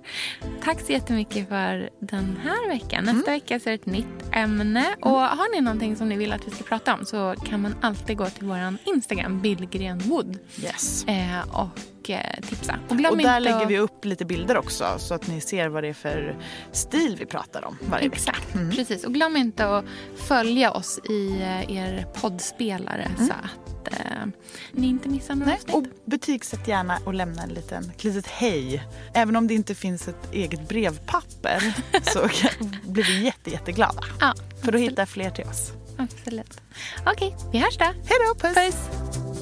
Tack 0.65 0.81
så 0.81 0.93
jättemycket 0.93 1.49
för 1.49 1.91
den 2.01 2.41
här 2.45 2.69
veckan. 2.69 3.05
Nästa 3.05 3.31
mm. 3.31 3.41
vecka 3.41 3.61
så 3.61 3.69
är 3.69 3.71
det 3.71 3.75
ett 3.75 3.87
nytt 3.87 4.25
ämne. 4.33 4.87
Och 5.01 5.21
har 5.21 5.55
ni 5.55 5.61
någonting 5.61 5.97
som 5.97 6.09
ni 6.09 6.17
vill 6.17 6.33
att 6.33 6.47
vi 6.47 6.51
ska 6.51 6.65
prata 6.65 6.95
om 6.95 7.05
så 7.05 7.35
kan 7.45 7.63
man 7.63 7.75
alltid 7.81 8.17
gå 8.17 8.27
till 8.27 8.47
vår 8.47 8.77
Instagram, 8.85 9.41
Billgrenwood. 9.41 10.39
Yes. 10.63 11.05
Eh, 11.05 11.41
och 11.51 12.11
eh, 12.11 12.41
tipsa. 12.49 12.79
Och, 12.89 13.11
och 13.11 13.19
där 13.19 13.41
lägger 13.41 13.67
vi 13.67 13.79
upp 13.79 14.05
lite 14.05 14.25
bilder 14.25 14.57
också 14.57 14.85
så 14.99 15.15
att 15.15 15.29
ni 15.29 15.41
ser 15.41 15.69
vad 15.69 15.85
det 15.85 15.89
är 15.89 15.95
för 15.95 16.37
stil 16.73 17.17
vi 17.19 17.27
pratar 17.27 17.65
om 17.65 17.79
varje 17.91 18.07
Exakt, 18.07 18.49
vecka. 18.49 18.59
Mm. 18.59 18.71
precis. 18.71 19.05
Och 19.05 19.15
glöm 19.15 19.37
inte 19.37 19.77
att 19.77 19.85
följa 20.17 20.73
oss 20.73 21.01
i 21.11 21.41
eh, 21.41 21.77
er 21.77 22.07
poddspelare 22.21 23.11
mm. 23.17 23.27
så 23.27 23.33
att 23.33 23.62
att 23.89 24.01
eh, 24.01 24.27
ni 24.73 24.87
inte 24.87 25.09
missar 25.09 25.35
några 25.35 25.53
avsnitt. 25.53 25.75
Och 25.75 25.85
betygsätt 26.05 26.69
gärna 26.69 26.99
och 27.05 27.15
lämna 27.15 27.43
en 27.43 27.49
liten, 27.49 27.91
ett 27.97 28.05
litet 28.05 28.27
hej. 28.27 28.87
Även 29.15 29.37
om 29.37 29.47
det 29.47 29.55
inte 29.55 29.75
finns 29.75 30.09
ett 30.09 30.33
eget 30.33 30.69
brevpapper 30.69 31.75
så 32.13 32.29
blir 32.83 33.05
vi 33.05 33.25
jätte, 33.25 33.51
jätteglada. 33.51 34.05
Ja, 34.21 34.35
för 34.65 34.73
då 34.73 34.79
hittar 34.79 35.07
fler 35.07 35.31
till 35.31 35.45
oss. 35.45 35.73
Absolut. 35.99 36.61
Okej, 37.07 37.37
vi 37.53 37.59
hörs 37.59 37.79
då. 37.79 37.85
Hej 37.85 38.19
då, 38.29 38.35
puss. 38.35 38.55
puss. 38.55 39.42